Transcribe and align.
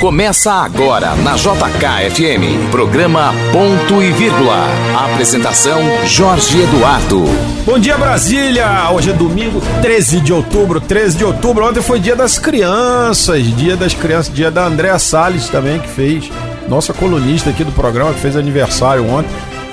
Começa 0.00 0.52
agora 0.52 1.14
na 1.16 1.34
JKFM, 1.36 2.70
programa 2.70 3.34
Ponto 3.52 4.02
e 4.02 4.10
Vírgula. 4.12 4.66
Apresentação 5.12 5.78
Jorge 6.06 6.62
Eduardo. 6.62 7.24
Bom 7.66 7.78
dia 7.78 7.98
Brasília! 7.98 8.90
Hoje 8.90 9.10
é 9.10 9.12
domingo, 9.12 9.60
13 9.82 10.20
de 10.20 10.32
outubro, 10.32 10.80
13 10.80 11.18
de 11.18 11.24
outubro. 11.24 11.66
Ontem 11.66 11.82
foi 11.82 12.00
dia 12.00 12.16
das 12.16 12.38
crianças, 12.38 13.44
dia 13.56 13.76
das 13.76 13.92
crianças, 13.92 14.32
dia 14.32 14.50
da 14.50 14.64
Andréa 14.66 14.98
Salles 14.98 15.50
também 15.50 15.78
que 15.78 15.88
fez, 15.88 16.30
nossa 16.66 16.94
colunista 16.94 17.50
aqui 17.50 17.62
do 17.62 17.72
programa 17.72 18.14
que 18.14 18.20
fez 18.20 18.36
aniversário 18.36 19.06
ontem. 19.06 19.30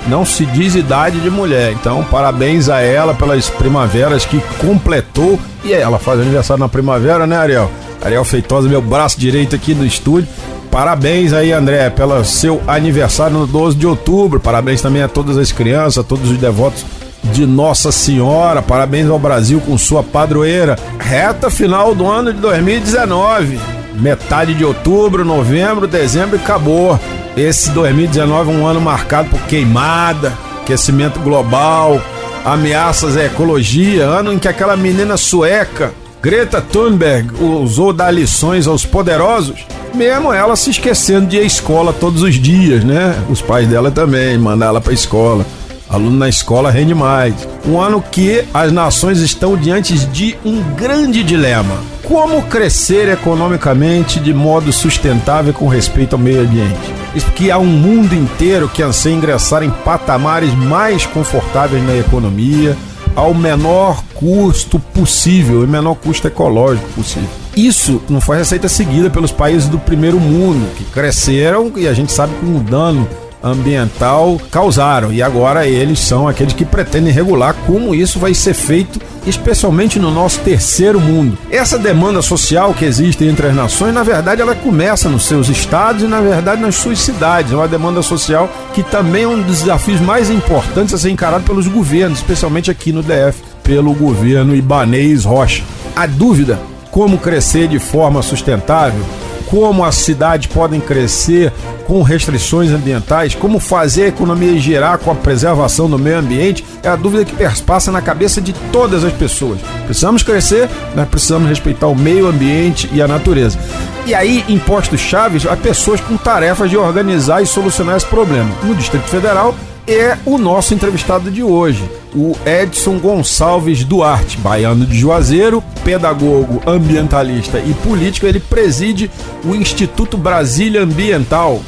Não 0.08 0.24
se 0.24 0.46
diz 0.46 0.74
idade 0.74 1.20
de 1.20 1.28
mulher, 1.28 1.72
então 1.72 2.02
parabéns 2.02 2.70
a 2.70 2.80
ela 2.80 3.12
pelas 3.12 3.50
primaveras 3.50 4.24
que 4.24 4.40
completou. 4.58 5.38
E 5.62 5.72
ela 5.72 5.98
faz 5.98 6.18
aniversário 6.18 6.60
na 6.60 6.68
primavera, 6.68 7.26
né, 7.26 7.36
Ariel? 7.36 7.70
Ariel 8.02 8.24
Feitosa, 8.24 8.68
meu 8.68 8.80
braço 8.80 9.20
direito 9.20 9.54
aqui 9.54 9.74
no 9.74 9.84
estúdio. 9.84 10.28
Parabéns 10.70 11.34
aí, 11.34 11.52
André, 11.52 11.90
pelo 11.90 12.24
seu 12.24 12.62
aniversário 12.66 13.38
no 13.38 13.46
12 13.46 13.76
de 13.76 13.86
outubro. 13.86 14.40
Parabéns 14.40 14.80
também 14.80 15.02
a 15.02 15.08
todas 15.08 15.36
as 15.36 15.52
crianças, 15.52 15.98
a 15.98 16.02
todos 16.04 16.30
os 16.30 16.38
devotos 16.38 16.86
de 17.24 17.44
Nossa 17.44 17.92
Senhora. 17.92 18.62
Parabéns 18.62 19.10
ao 19.10 19.18
Brasil 19.18 19.60
com 19.60 19.76
sua 19.76 20.02
padroeira. 20.02 20.78
Reta 20.98 21.50
final 21.50 21.94
do 21.94 22.06
ano 22.06 22.32
de 22.32 22.40
2019. 22.40 23.58
Metade 23.94 24.54
de 24.54 24.64
outubro, 24.64 25.24
novembro, 25.24 25.86
dezembro 25.86 26.36
e 26.36 26.40
acabou. 26.40 26.98
Esse 27.38 27.70
2019 27.70 28.50
é 28.50 28.52
um 28.52 28.66
ano 28.66 28.80
marcado 28.80 29.28
por 29.28 29.40
queimada, 29.42 30.36
aquecimento 30.60 31.20
global, 31.20 32.02
ameaças 32.44 33.16
à 33.16 33.26
ecologia, 33.26 34.06
ano 34.06 34.32
em 34.32 34.40
que 34.40 34.48
aquela 34.48 34.76
menina 34.76 35.16
sueca 35.16 35.92
Greta 36.20 36.60
Thunberg 36.60 37.32
usou 37.40 37.92
dar 37.92 38.10
lições 38.10 38.66
aos 38.66 38.84
poderosos, 38.84 39.64
mesmo 39.94 40.32
ela 40.32 40.56
se 40.56 40.70
esquecendo 40.70 41.28
de 41.28 41.36
ir 41.36 41.40
à 41.40 41.44
escola 41.44 41.92
todos 41.92 42.22
os 42.22 42.34
dias, 42.34 42.82
né? 42.82 43.14
Os 43.30 43.40
pais 43.40 43.68
dela 43.68 43.92
também, 43.92 44.36
mandar 44.36 44.66
ela 44.66 44.80
para 44.80 44.92
escola. 44.92 45.46
Aluno 45.88 46.18
na 46.18 46.28
escola 46.28 46.72
rende 46.72 46.92
mais. 46.92 47.34
Um 47.64 47.80
ano 47.80 48.02
que 48.02 48.44
as 48.52 48.72
nações 48.72 49.20
estão 49.20 49.56
diante 49.56 49.96
de 50.08 50.36
um 50.44 50.60
grande 50.74 51.22
dilema: 51.22 51.76
como 52.02 52.42
crescer 52.42 53.08
economicamente 53.08 54.18
de 54.18 54.34
modo 54.34 54.72
sustentável 54.72 55.54
com 55.54 55.68
respeito 55.68 56.14
ao 56.14 56.18
meio 56.18 56.42
ambiente. 56.42 56.98
Que 57.24 57.50
há 57.50 57.58
um 57.58 57.66
mundo 57.66 58.14
inteiro 58.14 58.68
que 58.68 58.82
anseia 58.82 59.14
ingressar 59.14 59.62
em 59.62 59.70
patamares 59.70 60.52
mais 60.54 61.06
confortáveis 61.06 61.84
na 61.84 61.96
economia, 61.96 62.76
ao 63.14 63.34
menor 63.34 64.02
custo 64.14 64.78
possível 64.78 65.64
e 65.64 65.66
menor 65.66 65.94
custo 65.96 66.26
ecológico 66.26 66.88
possível. 66.90 67.28
Isso 67.56 68.00
não 68.08 68.20
foi 68.20 68.36
receita 68.36 68.68
seguida 68.68 69.10
pelos 69.10 69.32
países 69.32 69.68
do 69.68 69.78
primeiro 69.78 70.20
mundo, 70.20 70.72
que 70.76 70.84
cresceram 70.84 71.72
e 71.76 71.88
a 71.88 71.92
gente 71.92 72.12
sabe 72.12 72.32
com 72.34 72.56
o 72.56 72.60
dano 72.60 73.08
ambiental 73.42 74.40
causaram. 74.50 75.12
E 75.12 75.22
agora 75.22 75.66
eles 75.66 75.98
são 76.00 76.28
aqueles 76.28 76.52
que 76.52 76.64
pretendem 76.64 77.12
regular 77.12 77.54
como 77.66 77.94
isso 77.94 78.18
vai 78.18 78.34
ser 78.34 78.54
feito, 78.54 79.00
especialmente 79.26 79.98
no 79.98 80.10
nosso 80.10 80.40
terceiro 80.40 81.00
mundo. 81.00 81.38
Essa 81.50 81.78
demanda 81.78 82.22
social 82.22 82.74
que 82.74 82.84
existe 82.84 83.24
entre 83.24 83.48
as 83.48 83.54
nações, 83.54 83.94
na 83.94 84.02
verdade, 84.02 84.42
ela 84.42 84.54
começa 84.54 85.08
nos 85.08 85.24
seus 85.24 85.48
estados 85.48 86.02
e, 86.02 86.06
na 86.06 86.20
verdade, 86.20 86.62
nas 86.62 86.76
suas 86.76 86.98
cidades. 86.98 87.52
É 87.52 87.56
uma 87.56 87.68
demanda 87.68 88.02
social 88.02 88.50
que 88.74 88.82
também 88.82 89.24
é 89.24 89.28
um 89.28 89.40
dos 89.40 89.60
desafios 89.60 90.00
mais 90.00 90.30
importantes 90.30 90.94
a 90.94 90.98
ser 90.98 91.10
encarado 91.10 91.44
pelos 91.44 91.66
governos, 91.66 92.18
especialmente 92.18 92.70
aqui 92.70 92.92
no 92.92 93.02
DF, 93.02 93.42
pelo 93.62 93.92
governo 93.94 94.54
Ibanês 94.54 95.24
Rocha. 95.24 95.62
A 95.94 96.06
dúvida 96.06 96.58
como 96.90 97.18
crescer 97.18 97.68
de 97.68 97.78
forma 97.78 98.22
sustentável 98.22 99.04
como 99.48 99.84
as 99.84 99.94
cidades 99.94 100.46
podem 100.46 100.80
crescer 100.80 101.52
com 101.86 102.02
restrições 102.02 102.70
ambientais, 102.70 103.34
como 103.34 103.58
fazer 103.58 104.04
a 104.04 104.08
economia 104.08 104.58
girar 104.58 104.98
com 104.98 105.10
a 105.10 105.14
preservação 105.14 105.88
do 105.88 105.98
meio 105.98 106.18
ambiente, 106.18 106.64
é 106.82 106.88
a 106.88 106.96
dúvida 106.96 107.24
que 107.24 107.34
perspassa 107.34 107.90
na 107.90 108.02
cabeça 108.02 108.40
de 108.42 108.52
todas 108.70 109.04
as 109.04 109.12
pessoas. 109.12 109.58
Precisamos 109.86 110.22
crescer, 110.22 110.68
mas 110.94 111.08
precisamos 111.08 111.48
respeitar 111.48 111.86
o 111.86 111.96
meio 111.96 112.28
ambiente 112.28 112.90
e 112.92 113.00
a 113.00 113.08
natureza. 113.08 113.58
E 114.04 114.14
aí, 114.14 114.44
impostos 114.48 115.00
chaves 115.00 115.46
a 115.46 115.56
pessoas 115.56 116.00
com 116.00 116.16
tarefas 116.16 116.68
de 116.68 116.76
organizar 116.76 117.42
e 117.42 117.46
solucionar 117.46 117.96
esse 117.96 118.06
problema. 118.06 118.50
No 118.62 118.74
Distrito 118.74 119.08
Federal, 119.08 119.54
é 119.88 120.18
o 120.26 120.36
nosso 120.36 120.74
entrevistado 120.74 121.30
de 121.30 121.42
hoje, 121.42 121.82
o 122.14 122.36
Edson 122.44 122.98
Gonçalves 122.98 123.84
Duarte, 123.84 124.36
baiano 124.36 124.84
de 124.84 124.98
Juazeiro, 124.98 125.64
pedagogo, 125.82 126.62
ambientalista 126.66 127.58
e 127.58 127.72
político. 127.82 128.26
Ele 128.26 128.38
preside 128.38 129.10
o 129.44 129.54
Instituto 129.54 130.18
Brasília 130.18 130.82
Ambiental 130.82 131.62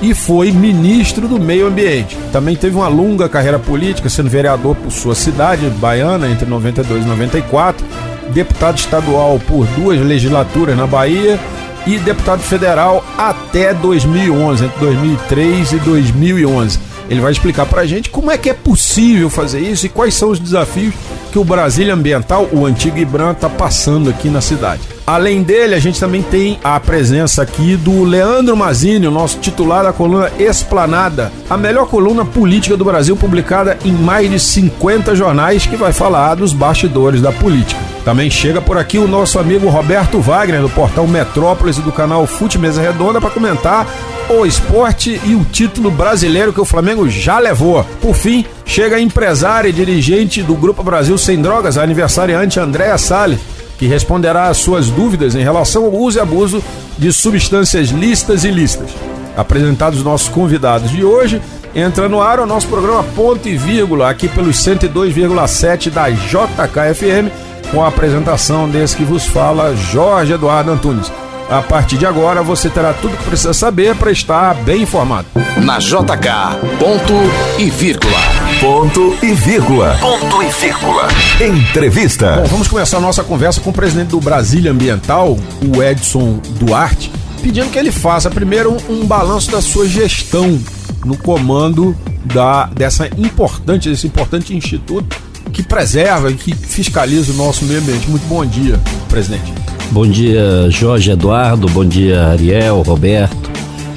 e 0.00 0.14
foi 0.14 0.50
ministro 0.50 1.28
do 1.28 1.38
Meio 1.38 1.66
Ambiente. 1.66 2.16
Também 2.32 2.56
teve 2.56 2.76
uma 2.76 2.88
longa 2.88 3.28
carreira 3.28 3.58
política, 3.58 4.08
sendo 4.08 4.30
vereador 4.30 4.74
por 4.74 4.90
sua 4.90 5.14
cidade, 5.14 5.68
Baiana, 5.68 6.28
entre 6.28 6.48
92 6.48 7.04
e 7.04 7.08
94, 7.08 7.86
deputado 8.32 8.78
estadual 8.78 9.38
por 9.46 9.66
duas 9.68 10.00
legislaturas 10.00 10.76
na 10.76 10.86
Bahia 10.86 11.38
e 11.86 11.98
deputado 11.98 12.40
federal 12.40 13.04
até 13.16 13.72
2011, 13.72 14.64
entre 14.64 14.80
2003 14.80 15.72
e 15.72 15.76
2011. 15.76 16.95
Ele 17.08 17.20
vai 17.20 17.32
explicar 17.32 17.66
para 17.66 17.82
a 17.82 17.86
gente 17.86 18.10
como 18.10 18.30
é 18.30 18.38
que 18.38 18.50
é 18.50 18.54
possível 18.54 19.30
fazer 19.30 19.60
isso 19.60 19.86
e 19.86 19.88
quais 19.88 20.14
são 20.14 20.30
os 20.30 20.38
desafios 20.38 20.94
que 21.30 21.38
o 21.38 21.44
Brasília 21.44 21.94
Ambiental, 21.94 22.48
o 22.52 22.64
antigo 22.64 22.98
IBRAM, 22.98 23.32
está 23.32 23.48
passando 23.48 24.08
aqui 24.08 24.28
na 24.28 24.40
cidade. 24.40 24.82
Além 25.06 25.42
dele, 25.42 25.74
a 25.74 25.78
gente 25.78 26.00
também 26.00 26.20
tem 26.20 26.58
a 26.64 26.80
presença 26.80 27.40
aqui 27.40 27.76
do 27.76 28.02
Leandro 28.02 28.56
Mazini, 28.56 29.06
o 29.06 29.10
nosso 29.10 29.38
titular 29.38 29.84
da 29.84 29.92
coluna 29.92 30.32
Esplanada, 30.36 31.30
a 31.48 31.56
melhor 31.56 31.86
coluna 31.86 32.24
política 32.24 32.76
do 32.76 32.84
Brasil, 32.84 33.16
publicada 33.16 33.78
em 33.84 33.92
mais 33.92 34.28
de 34.28 34.40
50 34.40 35.14
jornais, 35.14 35.64
que 35.64 35.76
vai 35.76 35.92
falar 35.92 36.34
dos 36.34 36.52
bastidores 36.52 37.20
da 37.20 37.30
política. 37.30 37.80
Também 38.04 38.28
chega 38.28 38.60
por 38.60 38.78
aqui 38.78 38.98
o 38.98 39.06
nosso 39.06 39.38
amigo 39.38 39.68
Roberto 39.68 40.20
Wagner, 40.20 40.60
do 40.60 40.70
portal 40.70 41.06
Metrópolis 41.06 41.76
e 41.78 41.82
do 41.82 41.92
canal 41.92 42.26
Fute 42.26 42.58
Mesa 42.58 42.80
Redonda, 42.80 43.20
para 43.20 43.30
comentar 43.30 43.86
o 44.28 44.44
esporte 44.44 45.20
e 45.24 45.34
o 45.34 45.44
título 45.44 45.90
brasileiro 45.90 46.52
que 46.52 46.60
o 46.60 46.64
Flamengo 46.64 47.08
já 47.08 47.38
levou. 47.38 47.84
Por 48.00 48.14
fim, 48.14 48.44
chega 48.64 48.96
a 48.96 49.00
empresária 49.00 49.68
e 49.68 49.72
dirigente 49.72 50.42
do 50.42 50.54
Grupo 50.54 50.82
Brasil 50.82 51.16
Sem 51.16 51.40
Drogas, 51.40 51.78
a 51.78 51.82
aniversariante 51.82 52.58
Andréa 52.58 52.98
Salles, 52.98 53.38
que 53.78 53.86
responderá 53.86 54.48
às 54.48 54.56
suas 54.56 54.88
dúvidas 54.88 55.34
em 55.34 55.42
relação 55.42 55.84
ao 55.84 55.92
uso 55.92 56.18
e 56.18 56.20
abuso 56.20 56.62
de 56.98 57.12
substâncias 57.12 57.88
listas 57.88 58.44
e 58.44 58.50
listas. 58.50 58.90
Apresentados 59.36 60.02
nossos 60.02 60.28
convidados 60.28 60.90
de 60.90 61.04
hoje, 61.04 61.40
entra 61.74 62.08
no 62.08 62.20
ar 62.20 62.40
o 62.40 62.46
nosso 62.46 62.66
programa 62.68 63.04
Ponto 63.14 63.46
e 63.48 63.56
Vírgula, 63.56 64.10
aqui 64.10 64.28
pelos 64.28 64.56
102,7 64.56 65.90
da 65.90 66.08
JKFM, 66.08 67.30
com 67.70 67.84
a 67.84 67.88
apresentação 67.88 68.68
desse 68.68 68.96
que 68.96 69.04
vos 69.04 69.26
fala, 69.26 69.76
Jorge 69.76 70.32
Eduardo 70.32 70.70
Antunes. 70.70 71.12
A 71.48 71.62
partir 71.62 71.96
de 71.96 72.04
agora 72.04 72.42
você 72.42 72.68
terá 72.68 72.92
tudo 72.92 73.14
o 73.14 73.16
que 73.16 73.24
precisa 73.24 73.54
saber 73.54 73.94
para 73.94 74.10
estar 74.10 74.52
bem 74.64 74.82
informado. 74.82 75.28
Na 75.62 75.78
JK, 75.78 76.58
ponto 76.76 77.14
e 77.56 77.70
vírgula. 77.70 78.18
Ponto 78.60 79.16
e 79.22 79.32
vírgula. 79.32 79.96
Ponto 80.00 80.42
e 80.42 80.48
vírgula. 80.48 81.08
Entrevista. 81.40 82.38
Bom, 82.42 82.46
vamos 82.46 82.66
começar 82.66 82.96
a 82.96 83.00
nossa 83.00 83.22
conversa 83.22 83.60
com 83.60 83.70
o 83.70 83.72
presidente 83.72 84.08
do 84.08 84.20
Brasília 84.20 84.72
Ambiental, 84.72 85.38
o 85.62 85.82
Edson 85.82 86.40
Duarte, 86.58 87.12
pedindo 87.40 87.70
que 87.70 87.78
ele 87.78 87.92
faça 87.92 88.28
primeiro 88.28 88.72
um, 88.72 89.02
um 89.02 89.06
balanço 89.06 89.52
da 89.52 89.62
sua 89.62 89.86
gestão 89.86 90.60
no 91.04 91.16
comando 91.16 91.96
da, 92.24 92.66
dessa 92.66 93.06
importante, 93.16 93.88
desse 93.88 94.08
importante 94.08 94.52
instituto 94.52 95.16
que 95.52 95.62
preserva 95.62 96.30
e 96.30 96.34
que 96.34 96.54
fiscaliza 96.54 97.32
o 97.32 97.36
nosso 97.36 97.64
meio 97.64 97.80
ambiente. 97.80 98.08
Muito 98.08 98.26
bom 98.26 98.44
dia, 98.44 98.80
presidente. 99.08 99.52
Bom 99.90 100.06
dia, 100.06 100.68
Jorge 100.70 101.10
Eduardo. 101.10 101.68
Bom 101.68 101.84
dia, 101.84 102.28
Ariel, 102.28 102.82
Roberto, 102.82 103.50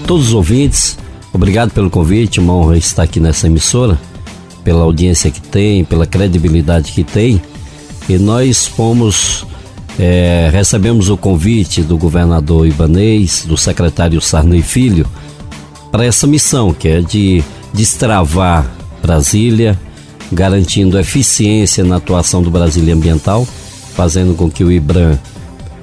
todos 0.06 0.28
os 0.28 0.34
ouvintes. 0.34 0.98
Obrigado 1.34 1.72
pelo 1.72 1.90
convite, 1.90 2.40
uma 2.40 2.54
honra 2.54 2.78
estar 2.78 3.04
aqui 3.04 3.20
nessa 3.20 3.48
emissora, 3.48 3.98
pela 4.64 4.84
audiência 4.84 5.30
que 5.30 5.42
tem, 5.42 5.84
pela 5.84 6.06
credibilidade 6.06 6.92
que 6.92 7.04
tem. 7.04 7.42
E 8.08 8.18
nós 8.18 8.66
fomos, 8.66 9.46
é, 10.00 10.50
recebemos 10.52 11.10
o 11.10 11.18
convite 11.18 11.82
do 11.82 11.98
governador 11.98 12.68
Ibanês, 12.68 13.46
do 13.48 13.58
secretário 13.58 14.20
Sarney 14.22 14.62
Filho, 14.62 15.06
para 15.92 16.06
essa 16.06 16.26
missão, 16.26 16.74
que 16.74 16.88
é 16.88 17.02
de 17.02 17.44
destravar 17.74 18.66
Brasília, 19.02 19.78
garantindo 20.32 21.00
eficiência 21.00 21.84
na 21.84 21.98
atuação 21.98 22.42
do 22.42 22.52
Brasília 22.52 22.94
Ambiental, 22.94 23.48
fazendo 23.96 24.36
com 24.36 24.50
que 24.50 24.64
o 24.64 24.72
IBRAM 24.72 25.18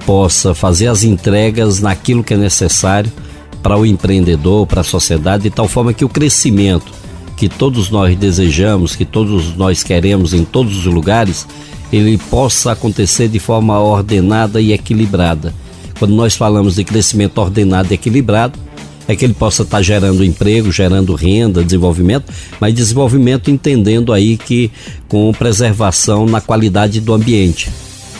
possa 0.05 0.53
fazer 0.53 0.87
as 0.87 1.03
entregas 1.03 1.81
naquilo 1.81 2.23
que 2.23 2.33
é 2.33 2.37
necessário 2.37 3.11
para 3.61 3.77
o 3.77 3.85
empreendedor, 3.85 4.65
para 4.65 4.81
a 4.81 4.83
sociedade, 4.83 5.43
de 5.43 5.49
tal 5.49 5.67
forma 5.67 5.93
que 5.93 6.05
o 6.05 6.09
crescimento 6.09 6.97
que 7.37 7.47
todos 7.47 7.91
nós 7.91 8.17
desejamos, 8.17 8.95
que 8.95 9.05
todos 9.05 9.55
nós 9.55 9.83
queremos 9.83 10.33
em 10.33 10.43
todos 10.43 10.75
os 10.75 10.85
lugares, 10.85 11.45
ele 11.93 12.17
possa 12.17 12.71
acontecer 12.71 13.27
de 13.27 13.37
forma 13.37 13.79
ordenada 13.79 14.59
e 14.59 14.73
equilibrada. 14.73 15.53
Quando 15.99 16.15
nós 16.15 16.35
falamos 16.35 16.75
de 16.75 16.83
crescimento 16.83 17.37
ordenado 17.37 17.91
e 17.91 17.93
equilibrado, 17.93 18.57
é 19.07 19.15
que 19.15 19.25
ele 19.25 19.33
possa 19.33 19.63
estar 19.63 19.81
gerando 19.81 20.23
emprego, 20.23 20.71
gerando 20.71 21.15
renda, 21.15 21.63
desenvolvimento, 21.63 22.31
mas 22.59 22.73
desenvolvimento 22.73 23.49
entendendo 23.49 24.11
aí 24.11 24.37
que 24.37 24.69
com 25.07 25.31
preservação 25.31 26.25
na 26.25 26.41
qualidade 26.41 26.99
do 26.99 27.13
ambiente. 27.13 27.69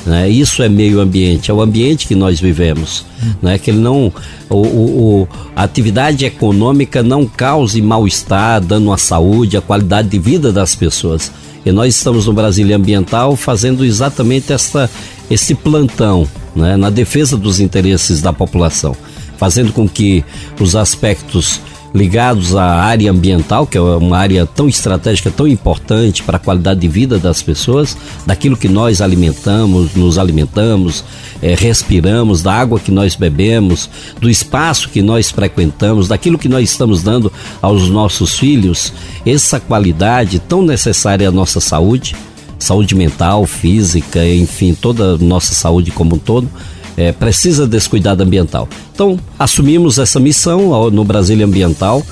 Né? 0.07 0.29
Isso 0.29 0.63
é 0.63 0.69
meio 0.69 1.01
ambiente, 1.01 1.51
é 1.51 1.53
o 1.53 1.59
ambiente 1.59 2.07
que 2.07 2.15
nós 2.15 2.39
vivemos. 2.39 3.05
Né? 3.41 3.57
Que 3.57 3.71
ele 3.71 3.79
não. 3.79 4.11
O, 4.49 4.55
o, 4.55 5.27
a 5.53 5.63
atividade 5.63 6.23
econômica 6.23 7.03
não 7.03 7.25
cause 7.25 7.81
mal-estar, 7.81 8.61
dano 8.61 8.93
à 8.93 8.97
saúde, 8.97 9.57
à 9.57 9.61
qualidade 9.61 10.07
de 10.07 10.17
vida 10.17 10.53
das 10.53 10.73
pessoas. 10.73 11.29
E 11.65 11.71
nós 11.73 11.93
estamos 11.93 12.25
no 12.25 12.31
Brasília 12.31 12.77
Ambiental 12.77 13.35
fazendo 13.35 13.83
exatamente 13.83 14.53
esta, 14.53 14.89
esse 15.29 15.53
plantão 15.53 16.25
né? 16.55 16.77
na 16.77 16.89
defesa 16.89 17.35
dos 17.35 17.59
interesses 17.59 18.21
da 18.21 18.31
população, 18.31 18.95
fazendo 19.37 19.71
com 19.71 19.87
que 19.87 20.23
os 20.59 20.75
aspectos 20.75 21.61
ligados 21.93 22.55
à 22.55 22.63
área 22.63 23.11
ambiental, 23.11 23.65
que 23.65 23.77
é 23.77 23.81
uma 23.81 24.17
área 24.17 24.45
tão 24.45 24.67
estratégica, 24.67 25.31
tão 25.31 25.47
importante 25.47 26.21
para 26.23 26.37
a 26.37 26.39
qualidade 26.39 26.79
de 26.79 26.87
vida 26.87 27.17
das 27.17 27.41
pessoas, 27.41 27.97
daquilo 28.25 28.57
que 28.57 28.67
nós 28.67 29.01
alimentamos, 29.01 29.95
nos 29.95 30.17
alimentamos, 30.17 31.03
é, 31.41 31.55
respiramos, 31.55 32.41
da 32.43 32.53
água 32.53 32.79
que 32.79 32.91
nós 32.91 33.15
bebemos, 33.15 33.89
do 34.19 34.29
espaço 34.29 34.89
que 34.89 35.01
nós 35.01 35.31
frequentamos, 35.31 36.07
daquilo 36.07 36.37
que 36.37 36.49
nós 36.49 36.69
estamos 36.69 37.01
dando 37.01 37.31
aos 37.61 37.89
nossos 37.89 38.37
filhos, 38.37 38.93
essa 39.25 39.59
qualidade 39.59 40.39
tão 40.39 40.61
necessária 40.61 41.27
à 41.29 41.31
nossa 41.31 41.59
saúde, 41.59 42.15
saúde 42.59 42.95
mental, 42.95 43.45
física, 43.45 44.27
enfim, 44.27 44.73
toda 44.73 45.15
a 45.15 45.17
nossa 45.17 45.53
saúde 45.53 45.91
como 45.91 46.15
um 46.15 46.19
todo 46.19 46.49
é, 46.97 47.11
precisa 47.11 47.67
desse 47.67 47.87
cuidado 47.87 48.21
ambiental. 48.21 48.67
Então, 48.91 49.19
assumimos 49.37 49.99
essa 49.99 50.19
missão 50.19 50.89
no 50.89 51.05
Brasília 51.05 51.45
Ambiental. 51.45 52.03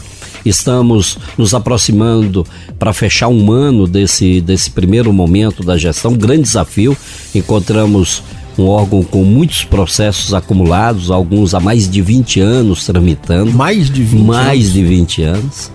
Estamos 0.46 1.18
nos 1.36 1.56
aproximando 1.56 2.46
para 2.78 2.94
fechar 2.94 3.28
um 3.30 3.52
ano 3.52 3.88
desse, 3.88 4.40
desse 4.40 4.70
primeiro 4.70 5.12
momento 5.12 5.64
da 5.64 5.76
gestão, 5.76 6.12
um 6.12 6.18
grande 6.18 6.44
desafio. 6.44 6.96
Encontramos 7.34 8.22
um 8.58 8.68
órgão 8.68 9.04
com 9.04 9.24
muitos 9.24 9.64
processos 9.64 10.36
acumulados, 10.36 11.10
alguns 11.10 11.56
há 11.56 11.60
mais 11.60 11.90
de 11.90 12.00
20 12.00 12.40
anos 12.40 12.86
tramitando. 12.86 13.52
Mais 13.52 13.90
de 13.90 14.04
20 14.04 14.24
Mais 14.24 14.62
anos. 14.62 14.74
de 14.74 14.84
20 14.84 15.24
anos. 15.24 15.72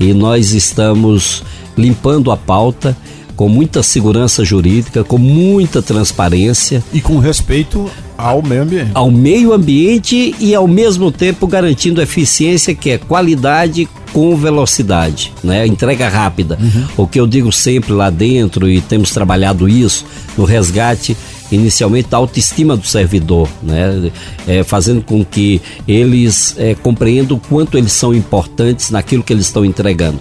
E 0.00 0.12
nós 0.12 0.52
estamos 0.52 1.44
limpando 1.76 2.32
a 2.32 2.36
pauta 2.36 2.96
com 3.38 3.48
muita 3.48 3.84
segurança 3.84 4.44
jurídica, 4.44 5.04
com 5.04 5.16
muita 5.16 5.80
transparência. 5.80 6.82
E 6.92 7.00
com 7.00 7.20
respeito 7.20 7.88
ao 8.16 8.42
meio 8.42 8.62
ambiente. 8.62 8.90
Ao 8.92 9.10
meio 9.12 9.52
ambiente 9.52 10.34
e 10.40 10.56
ao 10.56 10.66
mesmo 10.66 11.12
tempo 11.12 11.46
garantindo 11.46 12.02
eficiência, 12.02 12.74
que 12.74 12.90
é 12.90 12.98
qualidade 12.98 13.88
com 14.12 14.36
velocidade, 14.36 15.32
né? 15.44 15.64
Entrega 15.64 16.08
rápida. 16.08 16.58
Uhum. 16.60 17.04
O 17.04 17.06
que 17.06 17.20
eu 17.20 17.28
digo 17.28 17.52
sempre 17.52 17.92
lá 17.92 18.10
dentro, 18.10 18.68
e 18.68 18.80
temos 18.80 19.12
trabalhado 19.12 19.68
isso 19.68 20.04
no 20.36 20.44
resgate 20.44 21.16
inicialmente 21.52 22.08
da 22.08 22.16
autoestima 22.16 22.76
do 22.76 22.88
servidor, 22.88 23.48
né? 23.62 24.10
É, 24.48 24.64
fazendo 24.64 25.00
com 25.00 25.24
que 25.24 25.62
eles 25.86 26.56
é, 26.58 26.74
compreendam 26.74 27.36
o 27.36 27.40
quanto 27.40 27.78
eles 27.78 27.92
são 27.92 28.12
importantes 28.12 28.90
naquilo 28.90 29.22
que 29.22 29.32
eles 29.32 29.46
estão 29.46 29.64
entregando. 29.64 30.18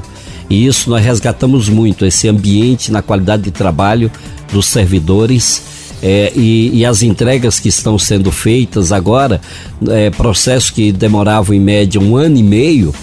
E 0.50 0.66
isso 0.66 0.90
nós 0.90 1.04
resgatamos 1.04 1.70
muito, 1.70 2.06
esse 2.06 2.28
ambiente 2.28 2.92
na 2.92 3.02
qualidade 3.02 3.44
de 3.44 3.52
trabalho 3.52 4.12
dos 4.52 4.66
servidores. 4.68 5.62
É, 6.02 6.32
e, 6.36 6.70
e, 6.78 6.86
as 6.86 7.02
entregas 7.02 7.60
que 7.60 7.70
estão 7.70 7.98
sendo 7.98 8.32
feitas 8.32 8.92
agora, 8.92 9.42
é, 9.90 10.12
processos 10.12 10.70
que 10.70 10.92
demoravam 10.92 11.56
em 11.56 11.60
média 11.60 12.00
um 12.00 12.16
ano 12.16 12.38
e 12.38 12.44
meio, 12.44 12.94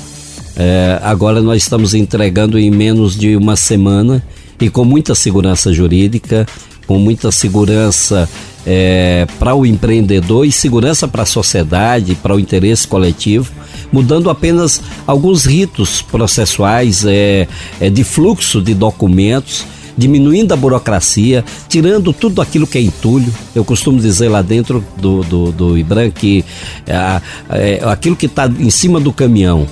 é, 0.56 1.00
agora 1.02 1.42
nós 1.42 1.62
estamos 1.62 1.92
entregando 1.92 2.56
em 2.56 2.70
menos 2.70 3.18
de 3.18 3.36
uma 3.36 3.56
semana 3.56 4.22
e 4.60 4.70
com 4.70 4.84
muita 4.84 5.12
segurança 5.12 5.72
jurídica, 5.72 6.46
com 6.86 6.96
muita 6.98 7.32
segurança 7.32 8.28
é, 8.66 9.26
para 9.38 9.54
o 9.54 9.66
empreendedor 9.66 10.46
e 10.46 10.52
segurança 10.52 11.06
para 11.06 11.22
a 11.22 11.26
sociedade, 11.26 12.14
para 12.14 12.34
o 12.34 12.40
interesse 12.40 12.86
coletivo, 12.86 13.52
mudando 13.92 14.30
apenas 14.30 14.80
alguns 15.06 15.44
ritos 15.44 16.02
processuais 16.02 17.04
é, 17.04 17.46
é, 17.80 17.90
de 17.90 18.04
fluxo 18.04 18.60
de 18.60 18.74
documentos 18.74 19.66
diminuindo 19.96 20.52
a 20.52 20.56
burocracia, 20.56 21.44
tirando 21.68 22.12
tudo 22.12 22.42
aquilo 22.42 22.66
que 22.66 22.78
é 22.78 22.80
entulho. 22.80 23.32
Eu 23.54 23.64
costumo 23.64 24.00
dizer 24.00 24.28
lá 24.28 24.42
dentro 24.42 24.84
do, 24.96 25.22
do, 25.22 25.52
do 25.52 25.78
IBRAM 25.78 26.10
que 26.10 26.44
é, 26.86 27.20
é, 27.50 27.80
aquilo 27.84 28.16
que 28.16 28.26
está 28.26 28.46
em 28.46 28.70
cima 28.70 28.98
do 28.98 29.12
caminhão, 29.12 29.66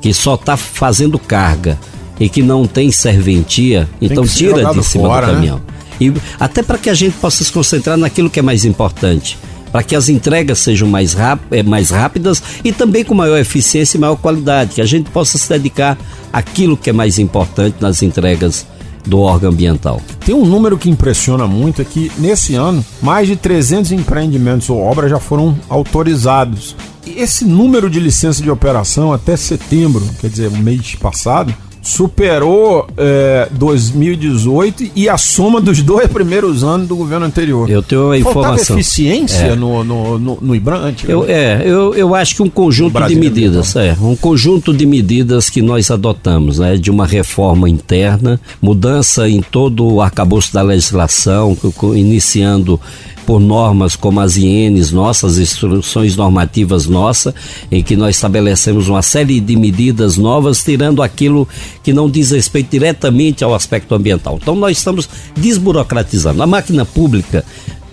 que 0.00 0.12
só 0.12 0.34
está 0.34 0.56
fazendo 0.56 1.18
carga 1.18 1.78
e 2.18 2.28
que 2.28 2.42
não 2.42 2.66
tem 2.66 2.90
serventia, 2.90 3.88
tem 4.00 4.10
então 4.10 4.26
tira 4.26 4.64
de 4.72 4.82
cima 4.82 5.08
fora, 5.08 5.26
do 5.26 5.32
né? 5.32 5.34
caminhão. 5.34 5.56
Né? 5.58 5.71
E 6.08 6.12
até 6.38 6.62
para 6.62 6.78
que 6.78 6.90
a 6.90 6.94
gente 6.94 7.16
possa 7.18 7.44
se 7.44 7.52
concentrar 7.52 7.96
naquilo 7.96 8.30
que 8.30 8.38
é 8.38 8.42
mais 8.42 8.64
importante 8.64 9.38
para 9.72 9.82
que 9.82 9.96
as 9.96 10.10
entregas 10.10 10.58
sejam 10.58 10.86
mais, 10.86 11.16
é, 11.50 11.62
mais 11.62 11.90
rápidas 11.90 12.42
e 12.62 12.70
também 12.70 13.02
com 13.02 13.14
maior 13.14 13.38
eficiência 13.38 13.96
e 13.96 14.00
maior 14.00 14.16
qualidade, 14.16 14.74
que 14.74 14.82
a 14.82 14.86
gente 14.86 15.10
possa 15.10 15.38
se 15.38 15.48
dedicar 15.48 15.98
àquilo 16.30 16.76
que 16.76 16.90
é 16.90 16.92
mais 16.92 17.18
importante 17.18 17.76
nas 17.80 18.02
entregas 18.02 18.66
do 19.04 19.18
órgão 19.20 19.50
ambiental. 19.50 20.00
Tem 20.24 20.34
um 20.34 20.44
número 20.44 20.78
que 20.78 20.90
impressiona 20.90 21.46
muito 21.46 21.82
é 21.82 21.84
que 21.84 22.12
nesse 22.18 22.54
ano 22.54 22.84
mais 23.00 23.26
de 23.26 23.34
300 23.34 23.92
empreendimentos 23.92 24.68
ou 24.70 24.80
obras 24.80 25.10
já 25.10 25.18
foram 25.18 25.56
autorizados. 25.68 26.76
E 27.04 27.20
esse 27.20 27.44
número 27.44 27.90
de 27.90 27.98
licença 27.98 28.42
de 28.42 28.50
operação 28.50 29.12
até 29.12 29.36
setembro, 29.36 30.04
quer 30.20 30.30
dizer, 30.30 30.50
mês 30.50 30.94
passado, 30.94 31.52
superou 31.82 32.86
é, 32.96 33.48
2018 33.50 34.92
e 34.94 35.08
a 35.08 35.18
soma 35.18 35.60
dos 35.60 35.82
dois 35.82 36.06
primeiros 36.06 36.62
anos 36.62 36.86
do 36.86 36.94
governo 36.94 37.26
anterior. 37.26 37.68
Eu 37.68 37.82
tenho 37.82 38.12
a 38.12 38.18
informação. 38.18 38.56
Faltava 38.56 38.80
eficiência 38.80 39.46
é. 39.46 39.56
no, 39.56 39.82
no, 39.82 40.18
no, 40.18 40.38
no 40.40 40.54
IBRAN? 40.54 40.94
Eu, 41.06 41.24
é, 41.28 41.62
eu, 41.64 41.92
eu 41.94 42.14
acho 42.14 42.36
que 42.36 42.42
um 42.42 42.48
conjunto 42.48 43.04
de 43.06 43.16
medidas, 43.16 43.74
é, 43.74 43.96
um 44.00 44.14
conjunto 44.14 44.72
de 44.72 44.86
medidas 44.86 45.50
que 45.50 45.60
nós 45.60 45.90
adotamos, 45.90 46.60
né, 46.60 46.76
de 46.76 46.90
uma 46.90 47.06
reforma 47.06 47.68
interna, 47.68 48.40
mudança 48.60 49.28
em 49.28 49.42
todo 49.42 49.84
o 49.84 50.00
arcabouço 50.00 50.54
da 50.54 50.62
legislação, 50.62 51.56
iniciando 51.94 52.80
por 53.26 53.40
normas 53.40 53.96
como 53.96 54.20
as 54.20 54.36
INs 54.36 54.92
nossas, 54.92 55.38
instruções 55.38 56.16
normativas 56.16 56.86
nossas, 56.86 57.34
em 57.70 57.82
que 57.82 57.96
nós 57.96 58.16
estabelecemos 58.16 58.88
uma 58.88 59.02
série 59.02 59.40
de 59.40 59.56
medidas 59.56 60.16
novas, 60.16 60.62
tirando 60.62 61.02
aquilo 61.02 61.48
que 61.82 61.92
não 61.92 62.10
diz 62.10 62.30
respeito 62.30 62.70
diretamente 62.70 63.42
ao 63.44 63.54
aspecto 63.54 63.94
ambiental. 63.94 64.38
Então 64.40 64.54
nós 64.54 64.78
estamos 64.78 65.08
desburocratizando. 65.36 66.42
A 66.42 66.46
máquina 66.46 66.84
pública 66.84 67.44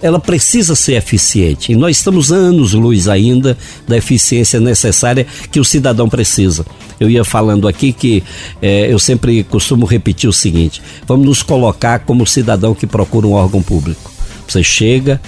ela 0.01 0.19
precisa 0.19 0.75
ser 0.75 0.93
eficiente. 0.93 1.71
E 1.71 1.75
nós 1.75 1.97
estamos 1.97 2.31
anos 2.31 2.73
luz 2.73 3.07
ainda 3.07 3.57
da 3.87 3.97
eficiência 3.97 4.59
necessária 4.59 5.25
que 5.51 5.59
o 5.59 5.65
cidadão 5.65 6.07
precisa. 6.07 6.65
Eu 6.99 7.09
ia 7.09 7.23
falando 7.23 7.67
aqui 7.67 7.91
que 7.93 8.23
é, 8.61 8.91
eu 8.91 8.99
sempre 8.99 9.43
costumo 9.43 9.85
repetir 9.85 10.29
o 10.29 10.33
seguinte: 10.33 10.81
vamos 11.05 11.25
nos 11.25 11.43
colocar 11.43 11.99
como 11.99 12.25
cidadão 12.25 12.73
que 12.73 12.87
procura 12.87 13.27
um 13.27 13.33
órgão 13.33 13.61
público. 13.61 14.18
Você 14.51 14.63
chega, 14.63 15.21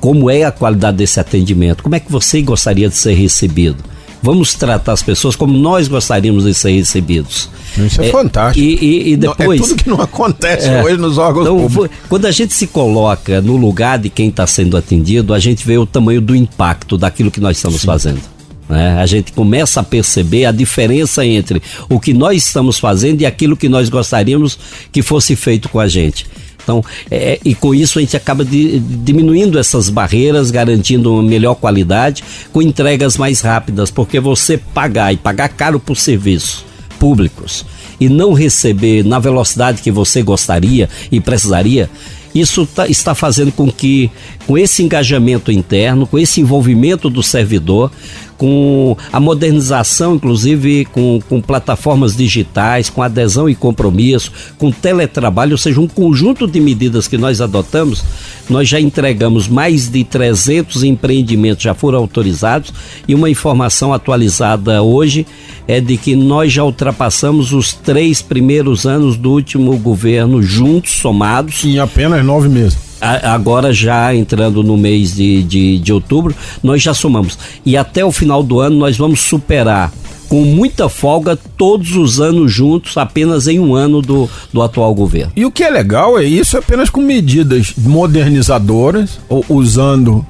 como 0.00 0.28
é 0.30 0.44
a 0.44 0.50
qualidade 0.50 0.98
desse 0.98 1.18
atendimento? 1.18 1.82
Como 1.82 1.94
é 1.94 2.00
que 2.00 2.10
você 2.10 2.42
gostaria 2.42 2.88
de 2.88 2.96
ser 2.96 3.14
recebido? 3.14 3.82
Vamos 4.22 4.54
tratar 4.54 4.92
as 4.92 5.02
pessoas 5.02 5.36
como 5.36 5.56
nós 5.56 5.86
gostaríamos 5.86 6.44
de 6.44 6.54
ser 6.54 6.70
recebidos. 6.72 7.50
Isso 7.76 8.00
é, 8.00 8.08
é 8.08 8.10
fantástico. 8.10 8.64
E, 8.64 8.74
e, 8.74 9.12
e, 9.12 9.16
depois. 9.16 9.60
Não, 9.60 9.66
é 9.66 9.68
tudo 9.68 9.82
que 9.82 9.88
não 9.90 10.00
acontece 10.00 10.66
é, 10.66 10.82
hoje 10.82 10.96
nos 10.96 11.18
órgãos 11.18 11.46
então, 11.46 11.58
públicos. 11.58 11.98
Quando 12.08 12.24
a 12.24 12.30
gente 12.30 12.54
se 12.54 12.66
coloca 12.66 13.42
no 13.42 13.56
lugar 13.56 13.98
de 13.98 14.08
quem 14.08 14.28
está 14.28 14.46
sendo 14.46 14.78
atendido, 14.78 15.34
a 15.34 15.38
gente 15.38 15.66
vê 15.66 15.76
o 15.76 15.84
tamanho 15.84 16.22
do 16.22 16.34
impacto 16.34 16.96
daquilo 16.96 17.30
que 17.30 17.40
nós 17.40 17.58
estamos 17.58 17.82
Sim. 17.82 17.86
fazendo. 17.86 18.20
Né? 18.68 18.98
A 18.98 19.04
gente 19.04 19.32
começa 19.32 19.80
a 19.80 19.82
perceber 19.82 20.46
a 20.46 20.52
diferença 20.52 21.24
entre 21.24 21.62
o 21.88 22.00
que 22.00 22.14
nós 22.14 22.46
estamos 22.46 22.78
fazendo 22.78 23.20
e 23.20 23.26
aquilo 23.26 23.56
que 23.56 23.68
nós 23.68 23.88
gostaríamos 23.88 24.58
que 24.90 25.02
fosse 25.02 25.36
feito 25.36 25.68
com 25.68 25.78
a 25.78 25.86
gente. 25.86 26.26
Então, 26.64 26.82
é, 27.10 27.38
e 27.44 27.54
com 27.54 27.74
isso 27.74 27.98
a 27.98 28.02
gente 28.02 28.16
acaba 28.16 28.44
de, 28.44 28.80
diminuindo 28.80 29.58
essas 29.58 29.88
barreiras, 29.88 30.50
garantindo 30.50 31.12
uma 31.12 31.22
melhor 31.22 31.54
qualidade, 31.54 32.24
com 32.52 32.60
entregas 32.60 33.16
mais 33.16 33.42
rápidas, 33.42 33.90
porque 33.90 34.18
você 34.18 34.58
pagar 34.58 35.12
e 35.12 35.16
pagar 35.16 35.50
caro 35.50 35.78
por 35.78 35.96
serviços 35.96 36.64
públicos 36.98 37.64
e 38.00 38.08
não 38.08 38.32
receber 38.32 39.04
na 39.04 39.18
velocidade 39.18 39.82
que 39.82 39.90
você 39.90 40.22
gostaria 40.22 40.88
e 41.12 41.20
precisaria, 41.20 41.88
isso 42.34 42.66
tá, 42.66 42.88
está 42.88 43.14
fazendo 43.14 43.52
com 43.52 43.70
que, 43.70 44.10
com 44.46 44.58
esse 44.58 44.82
engajamento 44.82 45.52
interno, 45.52 46.06
com 46.06 46.18
esse 46.18 46.40
envolvimento 46.40 47.08
do 47.08 47.22
servidor, 47.22 47.90
com 48.36 48.96
a 49.12 49.20
modernização, 49.20 50.16
inclusive 50.16 50.84
com, 50.86 51.20
com 51.28 51.40
plataformas 51.40 52.16
digitais, 52.16 52.90
com 52.90 53.02
adesão 53.02 53.48
e 53.48 53.54
compromisso, 53.54 54.32
com 54.58 54.70
teletrabalho, 54.70 55.52
ou 55.52 55.58
seja, 55.58 55.80
um 55.80 55.88
conjunto 55.88 56.46
de 56.46 56.60
medidas 56.60 57.08
que 57.08 57.18
nós 57.18 57.40
adotamos, 57.40 58.02
nós 58.48 58.68
já 58.68 58.80
entregamos 58.80 59.48
mais 59.48 59.88
de 59.88 60.04
300 60.04 60.82
empreendimentos 60.84 61.62
já 61.62 61.74
foram 61.74 61.98
autorizados 61.98 62.72
e 63.08 63.14
uma 63.14 63.30
informação 63.30 63.92
atualizada 63.92 64.82
hoje 64.82 65.26
é 65.66 65.80
de 65.80 65.96
que 65.96 66.14
nós 66.14 66.52
já 66.52 66.62
ultrapassamos 66.62 67.52
os 67.52 67.72
três 67.72 68.20
primeiros 68.20 68.86
anos 68.86 69.16
do 69.16 69.30
último 69.30 69.76
governo 69.78 70.42
juntos, 70.42 70.92
somados. 70.92 71.64
Em 71.64 71.78
apenas 71.78 72.24
nove 72.24 72.48
meses 72.48 72.93
agora 73.22 73.72
já 73.72 74.14
entrando 74.14 74.62
no 74.62 74.76
mês 74.76 75.14
de, 75.14 75.42
de, 75.42 75.78
de, 75.78 75.92
outubro, 75.92 76.34
nós 76.62 76.82
já 76.82 76.94
somamos. 76.94 77.38
E 77.64 77.76
até 77.76 78.04
o 78.04 78.12
final 78.12 78.42
do 78.42 78.60
ano 78.60 78.76
nós 78.76 78.96
vamos 78.96 79.20
superar 79.20 79.92
com 80.28 80.42
muita 80.42 80.88
folga 80.88 81.36
todos 81.36 81.96
os 81.96 82.20
anos 82.20 82.52
juntos, 82.52 82.96
apenas 82.96 83.46
em 83.46 83.60
um 83.60 83.74
ano 83.74 84.00
do, 84.00 84.28
do 84.52 84.62
atual 84.62 84.94
governo. 84.94 85.32
E 85.36 85.44
o 85.44 85.50
que 85.50 85.62
é 85.62 85.70
legal 85.70 86.18
é 86.18 86.24
isso 86.24 86.56
apenas 86.56 86.90
com 86.90 87.00
medidas 87.00 87.74
modernizadoras, 87.76 89.20
usando 89.48 90.26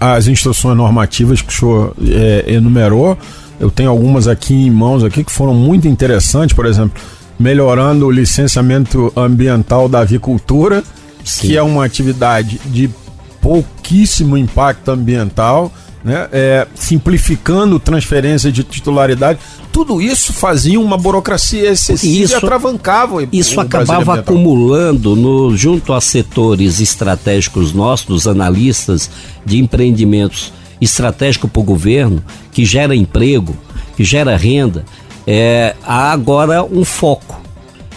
as 0.00 0.26
instruções 0.26 0.76
normativas 0.76 1.42
que 1.42 1.52
o 1.52 1.56
senhor 1.56 1.94
é, 2.08 2.44
enumerou. 2.48 3.16
Eu 3.58 3.70
tenho 3.70 3.90
algumas 3.90 4.28
aqui 4.28 4.54
em 4.54 4.70
mãos 4.70 5.02
aqui 5.02 5.24
que 5.24 5.32
foram 5.32 5.54
muito 5.54 5.88
interessantes, 5.88 6.54
por 6.54 6.66
exemplo, 6.66 7.00
melhorando 7.38 8.06
o 8.06 8.10
licenciamento 8.10 9.12
ambiental 9.16 9.88
da 9.88 10.00
avicultura, 10.00 10.82
Sim. 11.26 11.48
que 11.48 11.56
é 11.56 11.62
uma 11.62 11.84
atividade 11.84 12.60
de 12.66 12.88
pouquíssimo 13.40 14.36
impacto 14.38 14.90
ambiental 14.90 15.72
né? 16.06 16.28
É, 16.30 16.66
simplificando 16.76 17.80
transferência 17.80 18.52
de 18.52 18.62
titularidade. 18.62 19.40
Tudo 19.72 20.00
isso 20.00 20.32
fazia 20.32 20.78
uma 20.78 20.96
burocracia 20.96 21.68
excessiva 21.68 22.24
isso, 22.24 22.34
e 22.34 22.36
atravancava. 22.36 23.28
Isso 23.32 23.60
acabava 23.60 24.20
acumulando 24.20 25.16
no, 25.16 25.56
junto 25.56 25.92
a 25.92 26.00
setores 26.00 26.78
estratégicos 26.78 27.72
nossos, 27.72 28.06
dos 28.06 28.28
analistas 28.28 29.10
de 29.44 29.58
empreendimentos 29.58 30.52
estratégicos 30.80 31.50
para 31.50 31.60
o 31.60 31.64
governo, 31.64 32.22
que 32.52 32.64
gera 32.64 32.94
emprego, 32.94 33.56
que 33.96 34.04
gera 34.04 34.36
renda. 34.36 34.84
É, 35.26 35.74
há 35.84 36.12
agora 36.12 36.62
um 36.62 36.84
foco 36.84 37.45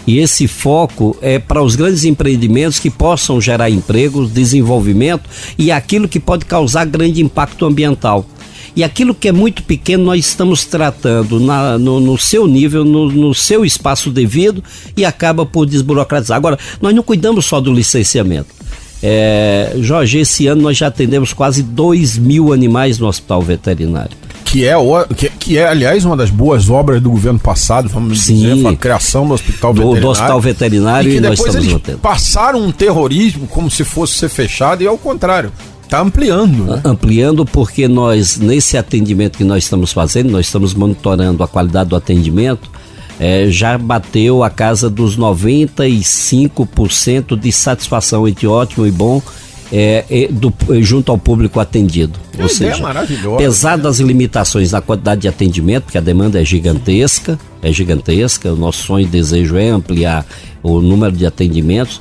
e 0.06 0.18
esse 0.18 0.48
foco 0.48 1.16
é 1.20 1.38
para 1.38 1.62
os 1.62 1.76
grandes 1.76 2.04
empreendimentos 2.04 2.78
que 2.78 2.90
possam 2.90 3.40
gerar 3.40 3.70
empregos, 3.70 4.30
desenvolvimento 4.30 5.28
e 5.58 5.70
aquilo 5.70 6.08
que 6.08 6.18
pode 6.18 6.44
causar 6.44 6.86
grande 6.86 7.22
impacto 7.22 7.66
ambiental. 7.66 8.26
E 8.74 8.84
aquilo 8.84 9.14
que 9.14 9.28
é 9.28 9.32
muito 9.32 9.62
pequeno 9.64 10.04
nós 10.04 10.20
estamos 10.20 10.64
tratando 10.64 11.40
na, 11.40 11.76
no, 11.76 11.98
no, 11.98 12.16
seu 12.16 12.46
nível, 12.46 12.84
no, 12.84 13.10
no, 13.10 13.34
seu 13.34 13.64
espaço 13.64 14.10
devido 14.10 14.62
e 14.96 15.04
acaba 15.04 15.44
por 15.44 15.66
desburocratizar. 15.66 16.36
Agora, 16.36 16.58
nós 16.80 16.94
não 16.94 17.02
cuidamos 17.02 17.46
só 17.46 17.60
do 17.60 17.72
licenciamento. 17.72 18.48
É, 19.02 19.74
Jorge, 19.80 20.18
esse 20.18 20.46
ano 20.46 20.62
nós 20.62 20.76
já 20.76 20.86
atendemos 20.86 21.32
quase 21.32 21.62
2 21.62 22.18
mil 22.18 22.52
animais 22.52 22.98
no 22.98 23.08
hospital 23.08 23.42
veterinário 23.42 24.16
que 24.50 24.66
é, 24.66 24.76
o, 24.76 25.04
que, 25.06 25.29
que, 25.40 25.58
é, 25.58 25.66
aliás, 25.66 26.04
uma 26.04 26.16
das 26.16 26.30
boas 26.30 26.68
obras 26.68 27.00
do 27.00 27.10
governo 27.10 27.38
passado, 27.38 27.88
vamos 27.88 28.20
Sim, 28.20 28.36
dizer, 28.36 28.66
a 28.68 28.76
criação 28.76 29.26
do 29.26 29.32
hospital 29.34 29.72
do, 29.72 29.78
veterinário. 29.78 30.02
Do 30.02 30.10
hospital 30.10 30.40
veterinário 30.40 31.10
e, 31.10 31.14
que 31.14 31.20
depois 31.20 31.54
eles 31.54 31.74
passaram 32.00 32.62
um 32.62 32.70
terrorismo 32.70 33.48
como 33.48 33.70
se 33.70 33.82
fosse 33.82 34.18
ser 34.18 34.28
fechado 34.28 34.82
e 34.82 34.86
ao 34.86 34.98
contrário. 34.98 35.50
Está 35.82 36.00
ampliando. 36.00 36.66
Né? 36.66 36.82
Ampliando 36.84 37.46
porque 37.46 37.88
nós, 37.88 38.38
nesse 38.38 38.76
atendimento 38.76 39.38
que 39.38 39.42
nós 39.42 39.64
estamos 39.64 39.92
fazendo, 39.92 40.30
nós 40.30 40.46
estamos 40.46 40.72
monitorando 40.74 41.42
a 41.42 41.48
qualidade 41.48 41.90
do 41.90 41.96
atendimento, 41.96 42.70
é, 43.18 43.50
já 43.50 43.76
bateu 43.76 44.44
a 44.44 44.50
casa 44.50 44.88
dos 44.88 45.18
95% 45.18 47.36
de 47.36 47.50
satisfação 47.50 48.28
entre 48.28 48.46
ótimo 48.46 48.86
e 48.86 48.90
bom 48.90 49.20
é, 49.72 50.04
é, 50.10 50.28
do, 50.28 50.52
junto 50.80 51.12
ao 51.12 51.18
público 51.18 51.60
atendido. 51.60 52.18
Ou 52.38 52.48
seja, 52.48 52.82
apesar 53.34 53.76
das 53.76 53.98
limitações 53.98 54.72
na 54.72 54.80
quantidade 54.80 55.22
de 55.22 55.28
atendimento, 55.28 55.84
porque 55.84 55.98
a 55.98 56.00
demanda 56.00 56.40
é 56.40 56.44
gigantesca, 56.44 57.38
é 57.62 57.72
gigantesca, 57.72 58.52
o 58.52 58.56
nosso 58.56 58.84
sonho 58.84 59.06
e 59.06 59.08
desejo 59.08 59.56
é 59.56 59.68
ampliar 59.68 60.26
o 60.62 60.80
número 60.80 61.16
de 61.16 61.26
atendimentos. 61.26 62.00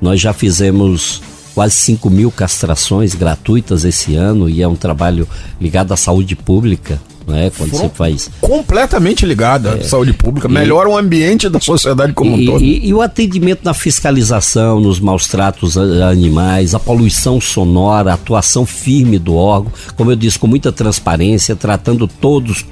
Nós 0.00 0.20
já 0.20 0.32
fizemos 0.32 1.20
quase 1.54 1.74
5 1.74 2.08
mil 2.10 2.30
castrações 2.30 3.14
gratuitas 3.14 3.84
esse 3.84 4.14
ano 4.14 4.48
e 4.48 4.62
é 4.62 4.68
um 4.68 4.76
trabalho 4.76 5.28
ligado 5.60 5.92
à 5.92 5.96
saúde 5.96 6.36
pública 6.36 7.00
né? 7.30 7.50
Quando 7.56 7.70
você 7.70 7.88
faz. 7.88 8.30
Completamente 8.40 9.24
ligada 9.24 9.70
é, 9.70 9.80
à 9.80 9.84
saúde 9.84 10.12
pública, 10.12 10.48
e, 10.48 10.50
melhora 10.50 10.88
o 10.88 10.96
ambiente 10.96 11.48
da 11.48 11.60
sociedade 11.60 12.12
como 12.12 12.36
e, 12.36 12.42
um 12.48 12.52
todo. 12.52 12.64
E, 12.64 12.88
e, 12.88 12.94
o 12.94 13.00
atendimento 13.00 13.60
na 13.64 13.72
fiscalização, 13.72 14.80
nos 14.80 15.00
maus 15.00 15.28
tratos 15.28 15.78
a 15.78 16.08
animais, 16.08 16.74
a 16.74 16.78
poluição 16.78 17.40
sonora, 17.40 18.10
a 18.10 18.14
atuação 18.14 18.66
firme 18.66 19.18
do 19.18 19.34
órgão, 19.34 19.72
como 19.96 20.10
eu 20.10 20.16
disse, 20.16 20.38
com 20.38 20.46
muita 20.46 20.72
transparência, 20.72 21.54
tratando 21.54 22.06
todos 22.06 22.66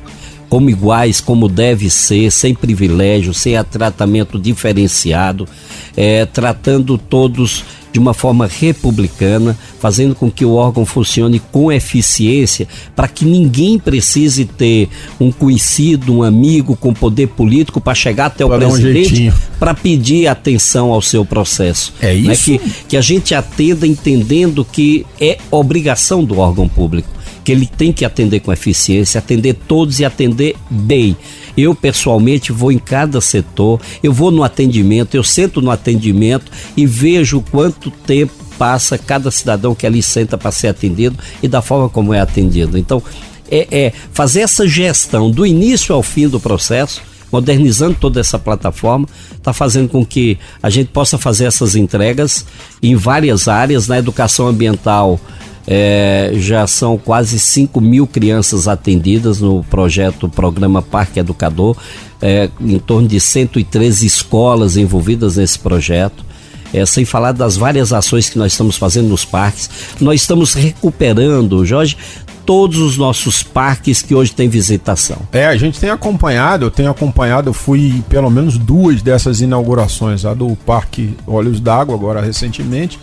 como 0.49 0.71
iguais, 0.71 1.21
como 1.21 1.47
deve 1.47 1.91
ser, 1.91 2.31
sem 2.31 2.55
privilégio, 2.55 3.35
sem 3.35 3.63
tratamento 3.65 4.39
diferenciado, 4.39 5.47
é, 5.95 6.25
tratando 6.25 6.97
todos 6.97 7.65
de 7.99 8.01
uma 8.01 8.15
forma 8.15 8.47
republicana, 8.47 9.59
fazendo 9.81 10.15
com 10.15 10.31
que 10.31 10.45
o 10.45 10.53
órgão 10.53 10.87
funcione 10.87 11.43
com 11.51 11.73
eficiência, 11.73 12.69
para 12.95 13.09
que 13.09 13.25
ninguém 13.25 13.77
precise 13.77 14.45
ter 14.45 14.89
um 15.19 15.33
conhecido, 15.33 16.15
um 16.15 16.23
amigo 16.23 16.77
com 16.77 16.95
poder 16.95 17.27
político 17.27 17.81
para 17.81 17.95
chegar 17.95 18.27
até 18.27 18.45
o 18.45 18.49
presidente 18.49 19.33
para 19.59 19.75
pedir 19.75 20.29
atenção 20.29 20.93
ao 20.93 21.03
seu 21.03 21.25
processo. 21.25 21.93
É 22.01 22.15
né? 22.15 22.33
isso. 22.33 22.53
Né? 22.53 22.59
Que, 22.59 22.71
que 22.91 22.97
a 22.97 23.01
gente 23.01 23.35
atenda 23.35 23.85
entendendo 23.85 24.65
que 24.65 25.05
é 25.21 25.39
obrigação 25.51 26.25
do 26.25 26.39
órgão 26.39 26.69
público 26.69 27.18
que 27.49 27.53
ele 27.53 27.65
tem 27.65 27.95
que 27.95 28.05
atender 28.05 28.41
com 28.41 28.53
eficiência, 28.53 29.19
atender 29.19 29.55
todos 29.55 30.01
e 30.01 30.05
atender 30.05 30.55
bem. 30.69 31.17
Eu 31.57 31.75
pessoalmente 31.75 32.53
vou 32.53 32.71
em 32.71 32.79
cada 32.79 33.23
setor, 33.23 33.81
eu 34.03 34.13
vou 34.13 34.31
no 34.31 34.45
atendimento, 34.45 35.15
eu 35.15 35.25
sento 35.25 35.63
no 35.63 35.71
atendimento 35.71 36.53
e 36.77 36.85
vejo 36.85 37.43
quanto 37.51 37.91
tempo 37.91 38.35
passa 38.59 38.99
cada 38.99 39.31
cidadão 39.31 39.75
que 39.75 39.87
ali 39.87 40.03
senta 40.03 40.37
para 40.37 40.51
ser 40.51 40.69
atendido 40.69 41.17
e 41.43 41.49
da 41.49 41.63
forma 41.63 41.89
como 41.89 42.13
é 42.13 42.21
atendido. 42.21 42.77
Então, 42.77 43.03
é, 43.51 43.67
é 43.71 43.93
fazer 44.13 44.41
essa 44.41 44.69
gestão 44.69 45.31
do 45.31 45.47
início 45.47 45.95
ao 45.95 46.03
fim 46.03 46.29
do 46.29 46.39
processo 46.39 47.01
modernizando 47.31 47.95
toda 47.99 48.21
essa 48.21 48.39
plataforma, 48.39 49.07
está 49.35 49.53
fazendo 49.53 49.91
com 49.91 50.05
que 50.05 50.39
a 50.63 50.71
gente 50.71 50.89
possa 50.89 51.19
fazer 51.19 51.45
essas 51.45 51.75
entregas 51.77 52.47
em 52.83 52.97
várias 52.97 53.49
áreas, 53.49 53.87
na 53.87 53.99
educação 53.99 54.47
ambiental, 54.47 55.21
é, 55.71 56.31
já 56.37 56.67
são 56.67 56.97
quase 56.97 57.39
5 57.39 57.79
mil 57.79 58.07
crianças 58.07 58.67
atendidas 58.67 59.39
no 59.39 59.63
projeto 59.65 60.27
Programa 60.27 60.81
Parque 60.81 61.21
Educador, 61.21 61.77
é, 62.23 62.49
em 62.59 62.79
torno 62.79 63.07
de 63.07 63.21
113 63.21 64.07
escolas 64.07 64.79
envolvidas 64.79 65.37
nesse 65.37 65.59
projeto. 65.59 66.27
É, 66.73 66.85
sem 66.85 67.05
falar 67.05 67.33
das 67.33 67.57
várias 67.57 67.95
ações 67.95 68.29
que 68.29 68.39
nós 68.39 68.53
estamos 68.53 68.77
fazendo 68.77 69.09
nos 69.09 69.25
parques. 69.25 69.71
Nós 70.01 70.21
estamos 70.21 70.53
recuperando, 70.53 71.65
Jorge, 71.65 71.97
todos 72.45 72.79
os 72.79 72.99
nossos 72.99 73.43
parques 73.43 74.03
que 74.03 74.15
hoje 74.15 74.33
têm 74.33 74.51
visitação. 74.51 75.17
É, 75.33 75.47
a 75.47 75.57
gente 75.57 75.81
tem 75.81 75.89
acompanhado, 75.89 76.67
eu 76.67 76.71
tenho 76.71 76.91
acompanhado, 76.91 77.49
eu 77.49 77.55
fui 77.55 78.03
pelo 78.11 78.31
menos 78.31 78.59
duas 78.59 79.01
dessas 79.01 79.41
inaugurações, 79.41 80.27
a 80.27 80.35
do 80.35 80.57
Parque 80.67 81.15
Olhos 81.27 81.59
d'Água 81.59 81.95
agora 81.95 82.21
recentemente 82.21 82.99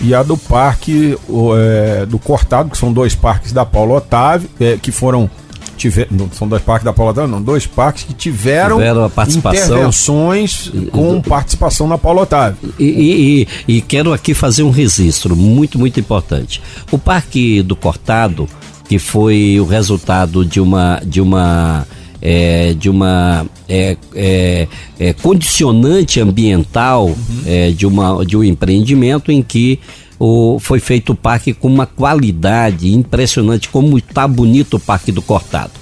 e 0.00 0.14
a 0.14 0.22
do 0.22 0.36
parque 0.36 1.16
o, 1.28 1.56
é, 1.56 2.06
do 2.06 2.18
Cortado, 2.18 2.70
que 2.70 2.78
são 2.78 2.92
dois 2.92 3.14
parques 3.14 3.52
da 3.52 3.64
Paulo 3.64 3.94
Otávio, 3.94 4.48
é, 4.60 4.76
que 4.76 4.92
foram 4.92 5.30
tiver, 5.76 6.06
não, 6.10 6.30
são 6.30 6.48
dois 6.48 6.62
parques 6.62 6.84
da 6.84 6.92
Paulo 6.92 7.12
Otávio, 7.12 7.30
não, 7.30 7.42
dois 7.42 7.66
parques 7.66 8.04
que 8.04 8.14
tiveram, 8.14 8.76
tiveram 8.76 9.10
intervenções 9.36 10.72
com 10.92 11.20
participação 11.20 11.86
na 11.86 11.98
Paulo 11.98 12.22
Otávio. 12.22 12.56
E, 12.78 12.84
e, 12.84 13.48
e, 13.68 13.76
e 13.76 13.80
quero 13.80 14.12
aqui 14.12 14.34
fazer 14.34 14.62
um 14.62 14.70
registro 14.70 15.36
muito, 15.36 15.78
muito 15.78 15.98
importante. 15.98 16.62
O 16.90 16.98
Parque 16.98 17.62
do 17.62 17.76
Cortado, 17.76 18.48
que 18.88 18.98
foi 18.98 19.58
o 19.60 19.64
resultado 19.64 20.44
de 20.44 20.60
uma 20.60 21.00
de 21.04 21.20
uma 21.20 21.86
é, 22.24 22.72
de 22.72 22.88
uma 22.88 23.46
é, 23.68 23.96
é, 24.14 24.68
é 24.98 25.12
condicionante 25.12 26.18
ambiental 26.20 27.08
uhum. 27.08 27.16
É, 27.46 27.70
de, 27.70 27.86
uma, 27.86 28.24
de 28.24 28.36
um 28.36 28.42
empreendimento 28.42 29.30
em 29.30 29.42
que 29.42 29.78
o, 30.18 30.58
foi 30.58 30.80
feito 30.80 31.12
o 31.12 31.14
parque 31.14 31.52
com 31.52 31.68
uma 31.68 31.86
qualidade 31.86 32.92
impressionante, 32.92 33.68
como 33.68 33.98
está 33.98 34.26
bonito 34.26 34.78
o 34.78 34.80
Parque 34.80 35.12
do 35.12 35.20
Cortado. 35.20 35.72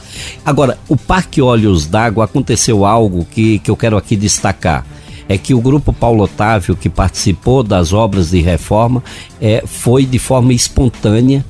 Agora, 0.45 0.79
o 0.89 0.97
Parque 0.97 1.41
Olhos 1.41 1.87
d'Água 1.87 2.25
aconteceu 2.25 2.85
algo 2.85 3.25
que, 3.31 3.61
que 3.61 3.71
eu 3.71 3.77
quero 3.77 3.97
aqui 3.97 4.17
destacar 4.17 4.85
é 5.29 5.39
que 5.39 5.55
o 5.55 5.61
grupo 5.61 5.93
Paulo 5.93 6.25
Otávio, 6.25 6.77
que 6.77 6.91
participou 6.91 7.63
das 7.63 7.93
obras 7.93 8.33
de 8.33 8.41
reforma, 8.41 9.03
é, 9.41 9.63
foi 9.65 10.05
de 10.05 10.19
forma 10.19 10.53
espontânea 10.53 11.45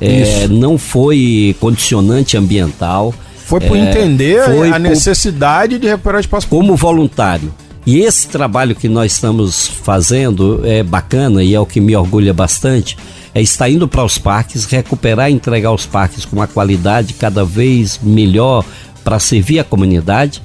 é, 0.00 0.48
não 0.48 0.78
foi 0.78 1.54
condicionante 1.60 2.36
ambiental. 2.36 3.14
Foi 3.50 3.60
por 3.60 3.76
é, 3.76 3.80
entender 3.80 4.44
foi 4.44 4.68
a 4.68 4.72
por- 4.72 4.80
necessidade 4.80 5.78
de 5.78 5.86
recuperar 5.88 6.20
espaço 6.20 6.46
como 6.48 6.76
voluntário. 6.76 7.52
E 7.84 7.98
esse 8.00 8.28
trabalho 8.28 8.74
que 8.74 8.88
nós 8.88 9.12
estamos 9.12 9.66
fazendo 9.66 10.60
é 10.64 10.82
bacana 10.82 11.42
e 11.42 11.54
é 11.54 11.60
o 11.60 11.66
que 11.66 11.80
me 11.80 11.96
orgulha 11.96 12.32
bastante. 12.32 12.96
É 13.34 13.40
estar 13.42 13.68
indo 13.68 13.88
para 13.88 14.04
os 14.04 14.18
parques, 14.18 14.64
recuperar 14.64 15.30
e 15.30 15.34
entregar 15.34 15.72
os 15.72 15.86
parques 15.86 16.24
com 16.24 16.36
uma 16.36 16.46
qualidade 16.46 17.14
cada 17.14 17.44
vez 17.44 17.98
melhor 18.02 18.64
para 19.02 19.18
servir 19.18 19.58
a 19.58 19.64
comunidade. 19.64 20.42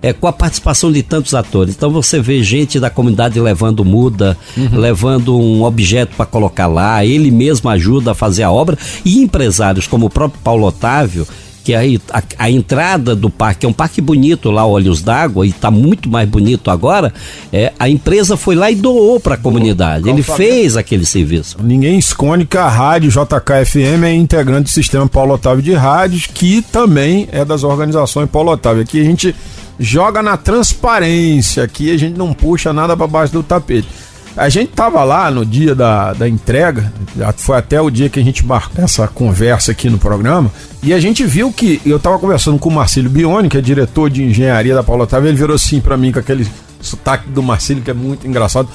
É, 0.00 0.12
com 0.12 0.28
a 0.28 0.32
participação 0.32 0.92
de 0.92 1.02
tantos 1.02 1.34
atores. 1.34 1.74
Então 1.74 1.90
você 1.90 2.20
vê 2.20 2.40
gente 2.40 2.78
da 2.78 2.88
comunidade 2.88 3.40
levando 3.40 3.84
muda, 3.84 4.38
levando 4.72 5.36
um 5.36 5.64
objeto 5.64 6.14
para 6.16 6.24
colocar 6.24 6.68
lá, 6.68 7.04
ele 7.04 7.32
mesmo 7.32 7.68
ajuda 7.68 8.12
a 8.12 8.14
fazer 8.14 8.44
a 8.44 8.50
obra, 8.52 8.78
e 9.04 9.18
empresários 9.20 9.88
como 9.88 10.06
o 10.06 10.10
próprio 10.10 10.40
Paulo 10.44 10.64
Otávio, 10.68 11.26
que 11.68 11.74
aí 11.74 12.00
a, 12.10 12.22
a 12.38 12.50
entrada 12.50 13.14
do 13.14 13.28
parque 13.28 13.66
é 13.66 13.68
um 13.68 13.74
parque 13.74 14.00
bonito 14.00 14.50
lá, 14.50 14.64
Olhos 14.64 15.02
d'Água, 15.02 15.44
e 15.44 15.50
está 15.50 15.70
muito 15.70 16.08
mais 16.08 16.26
bonito 16.26 16.70
agora. 16.70 17.12
É, 17.52 17.74
a 17.78 17.90
empresa 17.90 18.38
foi 18.38 18.54
lá 18.54 18.70
e 18.70 18.74
doou 18.74 19.20
para 19.20 19.34
a 19.34 19.36
comunidade. 19.36 20.08
Ele 20.08 20.22
fez 20.22 20.78
aquele 20.78 21.04
serviço. 21.04 21.58
Ninguém 21.62 21.98
esconde 21.98 22.46
que 22.46 22.56
a 22.56 22.70
rádio 22.70 23.10
JKFM 23.10 24.02
é 24.02 24.14
integrante 24.14 24.62
do 24.62 24.70
sistema 24.70 25.06
Paulo 25.06 25.34
Otávio 25.34 25.62
de 25.62 25.74
rádios, 25.74 26.24
que 26.24 26.62
também 26.62 27.28
é 27.30 27.44
das 27.44 27.62
organizações 27.64 28.30
Paulo 28.30 28.50
Otávio. 28.50 28.82
Aqui 28.82 29.02
a 29.02 29.04
gente 29.04 29.36
joga 29.78 30.22
na 30.22 30.38
transparência, 30.38 31.64
aqui 31.64 31.92
a 31.92 31.98
gente 31.98 32.16
não 32.16 32.32
puxa 32.32 32.72
nada 32.72 32.96
para 32.96 33.06
baixo 33.06 33.34
do 33.34 33.42
tapete. 33.42 33.88
A 34.36 34.48
gente 34.48 34.70
tava 34.70 35.02
lá 35.02 35.30
no 35.30 35.44
dia 35.44 35.74
da, 35.74 36.12
da 36.12 36.28
entrega, 36.28 36.92
foi 37.36 37.56
até 37.56 37.80
o 37.80 37.90
dia 37.90 38.08
que 38.08 38.20
a 38.20 38.22
gente 38.22 38.46
marcou 38.46 38.84
essa 38.84 39.08
conversa 39.08 39.72
aqui 39.72 39.90
no 39.90 39.98
programa, 39.98 40.50
e 40.82 40.94
a 40.94 41.00
gente 41.00 41.24
viu 41.24 41.52
que, 41.52 41.80
eu 41.84 41.98
tava 41.98 42.18
conversando 42.20 42.58
com 42.58 42.68
o 42.68 42.72
Marcílio 42.72 43.10
Bione, 43.10 43.48
que 43.48 43.58
é 43.58 43.60
diretor 43.60 44.08
de 44.08 44.22
engenharia 44.22 44.74
da 44.74 44.82
Paulo 44.84 45.02
Otávio, 45.02 45.28
ele 45.28 45.36
virou 45.36 45.56
assim 45.56 45.80
para 45.80 45.96
mim 45.96 46.12
com 46.12 46.20
aquele 46.20 46.46
sotaque 46.80 47.28
do 47.30 47.42
Marcílio, 47.42 47.82
que 47.82 47.90
é 47.90 47.94
muito 47.94 48.28
engraçado. 48.28 48.68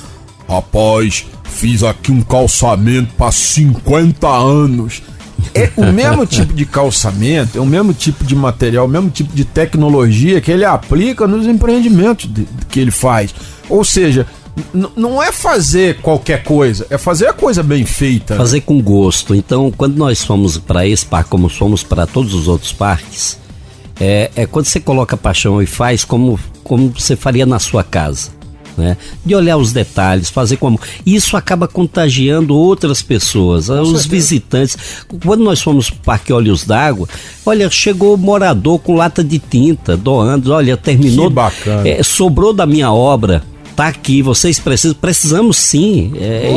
Rapaz, 0.50 1.26
fiz 1.46 1.82
aqui 1.84 2.12
um 2.12 2.22
calçamento 2.22 3.14
para 3.14 3.32
50 3.32 4.28
anos. 4.28 5.02
É 5.56 5.72
o 5.78 5.86
mesmo 5.86 6.26
tipo 6.28 6.54
de 6.54 6.66
calçamento, 6.66 7.58
é 7.58 7.62
o 7.62 7.66
mesmo 7.66 7.94
tipo 7.94 8.26
de 8.26 8.36
material, 8.36 8.86
o 8.86 8.90
mesmo 8.90 9.10
tipo 9.10 9.34
de 9.34 9.46
tecnologia 9.46 10.42
que 10.42 10.52
ele 10.52 10.66
aplica 10.66 11.26
nos 11.26 11.48
empreendimentos 11.48 12.30
de- 12.32 12.46
que 12.70 12.82
ele 12.82 12.92
faz. 12.92 13.34
Ou 13.70 13.84
seja, 13.86 14.28
não 14.96 15.22
é 15.22 15.32
fazer 15.32 15.98
qualquer 16.02 16.44
coisa, 16.44 16.86
é 16.90 16.98
fazer 16.98 17.28
a 17.28 17.34
coisa 17.34 17.64
bem 17.64 17.86
feita. 17.86 18.34
né? 18.34 18.38
Fazer 18.38 18.62
com 18.62 18.82
gosto. 18.82 19.34
Então, 19.34 19.72
quando 19.76 19.98
nós 19.98 20.24
fomos 20.24 20.58
para 20.58 20.88
esse 20.88 21.06
parque, 21.06 21.30
como 21.30 21.50
fomos 21.50 21.84
para 21.84 22.06
todos 22.06 22.34
os 22.34 22.48
outros 22.48 22.72
parques, 22.72 23.40
é, 24.00 24.30
é 24.36 24.46
quando 24.46 24.66
você 24.66 24.80
coloca 24.80 25.18
paixão 25.18 25.62
e 25.62 25.66
faz 25.66 26.04
como, 26.04 26.40
como 26.64 26.90
você 26.90 27.16
faria 27.16 27.46
na 27.46 27.60
sua 27.60 27.84
casa. 27.84 28.32
Né? 28.76 28.98
De 29.24 29.36
olhar 29.36 29.56
os 29.58 29.72
detalhes, 29.72 30.32
fazer 30.32 30.58
como. 30.58 30.80
Isso 31.06 31.38
acaba 31.38 31.68
contagiando 31.68 32.56
outras 32.56 33.04
pessoas, 33.04 33.70
os 33.70 34.06
visitantes. 34.08 35.06
Quando 35.24 35.44
nós 35.44 35.62
fomos 35.62 35.92
pro 35.92 36.00
Parque 36.00 36.34
Olhos 36.34 36.66
d'Água, 36.66 37.08
olha, 37.46 37.70
chegou 37.70 38.18
morador 38.18 38.80
com 38.80 38.96
lata 38.96 39.24
de 39.24 39.38
tinta, 39.38 39.96
doando, 39.96 40.52
olha, 40.52 40.76
terminou. 40.76 41.28
Que 41.28 41.34
bacana. 41.36 41.88
é, 41.88 42.02
sobrou 42.02 42.52
da 42.52 42.66
minha 42.66 42.92
obra. 42.92 43.44
Tá 43.76 43.88
aqui, 43.88 44.22
vocês 44.22 44.60
precisam, 44.60 44.96
precisamos 45.00 45.58
sim. 45.58 46.14
é, 46.20 46.52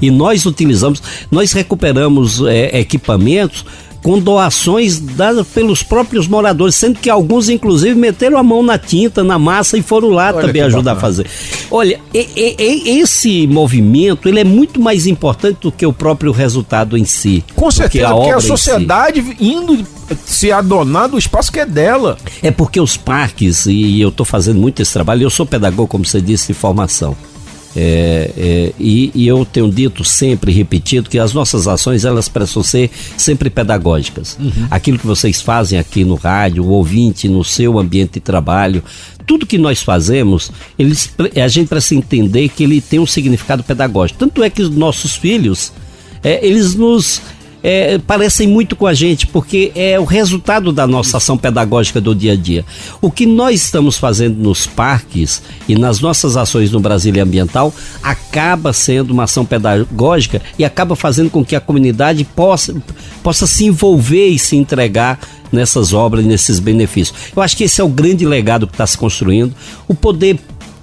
e, 0.00 0.06
e 0.06 0.10
nós 0.10 0.46
utilizamos, 0.46 1.02
nós 1.30 1.52
recuperamos 1.52 2.40
é, 2.46 2.80
equipamentos 2.80 3.64
com 4.02 4.18
doações 4.18 4.98
dadas 4.98 5.46
pelos 5.46 5.82
próprios 5.82 6.26
moradores, 6.26 6.74
sendo 6.74 6.98
que 6.98 7.08
alguns, 7.08 7.48
inclusive, 7.48 7.94
meteram 7.94 8.36
a 8.36 8.42
mão 8.42 8.62
na 8.62 8.76
tinta, 8.76 9.22
na 9.22 9.38
massa 9.38 9.78
e 9.78 9.82
foram 9.82 10.08
lá 10.10 10.32
Olha 10.34 10.46
também 10.46 10.62
ajudar 10.62 10.94
bacana. 10.94 10.98
a 10.98 11.00
fazer. 11.00 11.26
Olha, 11.70 12.00
e- 12.12 12.28
e- 12.36 12.98
esse 13.00 13.46
movimento 13.46 14.28
ele 14.28 14.40
é 14.40 14.44
muito 14.44 14.80
mais 14.80 15.06
importante 15.06 15.58
do 15.62 15.70
que 15.72 15.86
o 15.86 15.92
próprio 15.92 16.32
resultado 16.32 16.96
em 16.98 17.04
si. 17.04 17.44
Com 17.54 17.70
certeza, 17.70 18.08
porque 18.08 18.20
obra 18.22 18.34
a 18.34 18.38
em 18.38 18.40
si. 18.40 18.46
sociedade 18.48 19.36
indo 19.40 19.86
se 20.26 20.50
adonar 20.52 21.08
do 21.08 21.16
espaço 21.18 21.52
que 21.52 21.60
é 21.60 21.66
dela. 21.66 22.18
É 22.42 22.50
porque 22.50 22.80
os 22.80 22.96
parques, 22.96 23.66
e 23.66 24.00
eu 24.00 24.08
estou 24.08 24.26
fazendo 24.26 24.58
muito 24.60 24.82
esse 24.82 24.92
trabalho, 24.92 25.22
eu 25.22 25.30
sou 25.30 25.46
pedagogo, 25.46 25.86
como 25.88 26.04
você 26.04 26.20
disse, 26.20 26.48
de 26.48 26.54
formação. 26.54 27.16
É, 27.74 28.30
é, 28.36 28.72
e, 28.78 29.10
e 29.14 29.26
eu 29.26 29.44
tenho 29.44 29.70
dito 29.70 30.04
sempre, 30.04 30.52
repetido, 30.52 31.08
que 31.08 31.18
as 31.18 31.32
nossas 31.32 31.66
ações 31.66 32.04
elas 32.04 32.28
precisam 32.28 32.62
ser 32.62 32.90
sempre 33.16 33.48
pedagógicas. 33.48 34.38
Aquilo 34.70 34.98
que 34.98 35.06
vocês 35.06 35.40
fazem 35.40 35.78
aqui 35.78 36.04
no 36.04 36.14
rádio, 36.14 36.64
o 36.64 36.68
ouvinte, 36.68 37.28
no 37.28 37.42
seu 37.42 37.78
ambiente 37.78 38.14
de 38.14 38.20
trabalho, 38.20 38.82
tudo 39.26 39.46
que 39.46 39.58
nós 39.58 39.82
fazemos, 39.82 40.50
eles, 40.78 41.14
a 41.42 41.48
gente 41.48 41.68
precisa 41.68 41.98
entender 41.98 42.48
que 42.48 42.64
ele 42.64 42.80
tem 42.80 42.98
um 42.98 43.06
significado 43.06 43.62
pedagógico. 43.62 44.18
Tanto 44.18 44.42
é 44.42 44.50
que 44.50 44.62
os 44.62 44.70
nossos 44.70 45.16
filhos, 45.16 45.72
é, 46.22 46.44
eles 46.46 46.74
nos 46.74 47.22
é, 47.62 47.98
parecem 47.98 48.48
muito 48.48 48.74
com 48.74 48.86
a 48.86 48.94
gente, 48.94 49.26
porque 49.26 49.72
é 49.74 49.98
o 49.98 50.04
resultado 50.04 50.72
da 50.72 50.86
nossa 50.86 51.18
ação 51.18 51.38
pedagógica 51.38 52.00
do 52.00 52.14
dia 52.14 52.32
a 52.32 52.36
dia. 52.36 52.64
O 53.00 53.10
que 53.10 53.24
nós 53.24 53.62
estamos 53.62 53.96
fazendo 53.96 54.36
nos 54.36 54.66
parques 54.66 55.42
e 55.68 55.74
nas 55.76 56.00
nossas 56.00 56.36
ações 56.36 56.70
no 56.70 56.80
Brasília 56.80 57.22
Ambiental 57.22 57.72
acaba 58.02 58.72
sendo 58.72 59.12
uma 59.12 59.24
ação 59.24 59.44
pedagógica 59.44 60.42
e 60.58 60.64
acaba 60.64 60.96
fazendo 60.96 61.30
com 61.30 61.44
que 61.44 61.54
a 61.54 61.60
comunidade 61.60 62.24
possa, 62.24 62.74
possa 63.22 63.46
se 63.46 63.64
envolver 63.64 64.28
e 64.28 64.38
se 64.38 64.56
entregar 64.56 65.18
nessas 65.52 65.92
obras, 65.92 66.24
nesses 66.24 66.58
benefícios. 66.58 67.16
Eu 67.36 67.42
acho 67.42 67.56
que 67.56 67.64
esse 67.64 67.80
é 67.80 67.84
o 67.84 67.88
grande 67.88 68.24
legado 68.24 68.66
que 68.66 68.72
está 68.72 68.86
se 68.86 68.96
construindo. 68.96 69.54
O 69.86 69.94
poder 69.94 70.38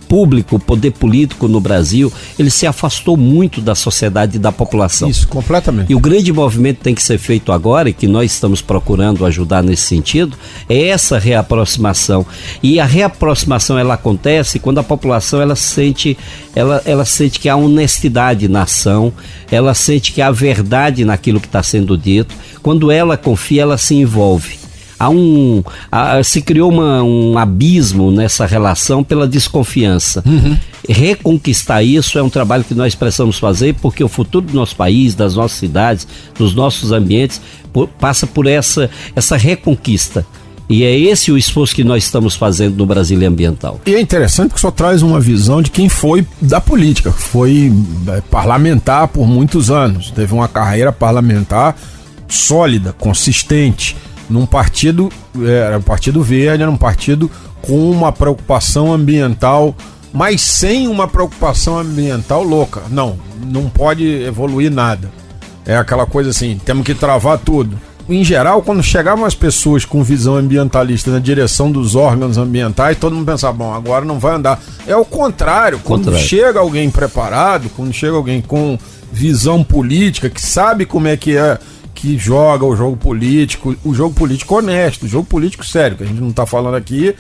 público, 0.10 0.56
o 0.56 0.60
poder 0.60 0.92
político 0.92 1.48
no 1.48 1.62
Brasil, 1.62 2.12
ele 2.38 2.50
se 2.50 2.66
afastou 2.66 3.16
muito 3.16 3.62
da 3.62 3.76
sociedade 3.76 4.38
e 4.38 4.40
da 4.40 4.52
população. 4.52 5.08
Isso, 5.08 5.28
completamente. 5.28 5.92
E 5.92 5.96
o 5.96 6.00
grande 6.00 6.34
movimento 6.34 6.78
que 6.78 6.84
tem 6.84 6.96
que 6.96 7.04
ser 7.04 7.20
feito 7.20 7.52
agora, 7.52 7.90
e 7.90 7.94
que 7.94 8.08
nós 8.08 8.32
estamos 8.32 8.60
procurando 8.60 9.24
ajudar 9.24 9.64
nesse 9.64 9.84
sentido, 9.84 10.36
é 10.68 10.88
essa 10.88 11.20
reaproximação. 11.20 12.26
E 12.64 12.80
a 12.80 12.86
reaproximação 12.86 13.78
ela 13.78 13.94
acontece 13.94 14.58
quando 14.58 14.80
a 14.80 14.84
população 14.84 15.40
ela 15.40 15.56
sente, 15.56 16.18
ela, 16.56 16.82
ela 16.86 17.06
sente 17.06 17.40
que 17.40 17.48
há 17.48 17.56
honestidade 17.56 18.48
na 18.48 18.64
ação, 18.64 19.14
ela 19.52 19.76
sente 19.76 20.12
que 20.12 20.24
há 20.24 20.32
verdade 20.32 21.06
naquilo 21.06 21.40
que 21.40 21.48
está 21.48 21.62
sendo 21.62 21.96
dito. 21.96 22.34
Quando 22.64 22.92
ela 22.92 23.16
confia, 23.16 23.62
ela 23.62 23.78
se 23.78 23.94
envolve. 23.94 24.59
Há 25.00 25.10
um, 25.10 25.64
há- 25.92 26.22
se 26.24 26.42
criou 26.42 26.70
uma- 26.72 27.02
um 27.02 27.38
abismo 27.38 28.12
nessa 28.12 28.46
relação 28.46 29.04
pela 29.04 29.28
desconfiança. 29.28 30.22
Reconquistar 30.88 31.84
isso 31.84 32.18
é 32.18 32.24
um 32.24 32.30
trabalho 32.30 32.64
que 32.64 32.74
nós 32.74 32.96
precisamos 32.96 33.38
fazer 33.38 33.76
porque 33.82 34.04
o 34.04 34.08
futuro 34.10 34.46
do 34.48 34.54
nosso 34.54 34.76
país, 34.76 35.14
das 35.16 35.36
nossas 35.36 35.58
cidades, 35.58 36.08
dos 36.38 36.54
nossos 36.56 36.92
ambientes, 36.92 37.40
por- 37.72 37.88
passa 37.88 38.26
por 38.28 38.48
essa, 38.48 38.90
essa 39.16 39.38
reconquista. 39.38 40.26
E 40.68 40.84
é 40.84 40.96
esse 41.00 41.32
o 41.32 41.38
esforço 41.38 41.74
que 41.74 41.84
nós 41.84 42.04
estamos 42.04 42.36
fazendo 42.36 42.76
no 42.78 42.86
Brasília 42.86 43.28
Ambiental. 43.28 43.80
E 43.88 43.96
é 43.96 44.00
interessante 44.02 44.50
porque 44.50 44.62
só 44.62 44.70
traz 44.70 45.02
uma 45.02 45.20
visão 45.20 45.62
de 45.64 45.72
quem 45.72 45.90
foi 45.90 46.26
da 46.42 46.62
política, 46.62 47.12
foi 47.12 47.72
é, 48.08 48.22
parlamentar 48.30 49.08
por 49.08 49.28
muitos 49.28 49.72
anos, 49.72 50.12
teve 50.12 50.32
uma 50.34 50.48
carreira 50.48 50.92
parlamentar 50.92 51.76
sólida, 52.28 52.94
consistente, 52.94 53.96
num 54.30 54.46
partido, 54.46 55.10
era 55.46 55.78
um 55.78 55.82
partido 55.82 56.22
verde, 56.22 56.64
era 56.64 56.72
um 56.72 56.78
partido 56.78 57.30
com 57.62 57.90
uma 57.90 58.12
preocupação 58.12 58.94
ambiental, 58.94 59.76
mas 60.14 60.42
sem 60.42 60.88
uma 60.88 61.08
preocupação 61.08 61.78
ambiental 61.80 62.44
louca. 62.44 62.82
Não, 62.90 63.18
não 63.46 63.70
pode 63.70 64.06
evoluir 64.24 64.72
nada. 64.72 65.10
É 65.66 65.76
aquela 65.78 66.06
coisa 66.06 66.30
assim, 66.30 66.60
temos 66.64 66.86
que 66.86 66.94
travar 66.94 67.38
tudo. 67.38 67.78
Em 68.08 68.24
geral, 68.24 68.64
quando 68.64 68.82
chegavam 68.82 69.24
as 69.24 69.36
pessoas 69.36 69.86
com 69.86 70.04
visão 70.04 70.36
ambientalista 70.36 71.12
na 71.12 71.20
direção 71.20 71.72
dos 71.72 71.96
órgãos 71.96 72.38
ambientais, 72.38 72.98
todo 72.98 73.16
mundo 73.16 73.26
pensava, 73.26 73.54
bom, 73.54 73.72
agora 73.72 74.04
não 74.04 74.18
vai 74.18 74.34
andar. 74.36 74.60
É 74.88 74.96
o 74.96 75.06
contrário, 75.06 75.80
quando 75.84 76.06
Contrário. 76.06 76.28
chega 76.28 76.60
alguém 76.60 76.90
preparado, 76.90 77.70
quando 77.76 77.94
chega 77.94 78.16
alguém 78.16 78.42
com 78.42 78.80
visão 79.12 79.64
política, 79.64 80.28
que 80.28 80.42
sabe 80.42 80.88
como 80.88 81.08
é 81.08 81.16
que 81.16 81.38
é 81.38 81.60
que 82.00 82.18
joga 82.18 82.66
o 82.66 82.76
jogo 82.76 82.96
político, 82.96 83.76
o 83.84 83.94
jogo 83.94 84.14
político 84.16 84.56
honesto, 84.56 85.06
o 85.06 85.08
jogo 85.10 85.26
político 85.26 85.66
sério, 85.66 85.98
que 85.98 86.04
a 86.04 86.08
gente 86.08 86.22
não 86.22 86.32
tá 86.32 86.46
falando 86.46 86.76
aqui 86.76 87.14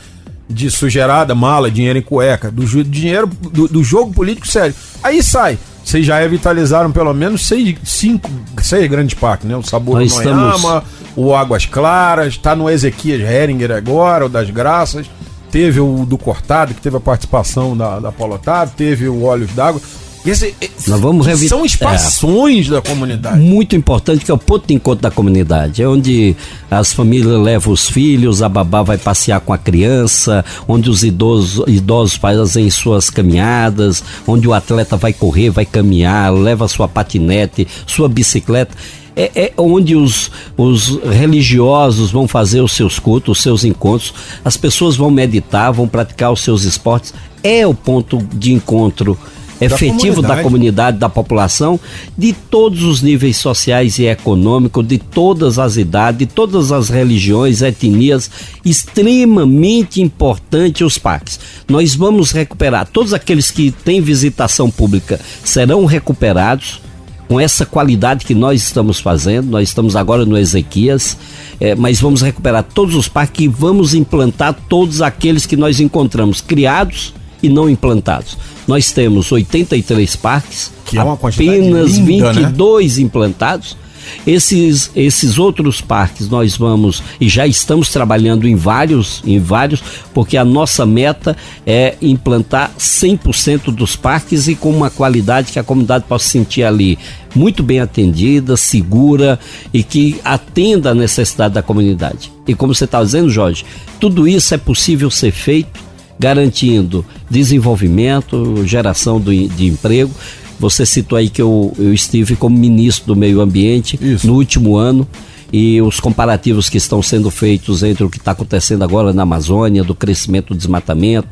de 0.49 0.71
sujeirada, 0.71 1.35
mala, 1.35 1.69
dinheiro 1.69 1.99
em 1.99 2.01
cueca, 2.01 2.49
do 2.49 2.65
dinheiro 2.83 3.27
do, 3.27 3.67
do 3.67 3.83
jogo 3.83 4.13
político 4.13 4.47
sério. 4.47 4.73
Aí 5.03 5.21
sai. 5.21 5.57
Vocês 5.83 6.05
já 6.05 6.19
revitalizaram 6.19 6.91
pelo 6.91 7.13
menos 7.13 7.45
seis, 7.47 7.75
cinco, 7.83 8.29
seis 8.61 8.89
grandes 8.89 9.15
parques, 9.15 9.47
né? 9.49 9.55
O 9.55 9.63
Sabor 9.63 9.99
Nós 9.99 10.11
do 10.13 10.17
estamos- 10.19 10.83
o 11.15 11.35
Águas 11.35 11.65
Claras, 11.65 12.37
tá 12.37 12.55
no 12.55 12.69
Ezequias 12.69 13.19
Heringer 13.21 13.71
agora, 13.71 14.25
o 14.25 14.29
das 14.29 14.49
Graças. 14.49 15.09
Teve 15.51 15.79
o 15.79 16.05
do 16.05 16.17
Cortado, 16.17 16.73
que 16.75 16.81
teve 16.81 16.95
a 16.95 16.99
participação 16.99 17.75
da, 17.75 17.99
da 17.99 18.11
Paulo 18.11 18.35
Otávio, 18.35 18.73
teve 18.77 19.07
o 19.09 19.23
Olhos 19.23 19.51
d'Água. 19.53 19.81
Esse, 20.25 20.53
Nós 20.88 20.99
vamos 20.99 21.25
que 21.25 21.32
revi- 21.32 21.47
São 21.47 21.65
expansões 21.65 22.67
da 22.67 22.82
comunidade. 22.82 23.39
muito 23.39 23.75
importante 23.75 24.25
que 24.25 24.29
é 24.29 24.34
o 24.34 24.38
ponto 24.38 24.67
de 24.67 24.73
encontro 24.73 25.01
da 25.01 25.10
comunidade. 25.10 25.82
É 25.82 25.88
onde 25.88 26.36
as 26.69 26.91
famílias 26.91 27.41
levam 27.41 27.71
os 27.73 27.89
filhos, 27.89 28.41
a 28.41 28.49
babá 28.49 28.82
vai 28.84 28.97
passear 28.97 29.39
com 29.39 29.53
a 29.53 29.58
criança, 29.58 30.43
onde 30.67 30.89
os 30.89 31.03
idosos, 31.03 31.63
idosos 31.67 32.15
fazem 32.15 32.69
suas 32.69 33.10
caminhadas, 33.10 34.03
onde 34.27 34.47
o 34.47 34.53
atleta 34.53 34.97
vai 34.97 35.13
correr, 35.13 35.49
vai 35.51 35.65
caminhar, 35.65 36.34
leva 36.34 36.67
sua 36.67 36.88
patinete, 36.88 37.65
sua 37.88 38.10
bicicleta. 38.10 38.75
É, 39.15 39.32
é 39.36 39.53
onde 39.58 39.95
os, 39.95 40.29
os 40.55 40.99
religiosos 41.12 42.12
vão 42.12 42.27
fazer 42.27 42.62
os 42.62 42.73
seus 42.73 42.99
cultos, 42.99 43.38
os 43.38 43.43
seus 43.43 43.63
encontros, 43.63 44.13
as 44.45 44.55
pessoas 44.58 44.95
vão 44.95 45.10
meditar, 45.10 45.71
vão 45.71 45.88
praticar 45.88 46.32
os 46.32 46.41
seus 46.41 46.63
esportes. 46.63 47.13
É 47.43 47.65
o 47.65 47.73
ponto 47.73 48.17
de 48.34 48.51
encontro 48.53 49.17
efetivo 49.61 50.21
da 50.21 50.41
comunidade. 50.41 50.43
comunidade, 50.43 50.97
da 50.97 51.09
população, 51.09 51.79
de 52.17 52.33
todos 52.33 52.83
os 52.83 53.01
níveis 53.01 53.37
sociais 53.37 53.97
e 53.99 54.05
econômicos, 54.05 54.85
de 54.85 54.97
todas 54.97 55.59
as 55.59 55.77
idades, 55.77 56.19
de 56.19 56.25
todas 56.25 56.71
as 56.71 56.89
religiões, 56.89 57.61
etnias, 57.61 58.29
extremamente 58.63 60.01
importante 60.01 60.83
os 60.83 60.97
parques. 60.97 61.39
Nós 61.67 61.95
vamos 61.95 62.31
recuperar, 62.31 62.87
todos 62.87 63.13
aqueles 63.13 63.51
que 63.51 63.71
têm 63.71 64.01
visitação 64.01 64.69
pública 64.69 65.19
serão 65.43 65.85
recuperados 65.85 66.81
com 67.27 67.39
essa 67.39 67.63
qualidade 67.63 68.25
que 68.25 68.33
nós 68.33 68.59
estamos 68.63 68.99
fazendo, 68.99 69.51
nós 69.51 69.69
estamos 69.69 69.95
agora 69.95 70.25
no 70.25 70.35
Ezequias, 70.35 71.15
eh, 71.59 71.75
mas 71.75 72.01
vamos 72.01 72.23
recuperar 72.23 72.63
todos 72.63 72.95
os 72.95 73.07
parques 73.07 73.45
e 73.45 73.47
vamos 73.47 73.93
implantar 73.93 74.55
todos 74.67 74.99
aqueles 74.99 75.45
que 75.45 75.55
nós 75.55 75.79
encontramos 75.79 76.41
criados 76.41 77.13
e 77.41 77.49
não 77.49 77.69
implantados. 77.69 78.38
Nós 78.67 78.91
temos 78.91 79.32
83 79.32 80.15
parques, 80.15 80.71
Que 80.86 80.97
é 80.97 81.04
uma 81.04 81.13
apenas 81.13 81.97
linda, 81.97 82.34
né? 82.34 82.41
22 82.41 82.97
implantados. 82.99 83.78
Esses, 84.25 84.91
esses 84.95 85.38
outros 85.38 85.82
parques 85.82 86.30
nós 86.30 86.58
vamos 86.58 87.02
e 87.19 87.30
já 87.30 87.45
estamos 87.45 87.89
trabalhando 87.89 88.47
em 88.47 88.56
vários, 88.56 89.21
em 89.25 89.39
vários, 89.39 89.82
porque 90.13 90.38
a 90.38 90.45
nossa 90.45 90.86
meta 90.86 91.38
é 91.65 91.95
implantar 92.02 92.71
100% 92.78 93.71
dos 93.71 93.95
parques 93.95 94.47
e 94.47 94.56
com 94.56 94.71
uma 94.71 94.89
qualidade 94.89 95.52
que 95.52 95.60
a 95.60 95.63
comunidade 95.63 96.06
possa 96.08 96.25
se 96.25 96.32
sentir 96.32 96.63
ali 96.63 96.97
muito 97.36 97.62
bem 97.62 97.80
atendida, 97.80 98.58
segura 98.58 99.39
e 99.73 99.84
que 99.84 100.19
atenda 100.23 100.91
a 100.91 100.95
necessidade 100.95 101.54
da 101.54 101.62
comunidade. 101.62 102.32
E 102.47 102.56
como 102.56 102.73
você 102.73 102.86
está 102.86 103.04
dizendo, 103.04 103.30
Jorge, 103.30 103.65
tudo 103.99 104.28
isso 104.28 104.54
é 104.54 104.58
possível 104.58 105.12
ser 105.12 105.32
feito 105.32 105.88
garantindo 106.19 107.05
desenvolvimento, 107.29 108.63
geração 108.65 109.19
do, 109.19 109.32
de 109.34 109.67
emprego. 109.67 110.12
Você 110.60 110.86
citou 110.86 111.17
aí 111.17 111.29
que 111.29 111.41
eu, 111.41 111.73
eu 111.77 111.93
estive 111.93 112.36
como 112.36 112.58
ministro 112.58 113.08
do 113.08 113.15
Meio 113.15 113.39
Ambiente 113.39 113.97
Isso. 114.01 114.27
no 114.27 114.34
último 114.34 114.75
ano 114.75 115.08
e 115.51 115.82
os 115.82 115.99
comparativos 115.99 116.69
que 116.69 116.77
estão 116.77 117.01
sendo 117.01 117.32
feitos 117.32 117.82
entre 117.82 118.03
o 118.03 118.10
que 118.10 118.17
está 118.17 118.32
acontecendo 118.32 118.84
agora 118.84 119.13
na 119.13 119.23
Amazônia, 119.23 119.84
do 119.84 119.95
crescimento 119.95 120.53
do 120.53 120.58
desmatamento, 120.58 121.27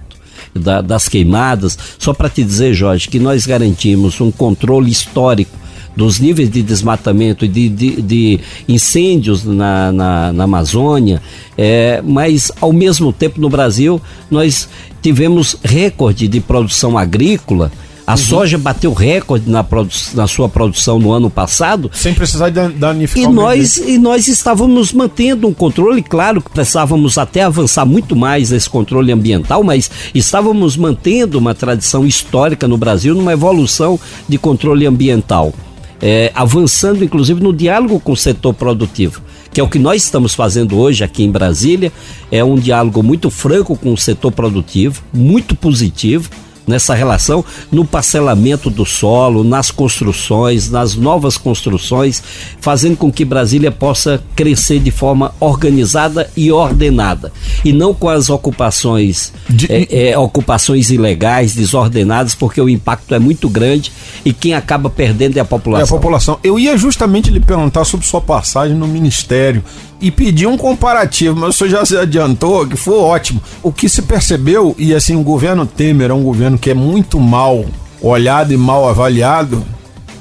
da- 0.56 0.82
das 0.82 1.10
queimadas. 1.10 1.78
Só 2.00 2.13
para 2.13 2.30
te 2.30 2.43
dizer, 2.43 2.73
Jorge, 2.73 3.10
que 3.10 3.19
nós 3.19 3.45
garantimos 3.45 4.19
um 4.21 4.32
controle 4.32 4.89
histórico 4.89 5.52
dos 5.97 6.19
níveis 6.19 6.49
de 6.49 6.62
desmatamento 6.62 7.43
e 7.43 7.47
de, 7.47 7.67
de- 7.67 8.01
de 8.01 8.39
incêndios 8.69 9.43
na, 9.43 9.91
na- 9.91 10.31
na 10.31 10.43
Amazônia, 10.43 11.21
é, 11.57 12.01
mas 12.05 12.51
ao 12.62 12.71
mesmo 12.71 13.12
tempo 13.12 13.41
no 13.41 13.49
Brasil 13.49 13.99
nós 14.29 14.69
tivemos 15.01 15.57
recorde 15.63 16.27
de 16.27 16.39
produção 16.39 16.97
agrícola. 16.97 17.71
A 18.05 18.15
soja 18.15 18.57
bateu 18.57 18.93
recorde 18.93 19.49
na, 19.49 19.65
na 20.13 20.27
sua 20.27 20.47
produção 20.47 20.97
no 20.97 21.12
ano 21.12 21.29
passado 21.29 21.91
Sem 21.93 22.13
precisar 22.13 22.49
dan- 22.49 22.71
danificar 22.71 23.29
e 23.29 23.33
nós, 23.33 23.75
e 23.75 23.97
nós 23.97 24.29
estávamos 24.29 24.93
mantendo 24.93 25.45
um 25.45 25.53
controle, 25.53 26.01
claro 26.01 26.41
que 26.41 26.49
precisávamos 26.49 27.17
até 27.17 27.41
avançar 27.43 27.86
muito 27.86 28.15
mais 28.15 28.51
nesse 28.51 28.69
controle 28.69 29.12
ambiental, 29.12 29.62
mas 29.62 29.91
estávamos 30.15 30.77
mantendo 30.77 31.38
uma 31.38 31.53
tradição 31.53 32.05
histórica 32.05 32.65
no 32.65 32.77
Brasil 32.77 33.13
numa 33.13 33.33
evolução 33.33 33.99
de 34.29 34.38
controle 34.38 34.86
ambiental. 34.86 35.53
É, 36.01 36.31
avançando 36.36 37.03
inclusive 37.03 37.41
no 37.41 37.51
diálogo 37.51 37.99
com 37.99 38.12
o 38.12 38.17
setor 38.17 38.53
produtivo, 38.53 39.21
que 39.51 39.60
é 39.60 39.63
o 39.63 39.67
que 39.67 39.79
nós 39.79 40.03
estamos 40.03 40.36
fazendo 40.36 40.77
hoje 40.77 41.03
aqui 41.03 41.23
em 41.23 41.31
Brasília. 41.31 41.91
É 42.31 42.43
um 42.43 42.55
diálogo 42.55 43.01
muito 43.01 43.29
franco 43.29 43.75
com 43.75 43.93
o 43.93 43.97
setor 43.97 44.31
produtivo, 44.31 45.01
muito 45.12 45.55
positivo 45.55 46.29
nessa 46.67 46.93
relação, 46.93 47.43
no 47.71 47.86
parcelamento 47.86 48.69
do 48.69 48.86
solo, 48.86 49.43
nas 49.43 49.71
construções, 49.71 50.69
nas 50.69 50.95
novas 50.95 51.38
construções, 51.38 52.21
fazendo 52.60 52.97
com 52.97 53.12
que 53.12 53.23
Brasília 53.23 53.71
possa 53.71 54.21
crescer 54.36 54.80
de 54.80 54.91
forma 54.91 55.34
organizada 55.39 56.30
e 56.36 56.51
ordenada. 56.51 57.32
E 57.63 57.71
não 57.71 57.93
com 57.93 58.10
as 58.10 58.30
ocupações, 58.30 59.32
De- 59.49 59.71
é, 59.71 60.10
é, 60.12 60.17
ocupações 60.17 60.89
ilegais, 60.89 61.56
desordenadas, 61.56 62.36
porque 62.36 62.60
o 62.60 62.67
impacto 62.69 63.15
é 63.15 63.19
muito 63.19 63.47
grande 63.49 63.91
e 64.25 64.34
quem 64.34 64.53
acaba 64.53 64.89
perdendo 64.89 65.38
é 65.38 65.39
a 65.39 65.41
É 65.41 65.43
a 65.43 65.45
população. 65.45 65.97
população. 65.97 66.39
Eu 66.43 66.60
ia 66.60 66.77
justamente 66.77 67.30
lhe 67.32 67.39
perguntar 67.39 67.86
sobre 67.86 68.06
sua 68.06 68.19
passagem 68.21 68.75
no 68.75 68.88
ministério 68.88 69.63
e 69.99 70.12
pedir 70.12 70.47
um 70.47 70.57
comparativo, 70.57 71.36
mas 71.36 71.49
o 71.49 71.57
senhor 71.57 71.69
já 71.71 71.86
se 71.86 71.97
adiantou, 71.97 72.67
que 72.67 72.75
foi 72.75 72.97
ótimo. 72.97 73.41
O 73.63 73.71
que 73.71 73.89
se 73.89 74.01
percebeu, 74.01 74.75
e 74.77 74.93
assim, 74.93 75.15
o 75.15 75.23
governo 75.23 75.65
Temer 75.65 76.12
é 76.12 76.13
um 76.13 76.23
governo 76.23 76.57
que 76.57 76.69
é 76.69 76.73
muito 76.73 77.19
mal 77.19 77.65
olhado 78.01 78.53
e 78.53 78.57
mal 78.57 78.88
avaliado, 78.88 79.65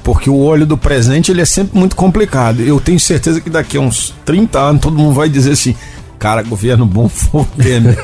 porque 0.03 0.29
o 0.29 0.37
olho 0.37 0.65
do 0.65 0.77
presente 0.77 1.31
ele 1.31 1.41
é 1.41 1.45
sempre 1.45 1.77
muito 1.77 1.95
complicado. 1.95 2.61
Eu 2.61 2.79
tenho 2.79 2.99
certeza 2.99 3.41
que 3.41 3.49
daqui 3.49 3.77
a 3.77 3.81
uns 3.81 4.13
30 4.25 4.59
anos 4.59 4.81
todo 4.81 4.97
mundo 4.97 5.13
vai 5.13 5.29
dizer 5.29 5.51
assim. 5.51 5.75
Cara, 6.19 6.41
governo 6.41 6.85
bom 6.85 7.07
foi 7.07 7.45
Temer. 7.61 7.95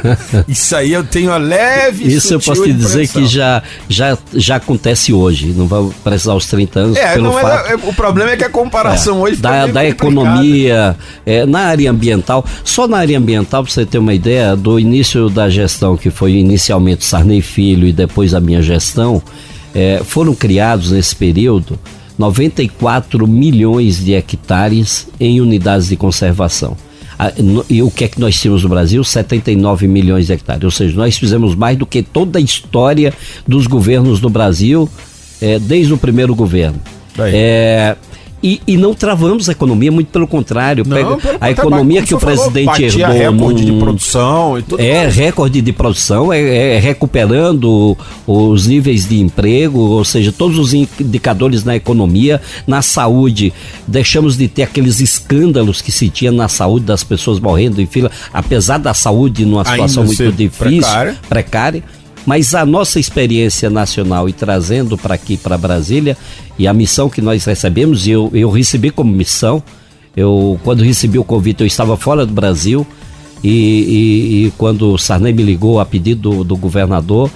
Isso 0.47 0.76
aí 0.76 0.93
eu 0.93 1.04
tenho 1.04 1.32
a 1.32 1.38
leve 1.38 2.08
Isso 2.08 2.34
eu 2.36 2.39
posso 2.39 2.62
te 2.63 2.69
sutil 2.69 2.73
dizer 2.76 3.04
impressão. 3.06 3.21
que 3.23 3.28
já, 3.28 3.63
já, 3.89 4.17
já 4.36 4.56
acontece 4.58 5.12
hoje, 5.12 5.47
não 5.47 5.65
vai 5.67 5.89
precisar 6.04 6.34
aos 6.34 6.45
30 6.45 6.80
anos 6.80 6.97
É, 6.97 7.13
pelo 7.13 7.32
fato. 7.34 7.67
é- 7.71 7.76
o 7.76 7.93
problema 7.93 8.32
é 8.32 8.38
que 8.38 8.43
a 8.43 8.49
comparação 8.49 9.21
hoje 9.21 9.38
fica 9.38 9.49
da, 9.49 9.65
da 9.67 9.86
economia, 9.86 10.95
é, 11.26 11.45
na 11.45 11.62
área 11.62 11.89
ambiental. 11.89 12.45
Só 12.63 12.88
na 12.88 12.97
área 12.97 13.17
ambiental, 13.17 13.63
para 13.63 13.71
você 13.71 13.86
ter 13.86 13.97
uma 13.97 14.13
ideia, 14.13 14.56
do 14.56 14.80
início 14.80 15.30
da 15.30 15.49
gestão, 15.49 15.97
que 15.97 16.10
foi 16.12 16.34
inicialmente 16.34 17.04
Sarney 17.04 17.41
Filho 17.41 17.88
e 17.88 17.91
depois 17.91 18.34
a 18.36 18.39
minha 18.39 18.62
gestão, 18.62 19.21
é, 19.73 20.02
foram 20.06 20.36
criados 20.36 20.91
nesse 20.91 21.15
período 21.15 21.80
94 22.15 23.28
milhões 23.28 24.04
de 24.04 24.13
hectares 24.13 25.08
em 25.19 25.41
unidades 25.41 25.88
de 25.88 25.95
conservação. 25.95 26.78
E 27.69 27.82
o 27.82 27.91
que 27.91 28.06
é 28.06 28.08
que 28.08 28.19
nós 28.19 28.39
tínhamos 28.39 28.63
no 28.63 28.69
Brasil? 28.69 29.04
79 29.04 29.88
milhões 29.88 30.28
de 30.28 30.34
hectares. 30.34 30.63
Ou 30.63 30.71
seja, 30.71 30.95
nós 30.95 31.17
fizemos 31.17 31.56
mais 31.56 31.78
do 31.78 31.86
que 31.86 32.02
toda 32.02 32.39
a 32.39 32.41
história 32.41 33.13
dos 33.47 33.67
governos 33.67 34.19
do 34.19 34.30
Brasil, 34.30 34.89
é, 35.41 35.60
desde 35.60 35.93
o 35.93 35.97
primeiro 35.97 36.34
governo. 36.36 36.80
É, 37.34 37.95
e, 38.43 38.62
e 38.67 38.75
não 38.75 38.93
travamos 38.93 39.47
a 39.47 39.53
economia, 39.53 39.89
muito 39.91 40.08
pelo 40.10 40.27
contrário. 40.27 40.84
Não, 40.86 40.95
pelo 40.97 41.13
a 41.13 41.15
contrário, 41.15 41.51
economia 41.53 42.01
que 42.03 42.13
o 42.13 42.19
falou, 42.19 42.36
presidente 42.36 42.65
batia 42.65 42.88
herdou. 42.88 43.08
recorde 43.39 43.65
de 43.65 43.71
num- 43.71 43.79
produção 43.79 44.60
e 44.60 44.62
tudo 44.62 44.82
é 44.82 45.03
mais. 45.03 45.15
recorde 45.15 45.62
de 45.62 45.71
produção, 45.71 46.34
é, 46.34 46.75
é 46.75 46.79
recuperando 46.79 47.97
os 48.27 48.67
níveis 48.67 49.08
de 49.08 49.19
emprego, 49.19 49.79
ou 49.79 50.03
seja, 50.03 50.32
todos 50.32 50.58
os 50.60 50.73
indicadores 50.73 51.63
na 51.63 51.75
economia, 51.75 52.41
na 52.67 52.82
saúde. 52.82 53.53
Deixamos 53.88 54.36
de 54.38 54.47
ter 54.47 54.63
aqueles 54.63 54.99
escândalos 54.99 55.82
que 55.82 55.91
se 55.91 56.10
tinha 56.10 56.32
na 56.32 56.47
saúde 56.47 56.86
das 56.86 57.03
pessoas 57.03 57.39
morrendo 57.39 57.82
em 57.82 57.86
fila, 57.86 58.12
apesar 58.34 58.77
da 58.77 58.93
saúde 58.93 59.45
numa 59.45 59.62
Ainda 59.62 59.71
situação 59.71 60.03
muito 60.03 60.17
ser 60.17 60.32
difícil, 60.32 60.82
precária. 60.82 61.15
precária. 61.29 61.84
Mas 62.25 62.55
a 62.55 62.65
nossa 62.65 62.99
experiência 62.99 63.69
nacional 63.69 64.29
e 64.29 64.33
trazendo 64.33 64.97
para 64.97 65.15
aqui, 65.15 65.36
para 65.36 65.57
Brasília, 65.57 66.17
e 66.57 66.67
a 66.67 66.73
missão 66.73 67.09
que 67.09 67.21
nós 67.21 67.43
recebemos, 67.45 68.07
e 68.07 68.12
eu, 68.12 68.29
eu 68.33 68.49
recebi 68.49 68.89
como 68.89 69.12
missão, 69.12 69.62
eu 70.15 70.59
quando 70.63 70.83
recebi 70.83 71.17
o 71.19 71.23
convite 71.23 71.62
eu 71.62 71.67
estava 71.67 71.97
fora 71.97 72.25
do 72.25 72.33
Brasil, 72.33 72.86
e, 73.43 73.49
e- 73.49 74.45
e 74.45 74.51
quando 74.57 74.93
o 74.93 74.97
Sarney 74.97 75.33
me 75.33 75.43
ligou 75.43 75.79
a 75.79 75.86
pedido 75.86 76.29
do, 76.29 76.43
do 76.45 76.55
governador, 76.55 77.29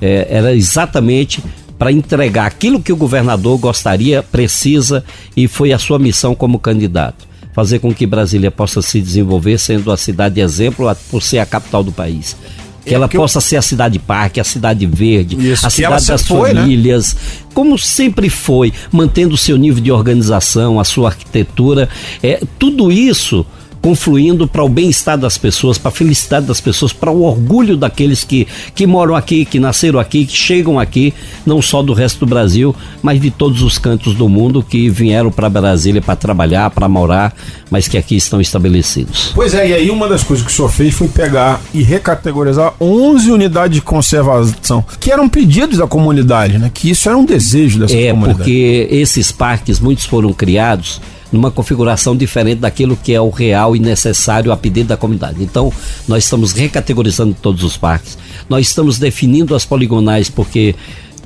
eh, 0.00 0.26
era 0.28 0.54
exatamente 0.54 1.42
para 1.78 1.90
entregar 1.90 2.46
aquilo 2.46 2.80
que 2.82 2.92
o 2.92 2.96
governador 2.96 3.58
gostaria, 3.58 4.22
precisa, 4.22 5.02
e 5.36 5.48
foi 5.48 5.72
a 5.72 5.78
sua 5.78 5.98
missão 5.98 6.34
como 6.34 6.58
candidato. 6.58 7.26
Fazer 7.54 7.78
com 7.78 7.94
que 7.94 8.06
Brasília 8.06 8.50
possa 8.50 8.82
se 8.82 9.00
desenvolver 9.00 9.58
sendo 9.58 9.90
a 9.90 9.96
cidade 9.96 10.40
exemplo 10.40 10.94
por 11.10 11.22
ser 11.22 11.38
a 11.38 11.46
capital 11.46 11.82
do 11.82 11.92
país. 11.92 12.36
Que 12.84 12.90
É 12.92 12.94
ela 12.96 13.06
eu- 13.10 13.20
possa 13.20 13.40
ser 13.40 13.56
a 13.56 13.62
cidade 13.62 13.98
parque, 13.98 14.38
a 14.40 14.44
cidade 14.44 14.84
verde, 14.86 15.36
Isso, 15.52 15.66
a 15.66 15.70
que 15.70 15.76
cidade 15.76 16.06
das 16.06 16.22
foi, 16.26 16.52
né? 16.52 16.60
famílias, 16.60 17.16
como 17.54 17.78
sempre 17.78 18.28
foi, 18.28 18.72
mantendo 18.92 19.34
o 19.34 19.38
seu 19.38 19.56
nível 19.56 19.82
de 19.82 19.90
organização, 19.90 20.78
a 20.78 20.84
sua 20.84 21.08
arquitetura. 21.08 21.88
É, 22.22 22.40
tudo 22.58 22.92
isso 22.92 23.46
confluindo 23.84 24.48
para 24.48 24.64
o 24.64 24.68
bem-estar 24.68 25.18
das 25.18 25.36
pessoas, 25.36 25.76
para 25.76 25.90
a 25.90 25.92
felicidade 25.92 26.46
das 26.46 26.58
pessoas, 26.58 26.90
para 26.90 27.10
o 27.10 27.22
orgulho 27.22 27.76
daqueles 27.76 28.24
que, 28.24 28.48
que 28.74 28.86
moram 28.86 29.14
aqui, 29.14 29.44
que 29.44 29.60
nasceram 29.60 30.00
aqui, 30.00 30.24
que 30.24 30.34
chegam 30.34 30.80
aqui, 30.80 31.12
não 31.44 31.60
só 31.60 31.82
do 31.82 31.92
resto 31.92 32.20
do 32.20 32.26
Brasil, 32.26 32.74
mas 33.02 33.20
de 33.20 33.30
todos 33.30 33.60
os 33.60 33.76
cantos 33.76 34.14
do 34.14 34.26
mundo 34.26 34.62
que 34.62 34.88
vieram 34.88 35.30
para 35.30 35.50
Brasília 35.50 36.00
para 36.00 36.16
trabalhar, 36.16 36.70
para 36.70 36.88
morar, 36.88 37.36
mas 37.70 37.86
que 37.86 37.98
aqui 37.98 38.16
estão 38.16 38.40
estabelecidos. 38.40 39.32
Pois 39.34 39.52
é, 39.52 39.68
e 39.68 39.74
aí 39.74 39.90
uma 39.90 40.08
das 40.08 40.22
coisas 40.22 40.46
que 40.46 40.50
o 40.50 40.54
senhor 40.54 40.70
fez 40.70 40.94
foi 40.94 41.08
pegar 41.08 41.60
e 41.74 41.82
recategorizar 41.82 42.72
11 42.80 43.30
unidades 43.30 43.74
de 43.74 43.82
conservação, 43.82 44.82
que 44.98 45.12
eram 45.12 45.28
pedidos 45.28 45.76
da 45.76 45.86
comunidade, 45.86 46.56
né? 46.56 46.70
Que 46.72 46.88
isso 46.88 47.06
era 47.06 47.18
um 47.18 47.24
desejo 47.26 47.80
dessa 47.80 47.94
é, 47.94 48.12
comunidade. 48.12 48.40
É, 48.40 48.44
porque 48.44 48.88
esses 48.90 49.30
parques, 49.30 49.78
muitos 49.78 50.06
foram 50.06 50.32
criados 50.32 51.02
numa 51.34 51.50
configuração 51.50 52.16
diferente 52.16 52.60
daquilo 52.60 52.96
que 52.96 53.12
é 53.12 53.20
o 53.20 53.28
real 53.28 53.74
e 53.74 53.80
necessário 53.80 54.52
a 54.52 54.56
pedido 54.56 54.88
da 54.88 54.96
comunidade. 54.96 55.42
Então, 55.42 55.72
nós 56.06 56.24
estamos 56.24 56.52
recategorizando 56.52 57.36
todos 57.42 57.64
os 57.64 57.76
parques, 57.76 58.16
nós 58.48 58.68
estamos 58.68 58.98
definindo 58.98 59.54
as 59.54 59.64
poligonais, 59.64 60.30
porque, 60.30 60.76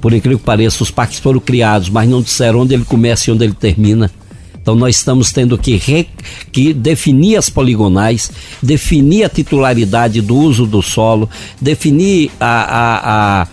por 0.01 0.15
incrível 0.15 0.39
que 0.39 0.45
pareça, 0.45 0.83
os 0.83 0.91
parques 0.91 1.19
foram 1.19 1.39
criados, 1.39 1.91
mas 1.91 2.09
não 2.09 2.23
disseram 2.23 2.61
onde 2.61 2.73
ele 2.73 2.85
começa 2.85 3.29
e 3.29 3.33
onde 3.35 3.45
ele 3.45 3.53
termina. 3.53 4.11
Então 4.61 4.75
nós 4.75 4.97
estamos 4.97 5.31
tendo 5.33 5.57
que, 5.57 5.77
re, 5.77 6.07
que 6.53 6.75
definir 6.75 7.37
as 7.37 7.49
poligonais, 7.49 8.31
definir 8.63 9.25
a 9.25 9.29
titularidade 9.29 10.21
do 10.21 10.37
uso 10.37 10.67
do 10.67 10.83
solo, 10.83 11.29
definir 11.61 12.31
a, 12.39 12.47
a, 12.47 13.43
a 13.43 13.49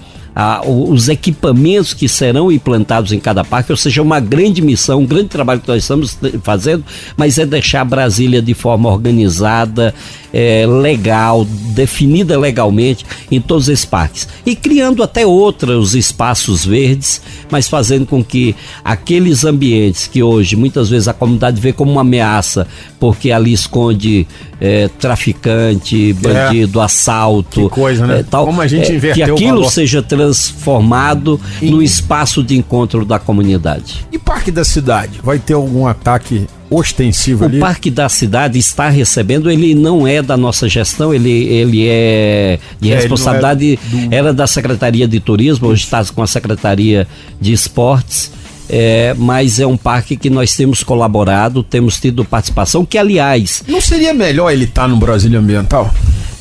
os 0.65 1.07
equipamentos 1.07 1.93
que 1.93 2.09
serão 2.09 2.51
implantados 2.51 3.13
em 3.13 3.19
cada 3.19 3.43
parque, 3.43 3.71
ou 3.71 3.77
seja, 3.77 4.01
uma 4.01 4.19
grande 4.19 4.61
missão, 4.61 4.99
um 4.99 5.05
grande 5.05 5.29
trabalho 5.29 5.61
que 5.61 5.67
nós 5.67 5.83
estamos 5.83 6.17
fazendo, 6.43 6.83
mas 7.15 7.37
é 7.37 7.45
deixar 7.45 7.85
Brasília 7.85 8.41
de 8.41 8.53
forma 8.53 8.89
organizada, 8.89 9.95
é, 10.37 10.65
legal, 10.67 11.45
definida 11.45 12.37
legalmente 12.37 13.05
em 13.31 13.39
todos 13.39 13.69
esses 13.69 13.85
parques. 13.85 14.27
E 14.45 14.53
criando 14.53 15.01
até 15.01 15.25
outros 15.25 15.95
espaços 15.95 16.65
verdes, 16.65 17.21
mas 17.49 17.69
fazendo 17.69 18.05
com 18.05 18.21
que 18.21 18.53
aqueles 18.83 19.45
ambientes 19.45 20.07
que 20.07 20.21
hoje 20.21 20.57
muitas 20.57 20.89
vezes 20.89 21.07
a 21.07 21.13
comunidade 21.13 21.61
vê 21.61 21.71
como 21.71 21.89
uma 21.89 22.01
ameaça, 22.01 22.67
porque 22.99 23.31
ali 23.31 23.53
esconde 23.53 24.27
é, 24.59 24.89
traficante, 24.99 26.11
bandido, 26.11 26.81
é. 26.81 26.83
assalto. 26.83 27.69
Que 27.69 27.69
coisa, 27.69 28.05
né? 28.05 28.19
É, 28.19 28.23
tal, 28.23 28.45
como 28.45 28.59
a 28.59 28.67
gente 28.67 28.91
é, 28.91 28.95
inverteu 28.95 29.37
Que 29.37 29.43
aquilo 29.43 29.69
seja 29.69 30.03
transformado 30.03 31.39
e... 31.61 31.71
no 31.71 31.81
espaço 31.81 32.43
de 32.43 32.57
encontro 32.57 33.05
da 33.05 33.17
comunidade. 33.19 34.05
E 34.11 34.19
Parque 34.19 34.51
da 34.51 34.65
Cidade? 34.65 35.21
Vai 35.23 35.39
ter 35.39 35.53
algum 35.53 35.87
ataque 35.87 36.45
ostensivo 36.69 37.43
o 37.43 37.47
ali? 37.47 37.57
O 37.57 37.59
Parque 37.59 37.89
da 37.91 38.09
Cidade 38.09 38.57
está 38.57 38.89
recebendo, 38.89 39.49
ele 39.49 39.75
não 39.75 40.07
é 40.07 40.21
da 40.21 40.35
nossa 40.35 40.67
gestão, 40.67 41.13
ele, 41.13 41.31
ele 41.31 41.87
é 41.87 42.59
de 42.79 42.91
é, 42.91 42.95
responsabilidade, 42.95 43.73
é 43.73 44.07
do... 44.07 44.15
era 44.15 44.33
da 44.33 44.47
Secretaria 44.47 45.07
de 45.07 45.19
Turismo, 45.19 45.67
hoje 45.67 45.83
está 45.83 46.03
com 46.05 46.21
a 46.21 46.27
Secretaria 46.27 47.07
de 47.39 47.53
Esportes. 47.53 48.31
É, 48.67 49.13
mas 49.15 49.59
é 49.59 49.67
um 49.67 49.77
parque 49.77 50.15
que 50.17 50.27
nós 50.27 50.55
temos 50.55 50.83
colaborado, 50.83 51.61
temos 51.61 51.99
tido 51.99 52.25
participação, 52.25 52.83
que 52.83 52.97
aliás. 52.97 53.63
Não 53.67 53.79
seria 53.79 54.11
melhor 54.11 54.51
ele 54.51 54.63
estar 54.65 54.83
tá 54.83 54.87
no 54.87 54.97
Brasília 54.97 55.37
Ambiental? 55.37 55.93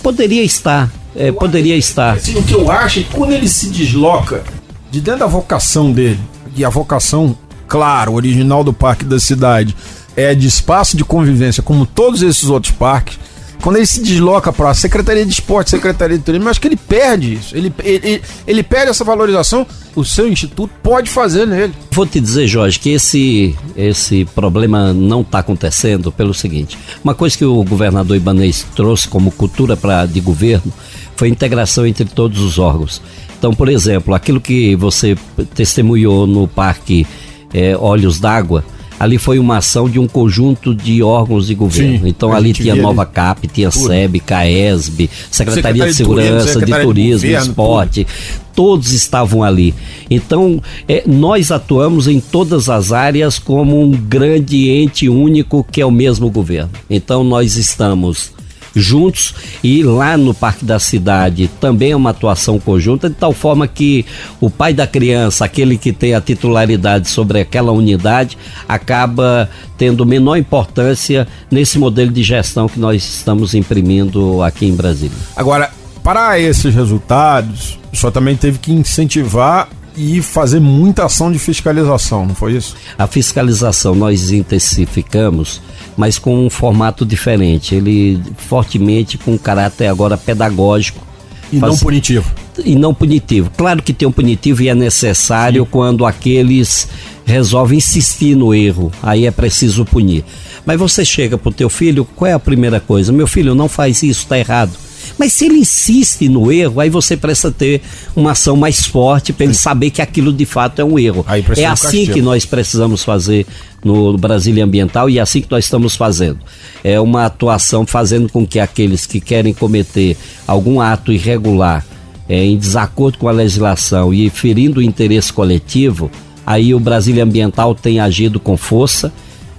Poderia 0.02 0.42
estar, 0.42 0.90
é, 1.14 1.30
poderia 1.30 1.76
estar. 1.76 2.14
Assim, 2.14 2.34
o 2.34 2.42
que 2.42 2.54
eu 2.54 2.70
acho 2.70 3.00
é 3.00 3.02
que 3.02 3.10
quando 3.10 3.32
ele 3.32 3.46
se 3.46 3.68
desloca 3.68 4.42
de 4.90 5.02
dentro 5.02 5.20
da 5.20 5.26
vocação 5.26 5.92
dele, 5.92 6.18
e 6.56 6.64
a 6.64 6.68
vocação, 6.68 7.36
claro, 7.66 8.14
original 8.14 8.62
do 8.62 8.72
Parque 8.72 9.04
da 9.04 9.18
Cidade, 9.18 9.74
é 10.16 10.34
de 10.34 10.46
espaço 10.46 10.96
de 10.96 11.04
convivência, 11.04 11.62
como 11.62 11.86
todos 11.86 12.22
esses 12.22 12.48
outros 12.48 12.72
parques, 12.72 13.18
quando 13.64 13.76
ele 13.76 13.86
se 13.86 14.02
desloca 14.02 14.52
para 14.52 14.68
a 14.68 14.74
Secretaria 14.74 15.24
de 15.24 15.32
Esporte, 15.32 15.70
Secretaria 15.70 16.18
de 16.18 16.22
Turismo, 16.22 16.46
eu 16.46 16.50
acho 16.50 16.60
que 16.60 16.68
ele 16.68 16.76
perde 16.76 17.32
isso. 17.32 17.56
Ele, 17.56 17.72
ele, 17.82 18.22
ele 18.46 18.62
perde 18.62 18.90
essa 18.90 19.04
valorização, 19.04 19.66
o 19.96 20.04
seu 20.04 20.28
instituto 20.28 20.70
pode 20.82 21.08
fazer 21.08 21.46
nele. 21.46 21.72
Vou 21.90 22.06
te 22.06 22.20
dizer, 22.20 22.46
Jorge, 22.46 22.78
que 22.78 22.90
esse, 22.90 23.56
esse 23.74 24.26
problema 24.34 24.92
não 24.92 25.22
está 25.22 25.38
acontecendo 25.38 26.12
pelo 26.12 26.34
seguinte: 26.34 26.76
uma 27.02 27.14
coisa 27.14 27.38
que 27.38 27.44
o 27.46 27.64
governador 27.64 28.18
Ibanez 28.18 28.66
trouxe 28.76 29.08
como 29.08 29.30
cultura 29.30 29.78
pra, 29.78 30.04
de 30.04 30.20
governo 30.20 30.70
foi 31.16 31.28
a 31.28 31.30
integração 31.30 31.86
entre 31.86 32.04
todos 32.04 32.40
os 32.40 32.58
órgãos. 32.58 33.00
Então, 33.38 33.54
por 33.54 33.70
exemplo, 33.70 34.14
aquilo 34.14 34.42
que 34.42 34.76
você 34.76 35.16
testemunhou 35.54 36.26
no 36.26 36.46
Parque 36.46 37.06
é, 37.52 37.74
Olhos 37.76 38.20
d'Água 38.20 38.62
ali 38.98 39.18
foi 39.18 39.38
uma 39.38 39.58
ação 39.58 39.88
de 39.88 39.98
um 39.98 40.06
conjunto 40.06 40.74
de 40.74 41.02
órgãos 41.02 41.46
de 41.46 41.54
governo. 41.54 41.98
Sim, 41.98 42.08
então 42.08 42.32
ali 42.32 42.52
tinha 42.52 42.74
Nova 42.74 43.02
ali. 43.02 43.10
Cap, 43.12 43.48
tinha 43.48 43.70
tudo. 43.70 43.88
SEB, 43.88 44.20
CAESB, 44.20 45.10
Secretaria, 45.30 45.86
de 45.86 45.94
Segurança, 45.94 46.60
de 46.60 46.72
Turismo, 46.72 47.20
de 47.20 47.26
governo, 47.26 47.50
Esporte, 47.50 48.04
tudo. 48.04 48.54
todos 48.54 48.92
estavam 48.92 49.42
ali. 49.42 49.74
Então 50.10 50.62
é, 50.88 51.02
nós 51.06 51.50
atuamos 51.50 52.08
em 52.08 52.20
todas 52.20 52.68
as 52.68 52.92
áreas 52.92 53.38
como 53.38 53.80
um 53.80 53.90
grande 53.90 54.68
ente 54.68 55.08
único 55.08 55.64
que 55.70 55.80
é 55.80 55.86
o 55.86 55.90
mesmo 55.90 56.30
governo. 56.30 56.70
Então 56.88 57.24
nós 57.24 57.56
estamos 57.56 58.33
juntos 58.74 59.34
e 59.62 59.82
lá 59.82 60.16
no 60.16 60.34
Parque 60.34 60.64
da 60.64 60.78
Cidade 60.78 61.48
também 61.60 61.92
é 61.92 61.96
uma 61.96 62.10
atuação 62.10 62.58
conjunta, 62.58 63.08
de 63.08 63.14
tal 63.14 63.32
forma 63.32 63.66
que 63.66 64.04
o 64.40 64.50
pai 64.50 64.74
da 64.74 64.86
criança, 64.86 65.44
aquele 65.44 65.78
que 65.78 65.92
tem 65.92 66.14
a 66.14 66.20
titularidade 66.20 67.08
sobre 67.08 67.40
aquela 67.40 67.72
unidade, 67.72 68.36
acaba 68.68 69.48
tendo 69.78 70.04
menor 70.04 70.36
importância 70.36 71.26
nesse 71.50 71.78
modelo 71.78 72.10
de 72.10 72.22
gestão 72.22 72.68
que 72.68 72.78
nós 72.78 73.02
estamos 73.02 73.54
imprimindo 73.54 74.42
aqui 74.42 74.66
em 74.66 74.74
Brasília. 74.74 75.16
Agora, 75.36 75.70
para 76.02 76.38
esses 76.38 76.74
resultados, 76.74 77.78
senhor 77.94 78.12
também 78.12 78.36
teve 78.36 78.58
que 78.58 78.72
incentivar 78.72 79.68
e 79.96 80.20
fazer 80.20 80.60
muita 80.60 81.04
ação 81.04 81.30
de 81.30 81.38
fiscalização, 81.38 82.26
não 82.26 82.34
foi 82.34 82.54
isso? 82.54 82.76
A 82.98 83.06
fiscalização 83.06 83.94
nós 83.94 84.30
intensificamos 84.30 85.60
mas 85.96 86.18
com 86.18 86.46
um 86.46 86.50
formato 86.50 87.04
diferente. 87.04 87.74
Ele 87.74 88.20
fortemente 88.36 89.18
com 89.18 89.32
um 89.32 89.38
caráter 89.38 89.86
agora 89.86 90.16
pedagógico. 90.16 91.04
E 91.52 91.58
faz... 91.58 91.72
não 91.72 91.78
punitivo. 91.78 92.32
E 92.64 92.74
não 92.76 92.94
punitivo. 92.94 93.50
Claro 93.56 93.82
que 93.82 93.92
tem 93.92 94.06
um 94.06 94.12
punitivo 94.12 94.62
e 94.62 94.68
é 94.68 94.74
necessário 94.74 95.64
Sim. 95.64 95.68
quando 95.70 96.06
aqueles 96.06 96.88
resolvem 97.24 97.78
insistir 97.78 98.36
no 98.36 98.54
erro. 98.54 98.92
Aí 99.02 99.26
é 99.26 99.30
preciso 99.30 99.84
punir. 99.84 100.24
Mas 100.64 100.78
você 100.78 101.04
chega 101.04 101.36
pro 101.36 101.52
teu 101.52 101.68
filho, 101.68 102.06
qual 102.16 102.30
é 102.30 102.32
a 102.32 102.38
primeira 102.38 102.80
coisa? 102.80 103.12
Meu 103.12 103.26
filho, 103.26 103.54
não 103.54 103.68
faz 103.68 104.02
isso, 104.02 104.22
está 104.22 104.38
errado. 104.38 104.72
Mas 105.18 105.32
se 105.32 105.46
ele 105.46 105.58
insiste 105.58 106.28
no 106.28 106.50
erro, 106.50 106.80
aí 106.80 106.90
você 106.90 107.16
precisa 107.16 107.50
ter 107.50 107.80
uma 108.16 108.32
ação 108.32 108.56
mais 108.56 108.86
forte 108.86 109.32
para 109.32 109.44
ele 109.44 109.54
saber 109.54 109.90
que 109.90 110.02
aquilo 110.02 110.32
de 110.32 110.44
fato 110.44 110.80
é 110.80 110.84
um 110.84 110.98
erro. 110.98 111.24
é 111.56 111.66
assim 111.66 112.06
que 112.06 112.20
nós 112.20 112.44
precisamos 112.44 113.04
fazer 113.04 113.46
no 113.84 114.16
Brasília 114.16 114.64
Ambiental 114.64 115.08
e 115.08 115.18
é 115.18 115.20
assim 115.20 115.40
que 115.40 115.50
nós 115.50 115.64
estamos 115.64 115.94
fazendo. 115.94 116.38
É 116.82 117.00
uma 117.00 117.26
atuação 117.26 117.86
fazendo 117.86 118.28
com 118.28 118.46
que 118.46 118.58
aqueles 118.58 119.06
que 119.06 119.20
querem 119.20 119.52
cometer 119.52 120.16
algum 120.46 120.80
ato 120.80 121.12
irregular 121.12 121.84
é, 122.28 122.42
em 122.42 122.56
desacordo 122.56 123.18
com 123.18 123.28
a 123.28 123.32
legislação 123.32 124.12
e 124.12 124.30
ferindo 124.30 124.80
o 124.80 124.82
interesse 124.82 125.32
coletivo, 125.32 126.10
aí 126.46 126.74
o 126.74 126.80
Brasília 126.80 127.22
Ambiental 127.22 127.74
tem 127.74 128.00
agido 128.00 128.40
com 128.40 128.56
força 128.56 129.12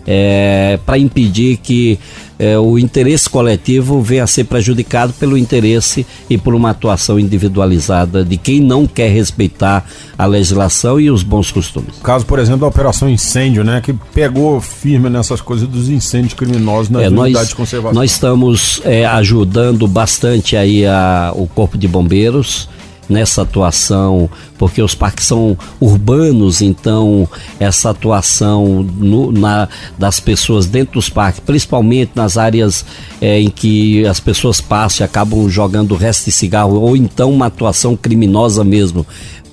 é, 0.06 0.80
para 0.86 0.98
impedir 0.98 1.58
que 1.58 2.00
é, 2.38 2.58
o 2.60 2.78
interesse 2.78 3.30
coletivo 3.30 4.02
venha 4.02 4.24
a 4.24 4.28
ser 4.28 4.44
prejudicado 4.44 5.13
pelo 5.13 5.38
interesse 5.38 6.06
e 6.30 6.38
por 6.38 6.54
uma 6.54 6.72
atuação 6.72 7.20
individualizada 7.20 8.24
de 8.26 8.38
quem 8.38 8.60
não 8.60 8.86
quer 8.86 9.10
respeitar 9.10 9.86
a 10.18 10.26
legislação 10.26 11.00
e 11.00 11.10
os 11.10 11.24
bons 11.24 11.52
costumes. 11.52 11.96
Caso, 12.04 12.26
por 12.26 12.39
exemplo, 12.39 12.62
da 12.62 12.68
Operação 12.68 13.10
Incêndio, 13.10 13.63
né, 13.63 13.82
que 13.82 13.94
pegou 14.13 14.60
firme 14.60 15.10
nessas 15.10 15.41
coisas 15.41 15.68
dos 15.68 15.89
incêndios 15.89 16.34
criminosos 16.34 16.89
nas 16.89 17.04
é, 17.04 17.10
unidades 17.10 17.50
de 17.50 17.56
conservação. 17.56 17.94
Nós 17.94 18.12
estamos 18.12 18.82
é, 18.84 19.06
ajudando 19.06 19.88
bastante 19.88 20.58
aí 20.58 20.86
a, 20.86 21.32
o 21.36 21.48
Corpo 21.48 21.78
de 21.78 21.88
Bombeiros, 21.88 22.68
nessa 23.10 23.44
atuação, 23.44 24.30
porque 24.58 24.82
os 24.82 24.96
parques 24.96 25.26
são 25.26 25.58
urbanos, 25.80 26.62
então 26.62 27.28
essa 27.60 27.89
atuação 27.89 28.84
no, 28.84 29.32
na, 29.32 29.68
das 29.98 30.20
pessoas 30.20 30.65
dentro 30.65 30.96
dos 30.96 31.10
parques, 31.10 31.39
principalmente 31.39 32.12
nas 32.15 32.38
áreas 32.38 32.86
é, 33.22 33.39
em 33.39 33.50
que 33.50 34.06
as 34.06 34.20
pessoas 34.20 34.62
passam 34.62 35.04
e 35.04 35.06
acabam 35.06 35.50
jogando 35.50 35.96
resto 35.96 36.26
de 36.26 36.32
cigarro, 36.32 36.80
ou 36.80 36.96
então 36.96 37.32
uma 37.32 37.48
atuação 37.48 37.96
criminosa 37.96 38.63
mesmo, 38.63 39.06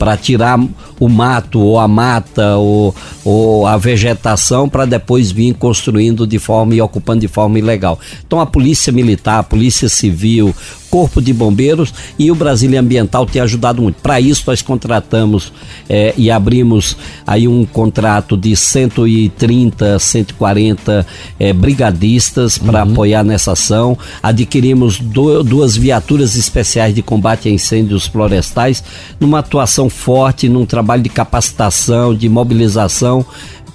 para 0.02 0.16
tirar 0.16 0.58
o 0.98 1.08
mato 1.08 1.60
ou 1.60 1.78
a 1.78 1.86
mata 1.86 2.56
ou, 2.56 2.92
ou 3.24 3.68
a 3.68 3.76
vegetação 3.76 4.68
para 4.68 4.84
depois 4.84 5.30
vir 5.30 5.54
construindo 5.54 6.26
de 6.26 6.40
forma 6.40 6.74
e 6.74 6.80
ocupando 6.80 7.20
de 7.20 7.28
forma 7.28 7.56
ilegal. 7.56 8.00
Então 8.26 8.40
a 8.40 8.46
polícia 8.46 8.92
militar, 8.92 9.38
a 9.38 9.42
polícia 9.44 9.88
civil, 9.88 10.52
Corpo 10.92 11.22
de 11.22 11.32
Bombeiros 11.32 11.94
e 12.18 12.30
o 12.30 12.34
Brasília 12.34 12.78
Ambiental 12.78 13.24
tem 13.24 13.40
ajudado 13.40 13.80
muito. 13.80 14.02
Para 14.02 14.20
isso, 14.20 14.44
nós 14.46 14.60
contratamos 14.60 15.50
é, 15.88 16.12
e 16.18 16.30
abrimos 16.30 16.98
aí 17.26 17.48
um 17.48 17.64
contrato 17.64 18.36
de 18.36 18.54
130, 18.54 19.98
140 19.98 21.06
é, 21.40 21.50
brigadistas 21.54 22.58
para 22.58 22.84
uhum. 22.84 22.92
apoiar 22.92 23.24
nessa 23.24 23.52
ação. 23.52 23.96
Adquirimos 24.22 24.98
do, 24.98 25.42
duas 25.42 25.74
viaturas 25.74 26.36
especiais 26.36 26.94
de 26.94 27.00
combate 27.00 27.48
a 27.48 27.50
incêndios 27.50 28.06
florestais, 28.06 28.84
numa 29.18 29.38
atuação 29.38 29.88
forte, 29.88 30.46
num 30.46 30.66
trabalho 30.66 31.02
de 31.02 31.08
capacitação, 31.08 32.14
de 32.14 32.28
mobilização 32.28 33.24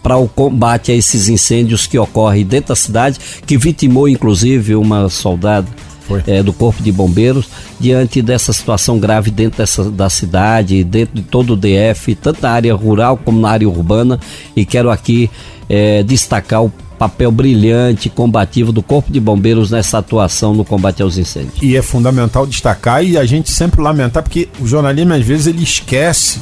para 0.04 0.18
o 0.18 0.28
combate 0.28 0.92
a 0.92 0.96
esses 0.96 1.28
incêndios 1.30 1.88
que 1.88 1.98
ocorrem 1.98 2.46
dentro 2.46 2.70
da 2.70 2.76
cidade, 2.76 3.20
que 3.44 3.58
vitimou 3.58 4.08
inclusive 4.08 4.76
uma 4.76 5.10
soldada 5.10 5.68
é, 6.26 6.42
do 6.42 6.54
Corpo 6.54 6.82
de 6.82 6.92
Bombeiros, 6.92 7.48
diante 7.80 8.22
dessa 8.22 8.54
situação 8.54 9.00
grave 9.00 9.32
dentro 9.32 9.58
dessa, 9.58 9.90
da 9.90 10.10
cidade, 10.10 10.84
dentro 10.84 11.16
de 11.16 11.22
todo 11.22 11.54
o 11.54 11.58
DF, 11.58 12.16
tanto 12.16 12.42
na 12.42 12.52
área 12.52 12.74
rural 12.74 13.18
como 13.18 13.40
na 13.40 13.50
área 13.50 13.68
urbana, 13.68 14.20
e 14.56 14.66
quero 14.66 14.90
aqui 14.90 15.30
é, 15.70 16.04
destacar 16.04 16.64
o 16.64 16.72
papel 16.98 17.32
brilhante, 17.32 18.10
combativo 18.10 18.72
do 18.72 18.82
Corpo 18.82 19.12
de 19.12 19.20
Bombeiros 19.20 19.70
nessa 19.70 20.00
atuação 20.00 20.54
no 20.54 20.66
combate 20.66 21.02
aos 21.02 21.18
incêndios. 21.18 21.62
E 21.62 21.78
é 21.78 21.82
fundamental 21.82 22.48
destacar 22.48 23.04
e 23.04 23.18
a 23.18 23.26
gente 23.26 23.52
sempre 23.52 23.82
lamentar, 23.82 24.24
porque 24.24 24.50
o 24.60 24.66
jornalismo 24.66 25.14
às 25.14 25.24
vezes 25.24 25.48
ele 25.48 25.64
esquece 25.64 26.42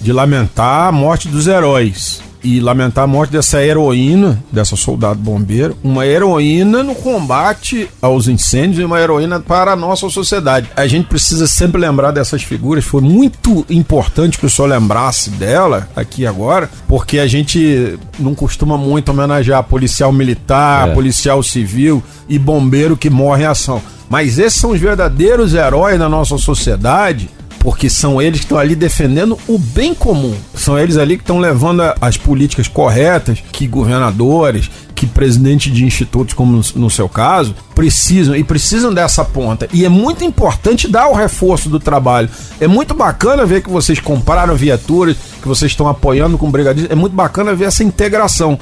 de 0.00 0.12
lamentar 0.12 0.88
a 0.88 0.92
morte 0.92 1.26
dos 1.26 1.46
heróis 1.46 2.25
e 2.46 2.60
lamentar 2.60 3.02
a 3.02 3.06
morte 3.08 3.32
dessa 3.32 3.60
heroína, 3.60 4.40
dessa 4.52 4.76
soldado 4.76 5.18
bombeiro, 5.18 5.76
uma 5.82 6.06
heroína 6.06 6.80
no 6.84 6.94
combate 6.94 7.90
aos 8.00 8.28
incêndios 8.28 8.78
e 8.78 8.84
uma 8.84 9.00
heroína 9.00 9.40
para 9.40 9.72
a 9.72 9.76
nossa 9.76 10.08
sociedade. 10.08 10.70
A 10.76 10.86
gente 10.86 11.08
precisa 11.08 11.48
sempre 11.48 11.80
lembrar 11.80 12.12
dessas 12.12 12.44
figuras, 12.44 12.84
foi 12.84 13.00
muito 13.02 13.66
importante 13.68 14.38
que 14.38 14.46
o 14.46 14.50
senhor 14.50 14.68
lembrasse 14.68 15.30
dela 15.30 15.88
aqui 15.96 16.24
agora, 16.24 16.70
porque 16.86 17.18
a 17.18 17.26
gente 17.26 17.98
não 18.16 18.32
costuma 18.32 18.78
muito 18.78 19.08
homenagear 19.08 19.64
policial 19.64 20.12
militar, 20.12 20.90
é. 20.90 20.94
policial 20.94 21.42
civil 21.42 22.00
e 22.28 22.38
bombeiro 22.38 22.96
que 22.96 23.10
morre 23.10 23.42
em 23.42 23.46
ação. 23.46 23.82
Mas 24.08 24.38
esses 24.38 24.60
são 24.60 24.70
os 24.70 24.80
verdadeiros 24.80 25.52
heróis 25.52 25.98
da 25.98 26.08
nossa 26.08 26.38
sociedade 26.38 27.28
porque 27.66 27.90
são 27.90 28.22
eles 28.22 28.38
que 28.38 28.44
estão 28.44 28.58
ali 28.58 28.76
defendendo 28.76 29.36
o 29.48 29.58
bem 29.58 29.92
comum. 29.92 30.32
São 30.54 30.78
eles 30.78 30.96
ali 30.96 31.16
que 31.16 31.24
estão 31.24 31.40
levando 31.40 31.82
as 32.00 32.16
políticas 32.16 32.68
corretas 32.68 33.42
que 33.50 33.66
governadores, 33.66 34.70
que 34.94 35.04
presidentes 35.04 35.74
de 35.74 35.84
institutos, 35.84 36.32
como 36.32 36.62
no 36.76 36.88
seu 36.88 37.08
caso, 37.08 37.56
precisam 37.74 38.36
e 38.36 38.44
precisam 38.44 38.94
dessa 38.94 39.24
ponta. 39.24 39.68
E 39.72 39.84
é 39.84 39.88
muito 39.88 40.22
importante 40.22 40.86
dar 40.86 41.08
o 41.08 41.12
reforço 41.12 41.68
do 41.68 41.80
trabalho. 41.80 42.28
É 42.60 42.68
muito 42.68 42.94
bacana 42.94 43.44
ver 43.44 43.64
que 43.64 43.68
vocês 43.68 43.98
compraram 43.98 44.54
viaturas, 44.54 45.16
que 45.42 45.48
vocês 45.48 45.72
estão 45.72 45.88
apoiando 45.88 46.38
com 46.38 46.48
brigadistas. 46.48 46.92
É 46.92 46.94
muito 46.94 47.16
bacana 47.16 47.52
ver 47.52 47.64
essa 47.64 47.82
integração. 47.82 48.56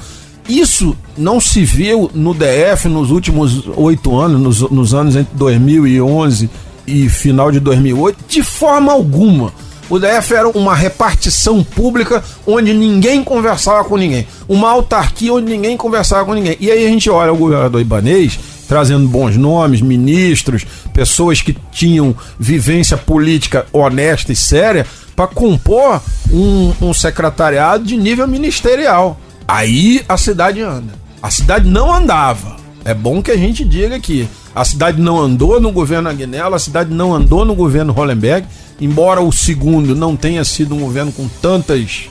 Isso 0.49 0.97
não 1.15 1.43
se 1.43 1.63
viu 1.63 2.11
no 2.15 2.33
DF 2.33 2.89
nos 2.89 3.11
últimos 3.11 3.65
oito 3.77 4.19
anos, 4.19 4.41
nos, 4.41 4.71
nos 4.71 4.95
anos 4.95 5.15
entre 5.15 5.37
2011 5.37 6.49
e 6.87 7.09
final 7.09 7.51
de 7.51 7.61
2008, 7.61 8.25
de 8.29 8.43
forma 8.43 8.93
alguma. 8.93 9.53
O 9.89 9.99
DF 9.99 10.35
era 10.35 10.49
uma 10.49 10.75
repartição 10.75 11.63
pública 11.63 12.25
onde 12.47 12.73
ninguém 12.73 13.23
conversava 13.23 13.85
com 13.85 13.97
ninguém. 13.97 14.27
Uma 14.49 14.71
autarquia 14.71 15.33
onde 15.33 15.51
ninguém 15.51 15.77
conversava 15.77 16.25
com 16.25 16.33
ninguém. 16.33 16.57
E 16.59 16.71
aí 16.71 16.87
a 16.87 16.89
gente 16.89 17.11
olha 17.11 17.33
o 17.33 17.37
governador 17.37 17.81
Ibanês 17.81 18.39
trazendo 18.67 19.07
bons 19.07 19.37
nomes, 19.37 19.83
ministros, 19.83 20.67
pessoas 20.93 21.43
que 21.43 21.57
tinham 21.71 22.17
vivência 22.39 22.97
política 22.97 23.67
honesta 23.73 24.33
e 24.33 24.37
séria 24.37 24.87
para 25.15 25.27
compor 25.27 26.01
um, 26.33 26.73
um 26.81 26.95
secretariado 26.95 27.85
de 27.85 27.97
nível 27.97 28.27
ministerial. 28.27 29.21
Aí 29.47 30.03
a 30.09 30.17
cidade 30.17 30.63
anda. 30.63 30.95
A 31.23 31.31
cidade 31.31 31.69
não 31.69 31.93
andava. 31.93 32.57
É 32.85 32.93
bom 32.93 33.23
que 33.23 33.31
a 33.31 33.37
gente 33.37 33.65
diga 33.65 33.97
aqui. 33.97 34.29
A 34.55 34.65
cidade 34.65 35.01
não 35.01 35.19
andou 35.19 35.61
no 35.61 35.73
governo 35.73 36.09
Agnello, 36.09 36.55
a 36.55 36.59
cidade 36.59 36.95
não 36.95 37.13
andou 37.13 37.45
no 37.45 37.55
governo 37.55 37.93
Hollenberg, 37.93 38.47
embora 38.81 39.21
o 39.21 39.33
segundo 39.33 39.97
não 39.97 40.17
tenha 40.17 40.45
sido 40.45 40.75
um 40.75 40.81
governo 40.81 41.11
com 41.11 41.29
tantas 41.43 42.09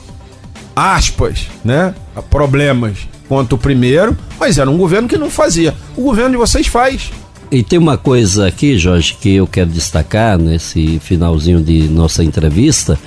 aspas, 0.76 1.46
né, 1.64 1.94
problemas 2.28 2.98
quanto 3.28 3.54
o 3.54 3.58
primeiro, 3.58 4.16
mas 4.38 4.58
era 4.58 4.70
um 4.70 4.76
governo 4.76 5.08
que 5.08 5.16
não 5.16 5.30
fazia. 5.30 5.74
O 5.96 6.02
governo 6.02 6.32
de 6.32 6.36
vocês 6.36 6.66
faz. 6.66 7.10
E 7.50 7.62
tem 7.62 7.78
uma 7.78 7.96
coisa 7.96 8.46
aqui, 8.46 8.76
Jorge, 8.76 9.16
que 9.20 9.36
eu 9.36 9.46
quero 9.46 9.70
destacar 9.70 10.38
nesse 10.38 10.98
finalzinho 10.98 11.62
de 11.62 11.88
nossa 11.88 12.24
entrevista, 12.24 12.98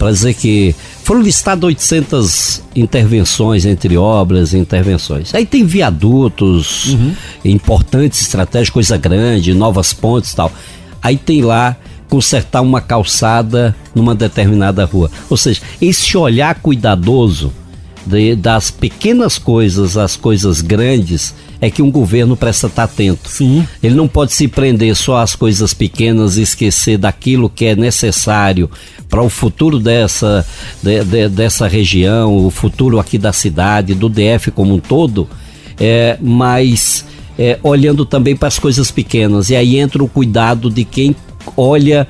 para 0.00 0.12
dizer 0.12 0.32
que 0.32 0.74
foram 1.04 1.20
listadas 1.20 1.62
800 1.62 2.62
intervenções 2.74 3.66
entre 3.66 3.98
obras 3.98 4.54
e 4.54 4.58
intervenções. 4.58 5.34
Aí 5.34 5.44
tem 5.44 5.66
viadutos 5.66 6.94
uhum. 6.94 7.14
importantes, 7.44 8.22
estratégicos, 8.22 8.70
coisa 8.70 8.96
grande, 8.96 9.52
novas 9.52 9.92
pontes 9.92 10.32
e 10.32 10.36
tal. 10.36 10.50
Aí 11.02 11.18
tem 11.18 11.42
lá 11.42 11.76
consertar 12.08 12.62
uma 12.62 12.80
calçada 12.80 13.76
numa 13.94 14.14
determinada 14.14 14.86
rua. 14.86 15.10
Ou 15.28 15.36
seja, 15.36 15.60
esse 15.82 16.16
olhar 16.16 16.54
cuidadoso 16.54 17.52
de, 18.10 18.34
das 18.34 18.70
pequenas 18.70 19.38
coisas 19.38 19.96
às 19.96 20.16
coisas 20.16 20.60
grandes 20.60 21.34
é 21.60 21.70
que 21.70 21.82
um 21.82 21.90
governo 21.90 22.36
precisa 22.36 22.66
estar 22.66 22.84
atento. 22.84 23.28
Sim. 23.28 23.66
Ele 23.82 23.94
não 23.94 24.08
pode 24.08 24.32
se 24.32 24.48
prender 24.48 24.96
só 24.96 25.18
às 25.18 25.36
coisas 25.36 25.72
pequenas 25.72 26.36
e 26.36 26.42
esquecer 26.42 26.98
daquilo 26.98 27.48
que 27.48 27.66
é 27.66 27.76
necessário 27.76 28.68
para 29.08 29.22
o 29.22 29.28
futuro 29.28 29.78
dessa, 29.78 30.44
de, 30.82 31.04
de, 31.04 31.28
dessa 31.28 31.68
região, 31.68 32.46
o 32.46 32.50
futuro 32.50 32.98
aqui 32.98 33.18
da 33.18 33.32
cidade, 33.32 33.94
do 33.94 34.08
DF 34.08 34.50
como 34.52 34.74
um 34.74 34.80
todo, 34.80 35.28
é, 35.78 36.16
mas 36.20 37.04
é, 37.38 37.58
olhando 37.62 38.04
também 38.04 38.34
para 38.34 38.48
as 38.48 38.58
coisas 38.58 38.90
pequenas. 38.90 39.50
E 39.50 39.56
aí 39.56 39.78
entra 39.78 40.02
o 40.02 40.08
cuidado 40.08 40.70
de 40.70 40.84
quem 40.84 41.14
olha 41.56 42.06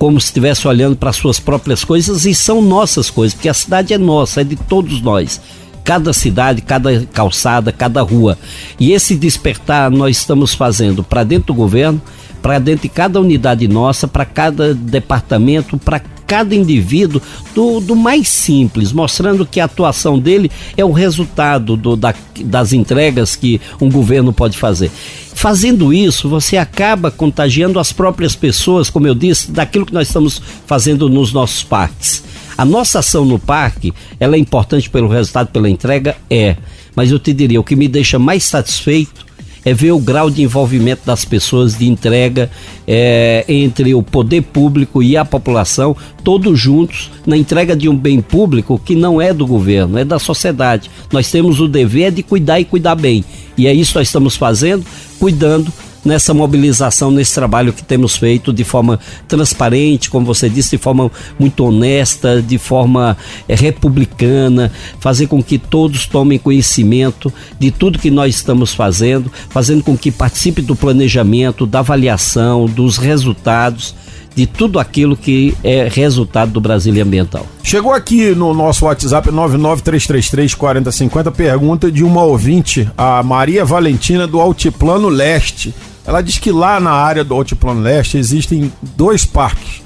como 0.00 0.18
se 0.18 0.28
estivesse 0.28 0.66
olhando 0.66 0.96
para 0.96 1.12
suas 1.12 1.38
próprias 1.38 1.84
coisas 1.84 2.24
e 2.24 2.34
são 2.34 2.62
nossas 2.62 3.10
coisas, 3.10 3.34
porque 3.34 3.50
a 3.50 3.54
cidade 3.54 3.92
é 3.92 3.98
nossa, 3.98 4.40
é 4.40 4.44
de 4.44 4.56
todos 4.56 5.02
nós. 5.02 5.38
Cada 5.84 6.14
cidade, 6.14 6.62
cada 6.62 7.04
calçada, 7.12 7.70
cada 7.70 8.00
rua. 8.00 8.38
E 8.78 8.92
esse 8.92 9.14
despertar 9.14 9.90
nós 9.90 10.16
estamos 10.16 10.54
fazendo 10.54 11.04
para 11.04 11.22
dentro 11.22 11.48
do 11.48 11.54
governo, 11.54 12.00
para 12.40 12.58
dentro 12.58 12.84
de 12.84 12.88
cada 12.88 13.20
unidade 13.20 13.68
nossa, 13.68 14.08
para 14.08 14.24
cada 14.24 14.72
departamento, 14.72 15.76
para 15.76 16.00
cada 16.30 16.54
indivíduo 16.54 17.20
do, 17.52 17.80
do 17.80 17.96
mais 17.96 18.28
simples, 18.28 18.92
mostrando 18.92 19.44
que 19.44 19.58
a 19.58 19.64
atuação 19.64 20.16
dele 20.16 20.48
é 20.76 20.84
o 20.84 20.92
resultado 20.92 21.76
do, 21.76 21.96
da, 21.96 22.14
das 22.44 22.72
entregas 22.72 23.34
que 23.34 23.60
um 23.80 23.90
governo 23.90 24.32
pode 24.32 24.56
fazer. 24.56 24.92
Fazendo 25.34 25.92
isso, 25.92 26.28
você 26.28 26.56
acaba 26.56 27.10
contagiando 27.10 27.80
as 27.80 27.92
próprias 27.92 28.36
pessoas, 28.36 28.88
como 28.88 29.08
eu 29.08 29.14
disse, 29.14 29.50
daquilo 29.50 29.84
que 29.84 29.92
nós 29.92 30.06
estamos 30.06 30.40
fazendo 30.68 31.08
nos 31.08 31.32
nossos 31.32 31.64
parques. 31.64 32.22
A 32.56 32.64
nossa 32.64 33.00
ação 33.00 33.24
no 33.24 33.36
parque, 33.36 33.92
ela 34.20 34.36
é 34.36 34.38
importante 34.38 34.88
pelo 34.88 35.08
resultado, 35.08 35.48
pela 35.48 35.68
entrega, 35.68 36.16
é. 36.30 36.56
Mas 36.94 37.10
eu 37.10 37.18
te 37.18 37.32
diria, 37.32 37.58
o 37.58 37.64
que 37.64 37.74
me 37.74 37.88
deixa 37.88 38.20
mais 38.20 38.44
satisfeito 38.44 39.26
é 39.64 39.74
ver 39.74 39.92
o 39.92 39.98
grau 39.98 40.30
de 40.30 40.42
envolvimento 40.42 41.02
das 41.04 41.24
pessoas, 41.24 41.76
de 41.76 41.88
entrega 41.88 42.50
é, 42.86 43.44
entre 43.48 43.94
o 43.94 44.02
poder 44.02 44.42
público 44.42 45.02
e 45.02 45.16
a 45.16 45.24
população, 45.24 45.96
todos 46.24 46.58
juntos, 46.58 47.10
na 47.26 47.36
entrega 47.36 47.76
de 47.76 47.88
um 47.88 47.96
bem 47.96 48.20
público 48.20 48.80
que 48.82 48.94
não 48.94 49.20
é 49.20 49.32
do 49.32 49.46
governo, 49.46 49.98
é 49.98 50.04
da 50.04 50.18
sociedade. 50.18 50.90
Nós 51.12 51.30
temos 51.30 51.60
o 51.60 51.68
dever 51.68 52.10
de 52.12 52.22
cuidar 52.22 52.60
e 52.60 52.64
cuidar 52.64 52.94
bem. 52.94 53.24
E 53.56 53.66
é 53.66 53.72
isso 53.72 53.92
que 53.92 53.98
nós 53.98 54.08
estamos 54.08 54.36
fazendo, 54.36 54.84
cuidando 55.18 55.72
nessa 56.04 56.32
mobilização, 56.32 57.10
nesse 57.10 57.34
trabalho 57.34 57.72
que 57.72 57.82
temos 57.82 58.16
feito 58.16 58.52
de 58.52 58.64
forma 58.64 58.98
transparente, 59.28 60.10
como 60.10 60.26
você 60.26 60.48
disse, 60.48 60.76
de 60.76 60.78
forma 60.78 61.10
muito 61.38 61.64
honesta, 61.64 62.42
de 62.42 62.58
forma 62.58 63.16
é, 63.48 63.54
republicana, 63.54 64.72
fazer 64.98 65.26
com 65.26 65.42
que 65.42 65.58
todos 65.58 66.06
tomem 66.06 66.38
conhecimento 66.38 67.32
de 67.58 67.70
tudo 67.70 67.98
que 67.98 68.10
nós 68.10 68.34
estamos 68.34 68.74
fazendo, 68.74 69.30
fazendo 69.48 69.82
com 69.82 69.96
que 69.96 70.10
participe 70.10 70.62
do 70.62 70.74
planejamento, 70.74 71.66
da 71.66 71.80
avaliação, 71.80 72.66
dos 72.66 72.96
resultados 72.96 73.94
de 74.34 74.46
tudo 74.46 74.78
aquilo 74.78 75.16
que 75.16 75.54
é 75.62 75.88
resultado 75.88 76.52
do 76.52 76.60
Brasília 76.60 77.02
Ambiental. 77.02 77.46
Chegou 77.62 77.92
aqui 77.92 78.34
no 78.34 78.54
nosso 78.54 78.86
WhatsApp 78.86 79.30
993334050 79.30 81.30
pergunta 81.32 81.90
de 81.90 82.04
uma 82.04 82.22
ouvinte, 82.22 82.88
a 82.96 83.22
Maria 83.22 83.64
Valentina 83.64 84.26
do 84.26 84.40
Altiplano 84.40 85.08
Leste. 85.08 85.74
Ela 86.06 86.22
diz 86.22 86.38
que 86.38 86.50
lá 86.50 86.80
na 86.80 86.92
área 86.92 87.22
do 87.22 87.34
Altiplano 87.34 87.80
Leste 87.80 88.16
existem 88.16 88.72
dois 88.96 89.24
parques 89.24 89.82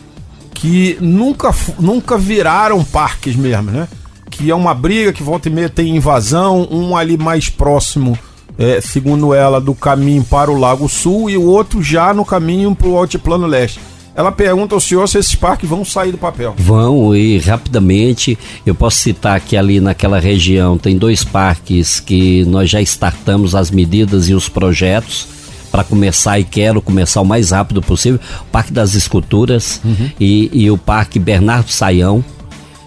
que 0.55 0.97
nunca, 1.01 1.55
nunca 1.79 2.17
viraram 2.17 2.83
parques 2.83 3.37
mesmo, 3.37 3.71
né? 3.71 3.89
Que 4.31 4.51
é 4.51 4.55
uma 4.55 4.73
briga 4.73 5.13
que 5.13 5.23
volta 5.23 5.49
e 5.49 5.53
meia 5.53 5.69
tem 5.69 5.97
invasão, 5.97 6.67
um 6.71 6.97
ali 6.97 7.19
mais 7.19 7.49
próximo 7.49 8.19
é, 8.57 8.81
segundo 8.81 9.35
ela, 9.35 9.61
do 9.61 9.75
caminho 9.75 10.25
para 10.25 10.51
o 10.51 10.59
Lago 10.59 10.89
Sul 10.89 11.29
e 11.29 11.37
o 11.37 11.43
outro 11.43 11.83
já 11.83 12.15
no 12.15 12.25
caminho 12.25 12.75
para 12.75 12.89
o 12.89 12.97
Altiplano 12.97 13.47
Leste. 13.47 13.81
Ela 14.17 14.31
pergunta 14.31 14.77
ao 14.77 14.81
senhor 14.81 15.09
se 15.09 15.19
esses 15.19 15.35
parques 15.35 15.69
vão 15.69 15.85
sair 15.85 16.13
do 16.13 16.19
papel. 16.19 16.55
Vão, 16.57 17.15
e 17.17 17.37
rapidamente 17.39 18.39
eu 18.65 18.75
posso 18.75 18.99
citar 18.99 19.41
que 19.41 19.57
ali 19.57 19.81
naquela 19.81 20.21
região 20.21 20.79
tem 20.79 20.97
dois 20.97 21.25
parques 21.25 21.99
que 21.99 22.45
nós 22.45 22.71
já 22.71 22.81
startamos 22.81 23.57
as 23.57 23.73
medidas 23.73 24.29
e 24.29 24.35
os 24.35 24.49
projetos 24.49 25.34
para 25.75 25.83
começar 25.83 26.39
e 26.39 26.45
quero 26.45 26.81
começar 26.81 27.21
o 27.21 27.25
mais 27.25 27.51
rápido 27.51 27.83
possível. 27.83 28.21
O 28.43 28.45
Parque 28.45 28.73
das 28.73 28.95
Esculturas 28.95 29.81
uhum. 29.85 30.09
e, 30.21 30.49
e 30.53 30.71
o 30.71 30.79
Parque 30.79 31.19
Bernardo 31.19 31.69
Saião 31.69 32.25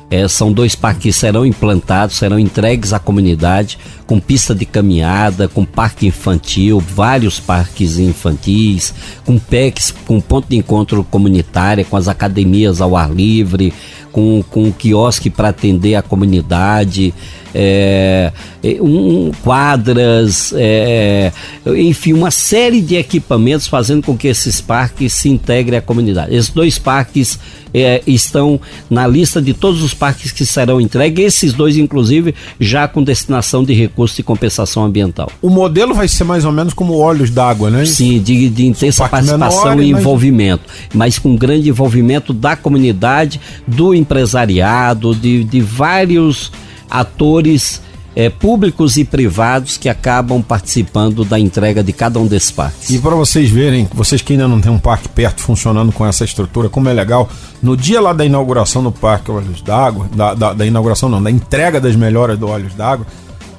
é, 0.09 0.25
são 0.29 0.53
dois 0.53 0.73
parques 0.73 1.03
que 1.03 1.11
serão 1.11 1.45
implantados, 1.45 2.15
serão 2.15 2.39
entregues 2.39 2.93
à 2.93 2.99
comunidade, 2.99 3.77
com 4.05 4.21
pista 4.21 4.55
de 4.55 4.65
caminhada, 4.65 5.49
com 5.49 5.65
parque 5.65 6.07
infantil, 6.07 6.79
vários 6.79 7.41
parques 7.41 7.99
infantis, 7.99 8.93
com 9.25 9.37
PECs, 9.37 9.93
com 10.05 10.21
ponto 10.21 10.47
de 10.47 10.55
encontro 10.55 11.03
comunitário, 11.03 11.83
com 11.83 11.97
as 11.97 12.07
academias 12.07 12.79
ao 12.79 12.95
ar 12.95 13.11
livre, 13.11 13.73
com, 14.13 14.41
com 14.49 14.63
um 14.63 14.71
quiosque 14.71 15.29
para 15.29 15.49
atender 15.49 15.95
a 15.95 16.01
comunidade, 16.01 17.13
é, 17.59 18.31
é, 18.63 18.77
um, 18.79 19.31
quadras, 19.43 20.53
é, 20.55 21.31
enfim, 21.65 22.13
uma 22.13 22.29
série 22.29 22.81
de 22.81 22.95
equipamentos 22.95 23.65
fazendo 23.65 24.03
com 24.03 24.15
que 24.15 24.27
esses 24.27 24.61
parques 24.61 25.13
se 25.13 25.27
integrem 25.27 25.79
à 25.79 25.81
comunidade. 25.81 26.35
Esses 26.35 26.51
dois 26.51 26.77
parques 26.77 27.39
é, 27.73 28.03
estão 28.05 28.61
na 28.87 29.07
lista 29.07 29.41
de 29.41 29.55
todos 29.55 29.81
os 29.81 29.91
parques 29.91 30.31
que 30.31 30.45
serão 30.45 30.79
entregues, 30.79 31.25
esses 31.25 31.51
dois, 31.51 31.77
inclusive, 31.77 32.35
já 32.59 32.87
com 32.87 33.03
destinação 33.03 33.63
de 33.63 33.73
recursos 33.73 34.15
de 34.15 34.21
compensação 34.21 34.85
ambiental. 34.85 35.31
O 35.41 35.49
modelo 35.49 35.95
vai 35.95 36.07
ser 36.07 36.25
mais 36.25 36.45
ou 36.45 36.51
menos 36.51 36.75
como 36.75 36.95
olhos 36.95 37.31
d'água, 37.31 37.71
né? 37.71 37.85
Sim, 37.85 38.19
de, 38.19 38.49
de 38.49 38.67
intensa 38.67 39.09
participação 39.09 39.75
menor, 39.75 39.83
e 39.83 39.89
envolvimento, 39.89 40.63
mas 40.93 41.17
com 41.17 41.35
grande 41.35 41.69
envolvimento 41.69 42.33
da 42.33 42.55
comunidade, 42.55 43.41
do 43.65 43.95
empresariado, 43.95 45.15
de, 45.15 45.43
de 45.43 45.59
vários 45.59 46.51
atores 46.89 47.81
é, 48.15 48.29
públicos 48.29 48.97
e 48.97 49.05
privados 49.05 49.77
que 49.77 49.87
acabam 49.87 50.41
participando 50.41 51.23
da 51.23 51.39
entrega 51.39 51.83
de 51.83 51.93
cada 51.93 52.19
um 52.19 52.25
desses 52.25 52.49
parques. 52.49 52.89
E 52.89 52.97
para 52.97 53.15
vocês 53.15 53.49
verem, 53.49 53.87
vocês 53.93 54.21
que 54.21 54.33
ainda 54.33 54.47
não 54.47 54.59
tem 54.59 54.71
um 54.71 54.79
parque 54.79 55.07
perto 55.07 55.41
funcionando 55.41 55.91
com 55.91 56.05
essa 56.05 56.25
estrutura, 56.25 56.67
como 56.67 56.89
é 56.89 56.93
legal, 56.93 57.29
no 57.61 57.77
dia 57.77 58.01
lá 58.01 58.13
da 58.13 58.25
inauguração 58.25 58.81
do 58.81 58.91
Parque 58.91 59.29
Olhos 59.29 59.61
d'Água, 59.61 60.09
da, 60.15 60.33
da, 60.33 60.53
da 60.53 60.65
inauguração 60.65 61.09
não, 61.09 61.21
da 61.21 61.29
entrega 61.29 61.79
das 61.79 61.95
melhoras 61.95 62.39
do 62.39 62.47
Olhos 62.47 62.73
d'Água, 62.73 63.05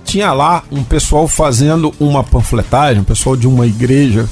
tinha 0.05 0.33
lá 0.33 0.65
um 0.73 0.83
pessoal 0.83 1.29
fazendo 1.29 1.95
uma 2.01 2.25
panfletagem, 2.25 3.03
um 3.03 3.05
pessoal 3.05 3.37
de 3.37 3.47
uma 3.47 3.67
igreja 3.67 4.29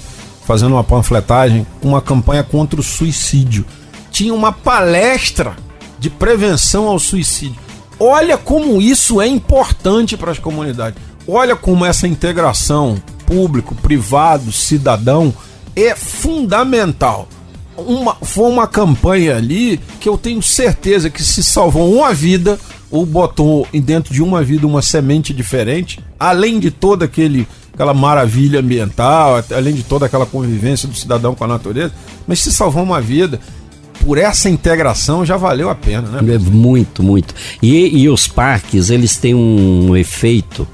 fazendo 0.46 0.72
uma 0.72 0.84
panfletagem, 0.84 1.66
uma 1.82 2.00
campanha 2.00 2.42
contra 2.44 2.80
o 2.80 2.82
suicídio. 2.82 3.64
Tinha 4.12 4.32
uma 4.32 4.52
palestra 4.52 5.56
de 5.98 6.08
prevenção 6.08 6.86
ao 6.86 6.98
suicídio. 6.98 7.65
Olha 7.98 8.36
como 8.36 8.80
isso 8.80 9.20
é 9.20 9.26
importante 9.26 10.16
para 10.16 10.30
as 10.30 10.38
comunidades. 10.38 11.00
Olha 11.26 11.56
como 11.56 11.84
essa 11.84 12.06
integração 12.06 13.00
público, 13.24 13.74
privado, 13.74 14.52
cidadão 14.52 15.34
é 15.74 15.94
fundamental. 15.94 17.28
Uma, 17.76 18.14
foi 18.14 18.50
uma 18.50 18.66
campanha 18.66 19.36
ali 19.36 19.78
que 20.00 20.08
eu 20.08 20.16
tenho 20.16 20.42
certeza 20.42 21.10
que 21.10 21.22
se 21.22 21.42
salvou 21.42 21.92
uma 21.92 22.14
vida 22.14 22.58
ou 22.90 23.04
botou 23.04 23.66
dentro 23.72 24.14
de 24.14 24.22
uma 24.22 24.42
vida 24.42 24.66
uma 24.66 24.80
semente 24.80 25.34
diferente, 25.34 26.00
além 26.18 26.58
de 26.58 26.70
toda 26.70 27.04
aquele 27.04 27.46
aquela 27.74 27.92
maravilha 27.92 28.60
ambiental, 28.60 29.44
além 29.54 29.74
de 29.74 29.82
toda 29.82 30.06
aquela 30.06 30.24
convivência 30.24 30.88
do 30.88 30.94
cidadão 30.94 31.34
com 31.34 31.44
a 31.44 31.46
natureza, 31.46 31.92
mas 32.26 32.38
se 32.38 32.50
salvou 32.50 32.82
uma 32.82 33.02
vida 33.02 33.38
por 34.00 34.18
essa 34.18 34.48
integração 34.48 35.24
já 35.24 35.36
valeu 35.36 35.70
a 35.70 35.74
pena, 35.74 36.22
né? 36.22 36.34
É 36.34 36.38
muito, 36.38 37.02
muito. 37.02 37.34
E, 37.62 38.02
e 38.02 38.08
os 38.08 38.26
parques, 38.26 38.90
eles 38.90 39.16
têm 39.16 39.34
um 39.34 39.96
efeito 39.96 40.66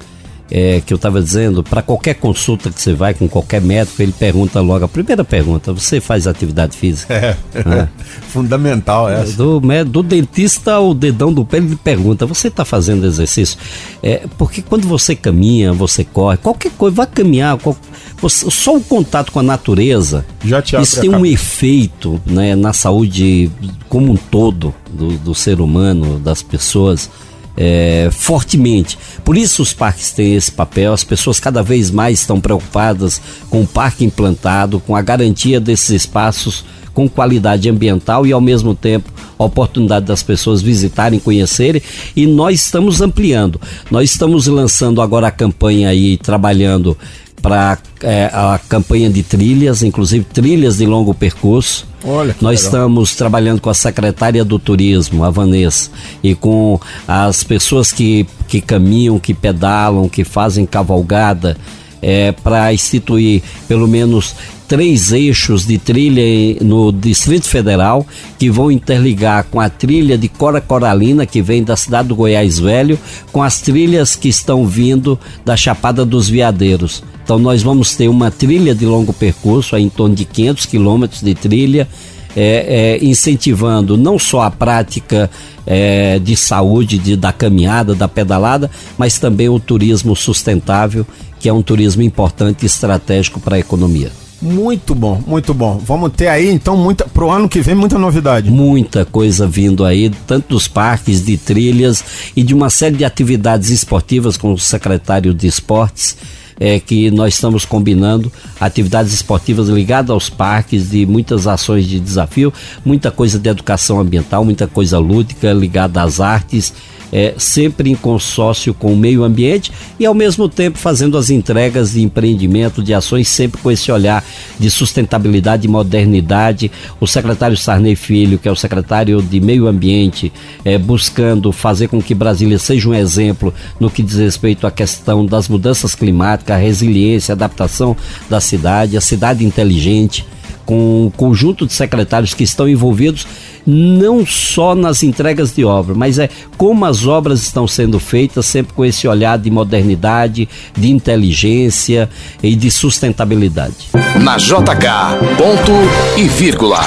é, 0.55 0.83
que 0.85 0.93
eu 0.93 0.97
estava 0.97 1.19
dizendo, 1.19 1.63
para 1.63 1.81
qualquer 1.81 2.13
consulta 2.13 2.69
que 2.69 2.79
você 2.79 2.93
vai 2.93 3.15
com 3.15 3.27
qualquer 3.27 3.59
médico, 3.59 3.99
ele 4.03 4.11
pergunta 4.11 4.61
logo, 4.61 4.85
a 4.85 4.87
primeira 4.87 5.23
pergunta, 5.23 5.73
você 5.73 5.99
faz 5.99 6.27
atividade 6.27 6.77
física? 6.77 7.11
É, 7.11 7.35
é. 7.57 7.87
fundamental 8.27 9.09
essa. 9.09 9.35
Do, 9.35 9.59
do 9.59 10.03
dentista 10.03 10.73
ao 10.73 10.93
dedão 10.93 11.33
do 11.33 11.43
pé, 11.43 11.57
ele 11.57 11.75
pergunta, 11.75 12.27
você 12.27 12.49
está 12.49 12.63
fazendo 12.63 13.07
exercício? 13.07 13.57
É, 14.03 14.27
porque 14.37 14.61
quando 14.61 14.87
você 14.87 15.15
caminha, 15.15 15.73
você 15.73 16.03
corre, 16.03 16.37
qualquer 16.37 16.71
coisa, 16.73 16.97
vai 16.97 17.07
caminhar, 17.07 17.57
qual, 17.57 17.75
você, 18.21 18.47
só 18.51 18.75
o 18.75 18.81
contato 18.81 19.31
com 19.31 19.39
a 19.39 19.43
natureza, 19.43 20.23
Já 20.45 20.61
te 20.61 20.79
isso 20.79 21.01
tem 21.01 21.09
um 21.09 21.25
efeito 21.25 22.21
né, 22.27 22.55
na 22.55 22.73
saúde 22.73 23.49
como 23.89 24.11
um 24.11 24.15
todo 24.15 24.71
do, 24.91 25.17
do 25.17 25.33
ser 25.33 25.59
humano, 25.59 26.19
das 26.19 26.43
pessoas, 26.43 27.09
é, 27.55 28.09
fortemente. 28.11 28.97
Por 29.23 29.37
isso 29.37 29.61
os 29.61 29.73
parques 29.73 30.11
têm 30.11 30.35
esse 30.35 30.51
papel, 30.51 30.93
as 30.93 31.03
pessoas 31.03 31.39
cada 31.39 31.61
vez 31.61 31.91
mais 31.91 32.19
estão 32.19 32.39
preocupadas 32.39 33.21
com 33.49 33.61
o 33.61 33.67
parque 33.67 34.05
implantado, 34.05 34.79
com 34.79 34.95
a 34.95 35.01
garantia 35.01 35.59
desses 35.59 35.89
espaços 35.89 36.65
com 36.93 37.09
qualidade 37.09 37.69
ambiental 37.69 38.25
e 38.25 38.31
ao 38.31 38.39
mesmo 38.39 38.75
tempo 38.75 39.11
a 39.37 39.43
oportunidade 39.43 40.05
das 40.05 40.21
pessoas 40.21 40.61
visitarem, 40.61 41.19
conhecerem 41.19 41.81
e 42.15 42.27
nós 42.27 42.61
estamos 42.61 43.01
ampliando. 43.01 43.59
Nós 43.89 44.11
estamos 44.11 44.47
lançando 44.47 45.01
agora 45.01 45.27
a 45.27 45.31
campanha 45.31 45.89
aí, 45.89 46.17
trabalhando 46.17 46.97
para 47.41 47.77
é, 48.01 48.29
a 48.31 48.59
campanha 48.69 49.09
de 49.09 49.21
trilhas, 49.21 49.83
inclusive 49.83 50.23
trilhas 50.23 50.77
de 50.77 50.85
longo 50.85 51.13
percurso. 51.13 51.85
Olha 52.03 52.35
Nós 52.41 52.61
legal. 52.61 52.65
estamos 52.65 53.15
trabalhando 53.15 53.61
com 53.61 53.69
a 53.69 53.73
secretária 53.73 54.43
do 54.43 54.59
Turismo, 54.59 55.23
a 55.23 55.29
Vanessa, 55.29 55.89
e 56.21 56.35
com 56.35 56.79
as 57.07 57.43
pessoas 57.43 57.91
que, 57.91 58.27
que 58.47 58.59
caminham, 58.59 59.19
que 59.19 59.33
pedalam, 59.33 60.09
que 60.09 60.23
fazem 60.23 60.65
cavalgada, 60.65 61.57
é, 62.01 62.33
para 62.33 62.73
instituir 62.73 63.41
pelo 63.65 63.87
menos 63.87 64.35
três 64.67 65.13
eixos 65.13 65.65
de 65.65 65.77
trilha 65.77 66.57
no 66.61 66.91
Distrito 66.91 67.47
Federal 67.47 68.05
que 68.37 68.49
vão 68.49 68.69
interligar 68.69 69.45
com 69.45 69.59
a 69.59 69.69
trilha 69.69 70.17
de 70.17 70.27
Cora 70.27 70.59
Coralina, 70.59 71.25
que 71.25 71.41
vem 71.41 71.63
da 71.63 71.77
cidade 71.77 72.09
do 72.09 72.15
Goiás 72.15 72.59
Velho, 72.59 72.99
com 73.31 73.41
as 73.41 73.61
trilhas 73.61 74.15
que 74.15 74.27
estão 74.27 74.65
vindo 74.65 75.17
da 75.45 75.55
Chapada 75.55 76.05
dos 76.05 76.27
Veadeiros. 76.27 77.03
Então 77.23 77.39
nós 77.39 77.63
vamos 77.63 77.95
ter 77.95 78.07
uma 78.07 78.29
trilha 78.29 78.75
de 78.75 78.85
longo 78.85 79.13
percurso, 79.13 79.77
em 79.77 79.89
torno 79.89 80.15
de 80.15 80.25
500 80.25 80.65
quilômetros 80.65 81.21
de 81.21 81.33
trilha, 81.33 81.87
é, 82.35 82.97
é, 82.99 83.05
incentivando 83.05 83.95
não 83.95 84.17
só 84.17 84.41
a 84.41 84.51
prática 84.51 85.29
é, 85.65 86.19
de 86.19 86.35
saúde, 86.35 86.97
de, 86.97 87.15
da 87.15 87.31
caminhada, 87.31 87.95
da 87.95 88.07
pedalada, 88.07 88.69
mas 88.97 89.19
também 89.19 89.47
o 89.49 89.59
turismo 89.59 90.15
sustentável, 90.15 91.05
que 91.39 91.47
é 91.47 91.53
um 91.53 91.61
turismo 91.61 92.01
importante 92.01 92.63
e 92.63 92.65
estratégico 92.65 93.39
para 93.39 93.55
a 93.55 93.59
economia. 93.59 94.11
Muito 94.41 94.93
bom, 94.93 95.21
muito 95.25 95.53
bom. 95.53 95.79
Vamos 95.85 96.11
ter 96.11 96.27
aí 96.27 96.49
então 96.49 96.75
muita 96.75 97.05
pro 97.05 97.31
ano 97.31 97.47
que 97.47 97.61
vem 97.61 97.75
muita 97.75 97.97
novidade. 97.97 98.51
Muita 98.51 99.05
coisa 99.05 99.47
vindo 99.47 99.85
aí, 99.85 100.11
tanto 100.27 100.49
dos 100.49 100.67
parques, 100.67 101.23
de 101.23 101.37
trilhas 101.37 102.03
e 102.35 102.43
de 102.43 102.53
uma 102.53 102.69
série 102.69 102.97
de 102.97 103.05
atividades 103.05 103.69
esportivas 103.69 104.35
com 104.35 104.51
o 104.51 104.59
secretário 104.59 105.33
de 105.33 105.47
esportes. 105.47 106.17
É, 106.59 106.79
que 106.79 107.09
nós 107.11 107.33
estamos 107.33 107.65
combinando 107.65 108.31
atividades 108.59 109.13
esportivas 109.13 109.69
ligadas 109.69 110.11
aos 110.11 110.29
parques, 110.29 110.89
de 110.89 111.05
muitas 111.05 111.47
ações 111.47 111.85
de 111.85 111.99
desafio, 111.99 112.53
muita 112.85 113.11
coisa 113.11 113.39
de 113.39 113.49
educação 113.49 113.99
ambiental, 113.99 114.45
muita 114.45 114.67
coisa 114.67 114.99
lúdica 114.99 115.51
ligada 115.51 116.01
às 116.01 116.19
artes 116.19 116.73
é, 117.13 117.35
sempre 117.37 117.91
em 117.91 117.95
consórcio 117.95 118.73
com 118.73 118.91
o 118.91 118.97
meio 118.97 119.23
ambiente 119.23 119.71
e 119.99 120.05
ao 120.05 120.15
mesmo 120.15 120.49
tempo 120.49 120.79
fazendo 120.79 121.15
as 121.15 121.29
entregas 121.29 121.91
de 121.91 122.01
empreendimento, 122.01 122.81
de 122.81 122.91
ações, 122.91 123.27
sempre 123.27 123.61
com 123.61 123.69
esse 123.69 123.91
olhar 123.91 124.25
de 124.59 124.71
sustentabilidade 124.71 125.67
e 125.67 125.69
modernidade. 125.69 126.71
O 126.99 127.05
secretário 127.05 127.55
Sarney 127.55 127.95
Filho, 127.95 128.39
que 128.39 128.49
é 128.49 128.51
o 128.51 128.55
secretário 128.55 129.21
de 129.21 129.39
Meio 129.39 129.67
Ambiente, 129.67 130.33
é, 130.65 130.79
buscando 130.79 131.51
fazer 131.51 131.87
com 131.87 132.01
que 132.01 132.15
Brasília 132.15 132.57
seja 132.57 132.89
um 132.89 132.95
exemplo 132.95 133.53
no 133.79 133.91
que 133.91 134.01
diz 134.01 134.15
respeito 134.15 134.65
à 134.65 134.71
questão 134.71 135.23
das 135.23 135.47
mudanças 135.47 135.93
climáticas, 135.93 136.55
a 136.55 136.59
resiliência, 136.59 137.33
a 137.33 137.35
adaptação 137.35 137.95
da 138.27 138.41
cidade, 138.41 138.97
a 138.97 139.01
cidade 139.01 139.45
inteligente 139.45 140.25
com 140.65 141.05
um 141.05 141.09
conjunto 141.09 141.65
de 141.65 141.73
secretários 141.73 142.33
que 142.33 142.43
estão 142.43 142.67
envolvidos 142.67 143.25
não 143.65 144.25
só 144.25 144.75
nas 144.75 145.03
entregas 145.03 145.53
de 145.53 145.63
obra, 145.63 145.95
mas 145.95 146.19
é 146.19 146.29
como 146.57 146.85
as 146.85 147.05
obras 147.05 147.41
estão 147.41 147.67
sendo 147.67 147.99
feitas, 147.99 148.45
sempre 148.45 148.73
com 148.73 148.83
esse 148.83 149.07
olhar 149.07 149.37
de 149.37 149.49
modernidade, 149.49 150.47
de 150.75 150.91
inteligência 150.91 152.09
e 152.41 152.55
de 152.55 152.69
sustentabilidade. 152.69 153.89
Na 154.21 154.37
JK, 154.37 155.37
ponto 155.37 155.71
e 156.17 156.27
vírgula. 156.27 156.81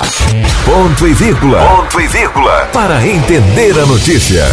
Ponto 0.64 1.06
e 1.06 1.14
vírgula. 1.14 1.58
Ponto 1.60 2.00
e 2.00 2.06
vírgula. 2.06 2.68
Para 2.72 3.06
entender 3.06 3.78
a 3.78 3.86
notícia. 3.86 4.44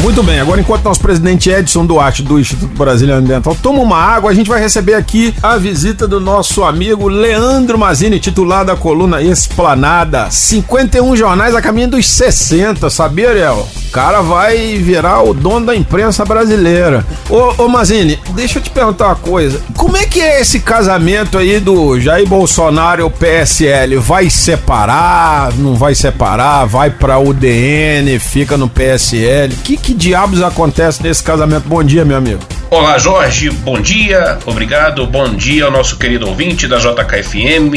Muito 0.00 0.22
bem, 0.22 0.38
agora 0.38 0.60
enquanto 0.60 0.84
nosso 0.84 1.00
presidente 1.00 1.50
Edson 1.50 1.84
Duarte 1.84 2.22
do 2.22 2.38
Instituto 2.38 2.72
Brasileiro 2.78 3.20
Ambiental 3.20 3.56
toma 3.60 3.80
uma 3.80 3.96
água, 3.96 4.30
a 4.30 4.34
gente 4.34 4.48
vai 4.48 4.60
receber 4.60 4.94
aqui 4.94 5.34
a 5.42 5.56
visita 5.56 6.06
do 6.06 6.20
nosso 6.20 6.62
amigo 6.62 7.08
Leandro 7.08 7.76
Mazini, 7.76 8.20
titular 8.20 8.64
da 8.64 8.76
coluna 8.76 9.20
Esplanada. 9.20 10.30
51 10.30 11.16
jornais 11.16 11.54
a 11.54 11.60
caminho 11.60 11.88
dos 11.88 12.06
60, 12.08 12.88
sabia, 12.90 13.30
Ariel? 13.30 13.68
Cara 13.92 14.20
vai 14.20 14.76
virar 14.76 15.22
o 15.22 15.32
dono 15.34 15.66
da 15.66 15.74
imprensa 15.74 16.24
brasileira. 16.24 17.04
Ô, 17.28 17.64
ô 17.64 17.68
Mazini, 17.68 18.18
deixa 18.30 18.58
eu 18.58 18.62
te 18.62 18.70
perguntar 18.70 19.06
uma 19.06 19.16
coisa. 19.16 19.60
Como 19.76 19.96
é 19.96 20.06
que 20.06 20.20
é 20.20 20.40
esse 20.40 20.60
casamento 20.60 21.38
aí 21.38 21.58
do 21.60 21.98
Jair 22.00 22.28
Bolsonaro 22.28 23.00
e 23.00 23.04
o 23.04 23.10
PSL? 23.10 23.96
Vai 23.96 24.30
separar? 24.30 25.52
Não 25.54 25.74
vai 25.74 25.94
separar? 25.94 26.66
Vai 26.66 26.90
pra 26.90 27.18
UDN? 27.18 28.18
Fica 28.18 28.56
no 28.56 28.68
PSL? 28.68 29.54
Que, 29.56 29.76
que 29.76 29.94
diabos 29.94 30.42
acontece 30.42 31.02
nesse 31.02 31.22
casamento? 31.22 31.68
Bom 31.68 31.82
dia, 31.82 32.04
meu 32.04 32.16
amigo. 32.16 32.40
Olá, 32.70 32.98
Jorge, 32.98 33.48
bom 33.48 33.80
dia, 33.80 34.38
obrigado, 34.44 35.06
bom 35.06 35.34
dia 35.34 35.64
ao 35.64 35.70
nosso 35.70 35.96
querido 35.96 36.28
ouvinte 36.28 36.68
da 36.68 36.76
JKFM 36.76 37.74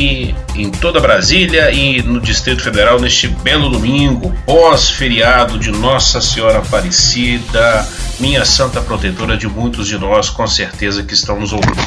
em 0.54 0.70
toda 0.70 1.00
Brasília 1.00 1.72
e 1.72 2.04
no 2.04 2.20
Distrito 2.20 2.62
Federal 2.62 3.00
neste 3.00 3.30
belo 3.30 3.70
domingo, 3.70 4.36
pós-feriado 4.46 5.58
de 5.58 5.72
Nossa 5.72 6.20
Senhora 6.20 6.58
Aparecida, 6.58 7.88
minha 8.20 8.44
santa 8.44 8.82
protetora 8.82 9.38
de 9.38 9.48
muitos 9.48 9.88
de 9.88 9.98
nós, 9.98 10.30
com 10.30 10.46
certeza 10.46 11.04
que 11.04 11.14
estão 11.14 11.40
nos 11.40 11.54
ouvindo. 11.54 11.82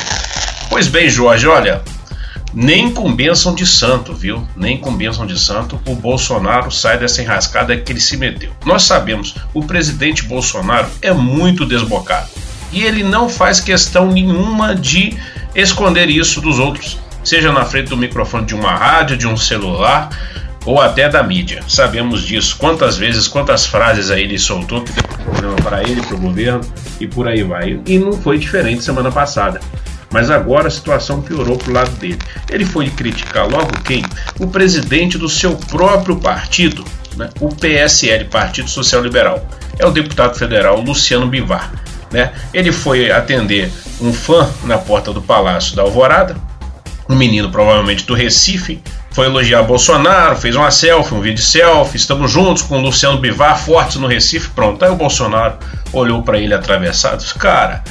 Pois 0.70 0.88
bem, 0.88 1.10
Jorge, 1.10 1.46
olha, 1.46 1.82
nem 2.54 2.90
com 2.90 3.14
bênção 3.14 3.54
de 3.54 3.66
santo, 3.66 4.14
viu? 4.14 4.48
Nem 4.56 4.78
com 4.78 4.96
bênção 4.96 5.26
de 5.26 5.38
santo 5.38 5.78
o 5.86 5.94
Bolsonaro 5.94 6.70
sai 6.70 6.96
dessa 6.96 7.20
enrascada 7.20 7.76
que 7.76 7.92
ele 7.92 8.00
se 8.00 8.16
meteu. 8.16 8.50
Nós 8.64 8.84
sabemos, 8.84 9.34
o 9.52 9.62
presidente 9.62 10.22
Bolsonaro 10.22 10.88
é 11.02 11.12
muito 11.12 11.66
desbocado 11.66 12.33
e 12.74 12.82
ele 12.82 13.04
não 13.04 13.28
faz 13.28 13.60
questão 13.60 14.10
nenhuma 14.10 14.74
de 14.74 15.16
esconder 15.54 16.10
isso 16.10 16.40
dos 16.40 16.58
outros, 16.58 16.98
seja 17.22 17.52
na 17.52 17.64
frente 17.64 17.88
do 17.88 17.96
microfone 17.96 18.44
de 18.44 18.54
uma 18.54 18.74
rádio, 18.74 19.16
de 19.16 19.28
um 19.28 19.36
celular 19.36 20.10
ou 20.66 20.80
até 20.80 21.08
da 21.08 21.22
mídia. 21.22 21.62
Sabemos 21.68 22.22
disso. 22.22 22.56
Quantas 22.58 22.96
vezes, 22.96 23.28
quantas 23.28 23.64
frases 23.64 24.10
aí 24.10 24.22
ele 24.22 24.38
soltou 24.38 24.82
que 24.82 24.92
deu 24.92 25.04
problema 25.04 25.56
para 25.56 25.82
ele, 25.82 26.02
para 26.02 26.16
o 26.16 26.18
governo 26.18 26.60
e 26.98 27.06
por 27.06 27.28
aí 27.28 27.44
vai. 27.44 27.80
E 27.86 27.98
não 27.98 28.12
foi 28.12 28.38
diferente 28.38 28.82
semana 28.82 29.12
passada. 29.12 29.60
Mas 30.10 30.30
agora 30.30 30.68
a 30.68 30.70
situação 30.70 31.22
piorou 31.22 31.56
pro 31.56 31.72
lado 31.72 31.90
dele. 31.92 32.18
Ele 32.50 32.64
foi 32.64 32.88
criticar 32.90 33.48
logo 33.48 33.70
quem? 33.84 34.04
O 34.40 34.46
presidente 34.46 35.16
do 35.16 35.28
seu 35.28 35.56
próprio 35.56 36.16
partido, 36.16 36.84
né? 37.16 37.30
o 37.40 37.48
PSL, 37.48 38.24
Partido 38.24 38.68
Social 38.68 39.02
Liberal. 39.02 39.46
É 39.78 39.86
o 39.86 39.90
deputado 39.90 40.36
federal 40.36 40.80
Luciano 40.80 41.26
Bivar. 41.26 41.83
Né? 42.14 42.30
Ele 42.52 42.70
foi 42.70 43.10
atender 43.10 43.72
um 44.00 44.12
fã 44.12 44.48
na 44.62 44.78
porta 44.78 45.12
do 45.12 45.20
Palácio 45.20 45.74
da 45.74 45.82
Alvorada, 45.82 46.36
um 47.08 47.16
menino 47.16 47.50
provavelmente 47.50 48.06
do 48.06 48.14
Recife, 48.14 48.80
foi 49.10 49.26
elogiar 49.26 49.64
Bolsonaro, 49.64 50.36
fez 50.36 50.54
uma 50.54 50.70
selfie, 50.70 51.12
um 51.12 51.20
vídeo 51.20 51.42
selfie, 51.42 51.96
estamos 51.96 52.30
juntos 52.30 52.62
com 52.62 52.78
o 52.78 52.80
Luciano 52.80 53.18
Bivar, 53.18 53.58
fortes 53.58 53.96
no 53.96 54.06
Recife, 54.06 54.48
pronto. 54.50 54.84
Aí 54.84 54.92
o 54.92 54.94
Bolsonaro 54.94 55.56
olhou 55.92 56.22
para 56.22 56.38
ele 56.38 56.54
atravessado, 56.54 57.18
disse, 57.18 57.34
cara, 57.34 57.82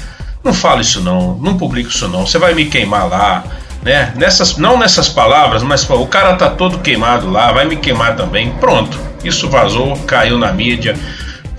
não 0.41 0.53
fala 0.53 0.79
isso 0.79 1.01
não, 1.01 1.35
não 1.35 1.57
publica 1.57 1.89
isso 1.89 2.07
não, 2.07 2.25
você 2.25 2.37
vai 2.37 2.53
me 2.53 2.63
queimar 2.67 3.09
lá, 3.09 3.43
né? 3.81 4.13
Nessas, 4.15 4.55
não 4.55 4.79
nessas 4.79 5.09
palavras, 5.09 5.63
mas 5.63 5.83
o 5.89 6.07
cara 6.07 6.35
tá 6.35 6.49
todo 6.49 6.79
queimado 6.79 7.29
lá, 7.29 7.51
vai 7.51 7.65
me 7.65 7.75
queimar 7.75 8.15
também. 8.15 8.51
Pronto, 8.53 8.97
isso 9.21 9.49
vazou, 9.49 9.97
caiu 10.07 10.37
na 10.37 10.53
mídia 10.53 10.97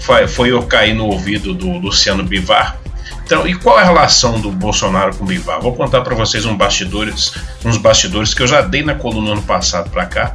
foi, 0.05 0.53
eu 0.53 0.63
cair 0.63 0.95
no 0.95 1.07
ouvido 1.07 1.55
do 1.55 1.79
Luciano 1.79 2.23
Bivar. 2.23 2.77
Então, 3.25 3.47
e 3.47 3.55
qual 3.55 3.79
é 3.79 3.83
a 3.83 3.87
relação 3.87 4.39
do 4.39 4.51
Bolsonaro 4.51 5.17
com 5.17 5.25
o 5.25 5.27
Bivar? 5.27 5.61
Vou 5.61 5.75
contar 5.75 6.03
para 6.03 6.15
vocês 6.15 6.45
um 6.45 6.55
bastidores, 6.55 7.33
uns 7.65 7.79
bastidores 7.79 8.35
que 8.35 8.43
eu 8.43 8.47
já 8.47 8.61
dei 8.61 8.83
na 8.83 8.95
coluna 8.95 9.33
ano 9.33 9.43
passado 9.43 9.89
para 9.89 10.05
cá 10.05 10.35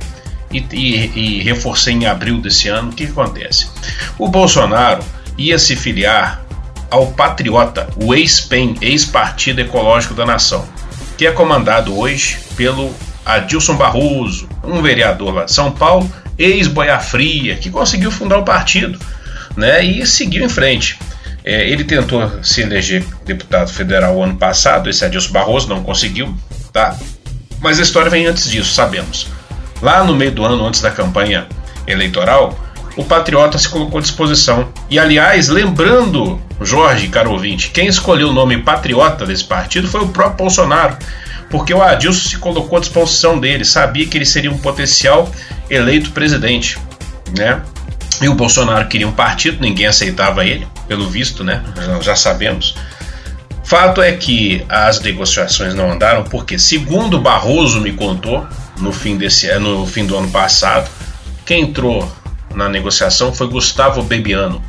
e, 0.52 0.66
e, 0.72 1.12
e, 1.16 1.44
reforcei 1.44 1.94
em 1.94 2.08
abril 2.08 2.42
desse 2.42 2.68
ano. 2.68 2.90
O 2.90 2.94
que, 2.94 3.06
que 3.06 3.12
acontece? 3.12 3.70
O 4.18 4.28
Bolsonaro 4.28 5.04
ia 5.38 5.60
se 5.60 5.76
filiar 5.76 6.44
ao 6.90 7.08
Patriota, 7.08 7.88
o 7.96 8.16
ex-PEN, 8.16 8.76
ex-Partido 8.82 9.62
Ecológico 9.62 10.16
da 10.16 10.26
Nação, 10.26 10.68
que 11.16 11.28
é 11.28 11.32
comandado 11.32 11.96
hoje 11.96 12.40
pelo 12.58 12.92
Adilson 13.24 13.76
Barroso, 13.76 14.50
um 14.64 14.82
vereador 14.82 15.32
lá 15.32 15.44
de 15.44 15.54
São 15.54 15.72
Paulo, 15.72 16.12
ex-Boia 16.36 16.98
Fria, 17.00 17.56
que 17.58 17.70
conseguiu 17.70 18.10
fundar 18.10 18.40
o 18.40 18.44
partido 18.44 18.98
né, 19.56 19.84
e 19.84 20.06
seguiu 20.06 20.46
em 20.46 20.50
frente. 20.50 20.98
É, 21.44 21.68
ele 21.68 21.84
tentou 21.84 22.44
se 22.44 22.62
eleger 22.62 23.04
deputado 23.26 23.72
federal 23.72 24.22
ano 24.22 24.36
passado, 24.36 24.90
esse 24.90 25.04
Adilson 25.06 25.32
Barroso 25.32 25.70
não 25.70 25.84
conseguiu, 25.84 26.36
tá? 26.72 26.98
Mas 27.62 27.80
a 27.80 27.84
história 27.84 28.10
vem 28.10 28.26
antes 28.26 28.50
disso, 28.50 28.74
sabemos. 28.74 29.28
Lá 29.82 30.04
no 30.04 30.16
meio 30.16 30.32
do 30.32 30.46
ano, 30.46 30.66
antes 30.66 30.82
da 30.82 30.92
campanha 30.92 31.48
eleitoral, 31.88 32.58
o 32.96 33.04
Patriota 33.04 33.58
se 33.58 33.70
colocou 33.70 34.00
à 34.00 34.02
disposição. 34.02 34.70
E 34.90 35.00
aliás, 35.00 35.48
lembrando, 35.48 36.40
Jorge, 36.62 37.08
caro 37.08 37.32
ouvinte, 37.32 37.70
quem 37.70 37.88
escolheu 37.88 38.30
o 38.30 38.34
nome 38.34 38.58
Patriota 38.62 39.26
desse 39.26 39.46
partido 39.46 39.88
foi 39.88 40.02
o 40.02 40.10
próprio 40.10 40.38
Bolsonaro, 40.38 40.98
porque 41.50 41.74
o 41.74 41.82
Adilson 41.82 42.30
se 42.30 42.38
colocou 42.38 42.78
à 42.78 42.82
disposição 42.82 43.40
dele, 43.40 43.64
sabia 43.64 44.06
que 44.06 44.18
ele 44.18 44.26
seria 44.26 44.52
um 44.52 44.58
potencial 44.58 45.32
eleito 45.70 46.12
presidente, 46.12 46.78
né? 47.38 47.62
E 48.22 48.28
o 48.28 48.34
Bolsonaro 48.34 48.88
queria 48.88 49.08
um 49.08 49.14
partido, 49.14 49.62
ninguém 49.62 49.88
aceitava 49.88 50.46
ele, 50.46 50.68
pelo 50.88 51.10
visto, 51.10 51.44
né? 51.44 51.64
Nós 51.88 52.04
já 52.04 52.16
sabemos. 52.16 52.76
Fato 53.64 54.02
é 54.02 54.12
que 54.14 54.66
as 54.68 55.00
negociações 55.00 55.74
não 55.74 55.92
andaram 55.92 56.24
porque, 56.24 56.58
segundo 56.58 57.20
Barroso 57.20 57.80
me 57.80 57.94
contou 57.94 58.46
no 58.80 58.92
fim 58.92 59.16
desse 59.16 59.54
no 59.60 59.86
fim 59.86 60.06
do 60.06 60.18
ano 60.18 60.30
passado, 60.32 60.90
quem 61.46 61.62
entrou 61.62 62.12
na 62.54 62.68
negociação 62.68 63.34
foi 63.34 63.48
Gustavo 63.48 64.02
Bebiano, 64.02 64.62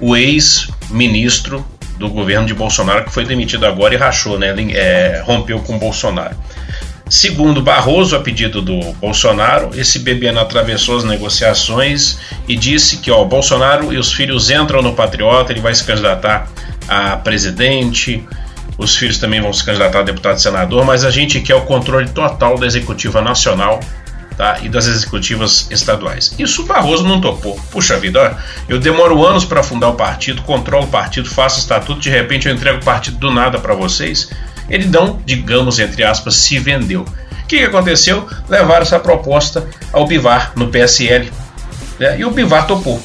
o 0.00 0.16
ex-ministro 0.16 1.64
do 1.96 2.08
governo 2.08 2.46
de 2.46 2.54
Bolsonaro 2.54 3.04
que 3.04 3.12
foi 3.12 3.24
demitido 3.24 3.66
agora 3.66 3.94
e 3.94 3.96
rachou, 3.96 4.38
né? 4.38 4.54
É, 4.72 5.22
rompeu 5.24 5.60
com 5.60 5.78
Bolsonaro. 5.78 6.36
Segundo 7.10 7.60
Barroso, 7.60 8.14
a 8.14 8.20
pedido 8.20 8.62
do 8.62 8.92
Bolsonaro, 8.92 9.70
esse 9.74 9.98
Bebiano 9.98 10.38
atravessou 10.38 10.96
as 10.96 11.02
negociações 11.02 12.18
e 12.46 12.54
disse 12.54 12.98
que 12.98 13.10
ó, 13.10 13.24
Bolsonaro 13.24 13.92
e 13.92 13.98
os 13.98 14.12
filhos 14.12 14.48
entram 14.48 14.80
no 14.80 14.94
Patriota, 14.94 15.52
ele 15.52 15.60
vai 15.60 15.74
se 15.74 15.82
candidatar 15.82 16.48
a 16.86 17.16
presidente, 17.16 18.24
os 18.78 18.94
filhos 18.94 19.18
também 19.18 19.40
vão 19.40 19.52
se 19.52 19.64
candidatar 19.64 19.98
a 19.98 20.02
deputado 20.02 20.38
e 20.38 20.40
senador, 20.40 20.84
mas 20.84 21.04
a 21.04 21.10
gente 21.10 21.40
quer 21.40 21.56
o 21.56 21.62
controle 21.62 22.08
total 22.10 22.56
da 22.56 22.64
executiva 22.64 23.20
nacional 23.20 23.80
tá, 24.36 24.60
e 24.62 24.68
das 24.68 24.86
executivas 24.86 25.66
estaduais. 25.68 26.32
Isso 26.38 26.62
o 26.62 26.66
Barroso 26.66 27.02
não 27.02 27.20
topou. 27.20 27.58
Puxa 27.72 27.98
vida, 27.98 28.22
ó, 28.22 28.62
eu 28.68 28.78
demoro 28.78 29.26
anos 29.26 29.44
para 29.44 29.64
fundar 29.64 29.88
o 29.88 29.94
partido, 29.94 30.42
controlo 30.42 30.84
o 30.84 30.88
partido, 30.88 31.28
faço 31.28 31.58
estatuto, 31.58 32.00
de 32.02 32.08
repente 32.08 32.46
eu 32.46 32.54
entrego 32.54 32.78
o 32.78 32.84
partido 32.84 33.18
do 33.18 33.32
nada 33.32 33.58
para 33.58 33.74
vocês 33.74 34.30
ele 34.70 34.86
não, 34.86 35.20
digamos, 35.26 35.78
entre 35.78 36.04
aspas, 36.04 36.36
se 36.36 36.58
vendeu. 36.58 37.02
O 37.02 37.46
que, 37.46 37.64
aconteceu? 37.64 38.26
Levaram 38.48 38.82
essa 38.82 38.98
proposta 38.98 39.66
ao 39.92 40.06
Bivar, 40.06 40.52
no 40.54 40.68
PSL. 40.68 41.30
Né? 41.98 42.20
E 42.20 42.24
o 42.24 42.30
Bivar 42.30 42.66
topou. 42.66 43.02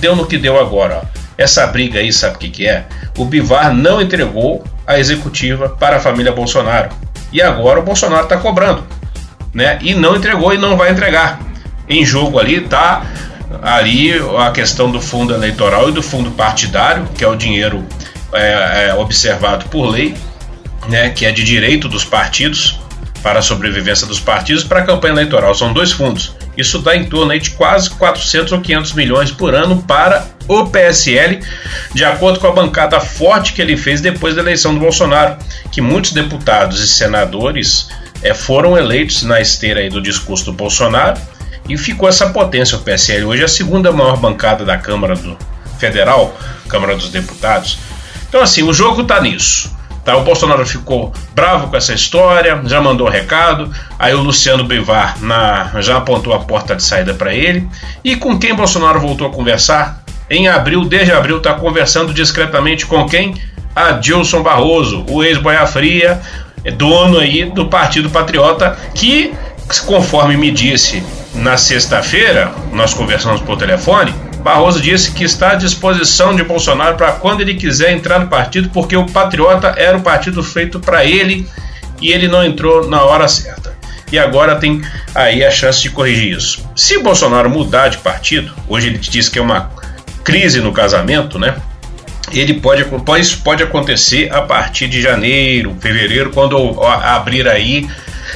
Deu 0.00 0.16
no 0.16 0.26
que 0.26 0.38
deu 0.38 0.58
agora. 0.58 1.02
Ó. 1.02 1.06
Essa 1.36 1.66
briga 1.66 2.00
aí, 2.00 2.12
sabe 2.12 2.36
o 2.36 2.38
que, 2.38 2.48
que 2.48 2.66
é? 2.66 2.86
O 3.18 3.24
Bivar 3.24 3.74
não 3.74 4.00
entregou 4.00 4.64
a 4.86 4.98
executiva 4.98 5.68
para 5.68 5.96
a 5.96 6.00
família 6.00 6.32
Bolsonaro. 6.32 6.90
E 7.32 7.42
agora 7.42 7.80
o 7.80 7.82
Bolsonaro 7.82 8.24
está 8.24 8.38
cobrando. 8.38 8.84
Né? 9.52 9.78
E 9.82 9.94
não 9.94 10.16
entregou 10.16 10.54
e 10.54 10.58
não 10.58 10.76
vai 10.76 10.90
entregar. 10.90 11.40
Em 11.88 12.04
jogo 12.04 12.38
ali 12.38 12.56
está 12.56 13.04
ali 13.62 14.12
a 14.38 14.50
questão 14.50 14.90
do 14.90 15.00
fundo 15.00 15.34
eleitoral 15.34 15.88
e 15.90 15.92
do 15.92 16.02
fundo 16.02 16.30
partidário, 16.30 17.06
que 17.14 17.24
é 17.24 17.28
o 17.28 17.36
dinheiro 17.36 17.84
é, 18.32 18.88
é, 18.88 18.94
observado 18.94 19.66
por 19.66 19.86
lei, 19.86 20.14
né, 20.88 21.10
que 21.10 21.24
é 21.26 21.32
de 21.32 21.42
direito 21.42 21.88
dos 21.88 22.04
partidos 22.04 22.78
para 23.22 23.38
a 23.38 23.42
sobrevivência 23.42 24.06
dos 24.06 24.20
partidos 24.20 24.64
para 24.64 24.80
a 24.80 24.84
campanha 24.84 25.14
eleitoral. 25.14 25.54
São 25.54 25.72
dois 25.72 25.92
fundos. 25.92 26.34
Isso 26.56 26.78
dá 26.80 26.94
em 26.94 27.04
torno 27.04 27.36
de 27.38 27.50
quase 27.50 27.88
400 27.90 28.52
ou 28.52 28.60
500 28.60 28.92
milhões 28.92 29.30
por 29.30 29.54
ano 29.54 29.82
para 29.82 30.28
o 30.46 30.66
PSL, 30.66 31.40
de 31.94 32.04
acordo 32.04 32.38
com 32.38 32.46
a 32.46 32.52
bancada 32.52 33.00
forte 33.00 33.54
que 33.54 33.62
ele 33.62 33.78
fez 33.78 34.02
depois 34.02 34.34
da 34.34 34.42
eleição 34.42 34.74
do 34.74 34.80
Bolsonaro, 34.80 35.38
que 35.72 35.80
muitos 35.80 36.12
deputados 36.12 36.80
e 36.80 36.88
senadores 36.88 37.88
é, 38.22 38.34
foram 38.34 38.76
eleitos 38.76 39.22
na 39.22 39.40
esteira 39.40 39.88
do 39.88 40.02
discurso 40.02 40.44
do 40.44 40.52
Bolsonaro 40.52 41.18
e 41.68 41.78
ficou 41.78 42.08
essa 42.08 42.28
potência. 42.28 42.76
O 42.76 42.82
PSL 42.82 43.24
hoje 43.24 43.42
é 43.42 43.46
a 43.46 43.48
segunda 43.48 43.90
maior 43.90 44.18
bancada 44.18 44.64
da 44.64 44.76
Câmara 44.76 45.16
do 45.16 45.36
Federal, 45.78 46.38
Câmara 46.68 46.94
dos 46.94 47.08
Deputados. 47.08 47.78
Então, 48.28 48.42
assim, 48.42 48.62
o 48.62 48.72
jogo 48.72 49.02
está 49.02 49.20
nisso. 49.20 49.73
Tá? 50.04 50.16
O 50.16 50.22
Bolsonaro 50.22 50.66
ficou 50.66 51.12
bravo 51.34 51.68
com 51.68 51.76
essa 51.76 51.94
história, 51.94 52.60
já 52.64 52.80
mandou 52.80 53.08
recado. 53.08 53.70
Aí 53.98 54.14
o 54.14 54.20
Luciano 54.20 54.64
Bivar 54.64 55.16
na, 55.20 55.80
já 55.80 55.96
apontou 55.96 56.34
a 56.34 56.40
porta 56.40 56.76
de 56.76 56.82
saída 56.82 57.14
para 57.14 57.34
ele. 57.34 57.68
E 58.04 58.16
com 58.16 58.38
quem 58.38 58.54
Bolsonaro 58.54 59.00
voltou 59.00 59.26
a 59.26 59.30
conversar? 59.30 60.04
em 60.28 60.48
abril, 60.48 60.84
desde 60.84 61.12
abril, 61.12 61.38
está 61.38 61.54
conversando 61.54 62.12
discretamente 62.12 62.86
com 62.86 63.06
quem? 63.06 63.34
Adilson 63.74 64.42
Barroso, 64.42 65.04
o 65.08 65.22
ex-boia 65.22 65.66
fria, 65.66 66.20
dono 66.76 67.18
aí 67.18 67.44
do 67.44 67.66
Partido 67.66 68.08
Patriota, 68.08 68.76
que, 68.94 69.32
conforme 69.86 70.36
me 70.36 70.50
disse 70.50 71.02
na 71.34 71.56
sexta-feira, 71.56 72.52
nós 72.72 72.94
conversamos 72.94 73.40
por 73.40 73.56
telefone, 73.56 74.14
Barroso 74.44 74.78
disse 74.78 75.10
que 75.12 75.24
está 75.24 75.52
à 75.52 75.54
disposição 75.54 76.36
de 76.36 76.44
Bolsonaro 76.44 76.98
para 76.98 77.12
quando 77.12 77.40
ele 77.40 77.54
quiser 77.54 77.92
entrar 77.92 78.18
no 78.18 78.28
partido, 78.28 78.68
porque 78.68 78.94
o 78.94 79.06
Patriota 79.06 79.74
era 79.74 79.96
o 79.96 80.02
partido 80.02 80.42
feito 80.44 80.78
para 80.78 81.02
ele 81.02 81.48
e 81.98 82.12
ele 82.12 82.28
não 82.28 82.44
entrou 82.44 82.86
na 82.86 83.02
hora 83.02 83.26
certa. 83.26 83.74
E 84.12 84.18
agora 84.18 84.56
tem 84.56 84.82
aí 85.14 85.42
a 85.42 85.50
chance 85.50 85.80
de 85.80 85.88
corrigir 85.88 86.36
isso. 86.36 86.62
Se 86.76 86.98
Bolsonaro 86.98 87.48
mudar 87.48 87.88
de 87.88 87.96
partido, 87.96 88.52
hoje 88.68 88.88
ele 88.88 88.98
diz 88.98 89.30
que 89.30 89.38
é 89.38 89.42
uma 89.42 89.70
crise 90.22 90.60
no 90.60 90.74
casamento, 90.74 91.38
né? 91.38 91.56
Ele 92.30 92.52
pode, 92.52 92.84
isso 93.18 93.40
pode 93.42 93.62
acontecer 93.62 94.30
a 94.30 94.42
partir 94.42 94.88
de 94.88 95.00
janeiro, 95.00 95.74
fevereiro, 95.80 96.30
quando 96.30 96.82
abrir 96.84 97.48
aí, 97.48 97.88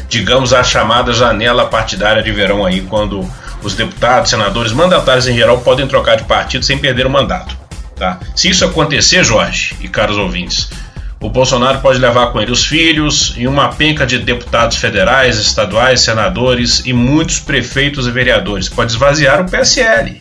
digamos, 0.08 0.54
a 0.54 0.64
chamada 0.64 1.12
janela 1.12 1.66
partidária 1.66 2.22
de 2.22 2.32
verão 2.32 2.64
aí, 2.64 2.80
quando 2.80 3.28
os 3.62 3.74
deputados, 3.74 4.30
senadores, 4.30 4.72
mandatários 4.72 5.26
em 5.26 5.34
geral 5.34 5.58
podem 5.58 5.86
trocar 5.86 6.16
de 6.16 6.24
partido 6.24 6.64
sem 6.64 6.78
perder 6.78 7.06
o 7.06 7.10
mandato. 7.10 7.56
Tá? 7.96 8.20
Se 8.34 8.48
isso 8.48 8.64
acontecer, 8.64 9.24
Jorge 9.24 9.74
e 9.80 9.88
caros 9.88 10.16
ouvintes, 10.16 10.70
o 11.20 11.28
Bolsonaro 11.28 11.80
pode 11.80 11.98
levar 11.98 12.28
com 12.28 12.40
ele 12.40 12.52
os 12.52 12.64
filhos 12.64 13.34
e 13.36 13.48
uma 13.48 13.70
penca 13.70 14.06
de 14.06 14.18
deputados 14.18 14.76
federais, 14.76 15.36
estaduais, 15.36 16.00
senadores 16.00 16.82
e 16.86 16.92
muitos 16.92 17.40
prefeitos 17.40 18.06
e 18.06 18.10
vereadores. 18.10 18.68
Pode 18.68 18.92
esvaziar 18.92 19.40
o 19.40 19.50
PSL. 19.50 20.20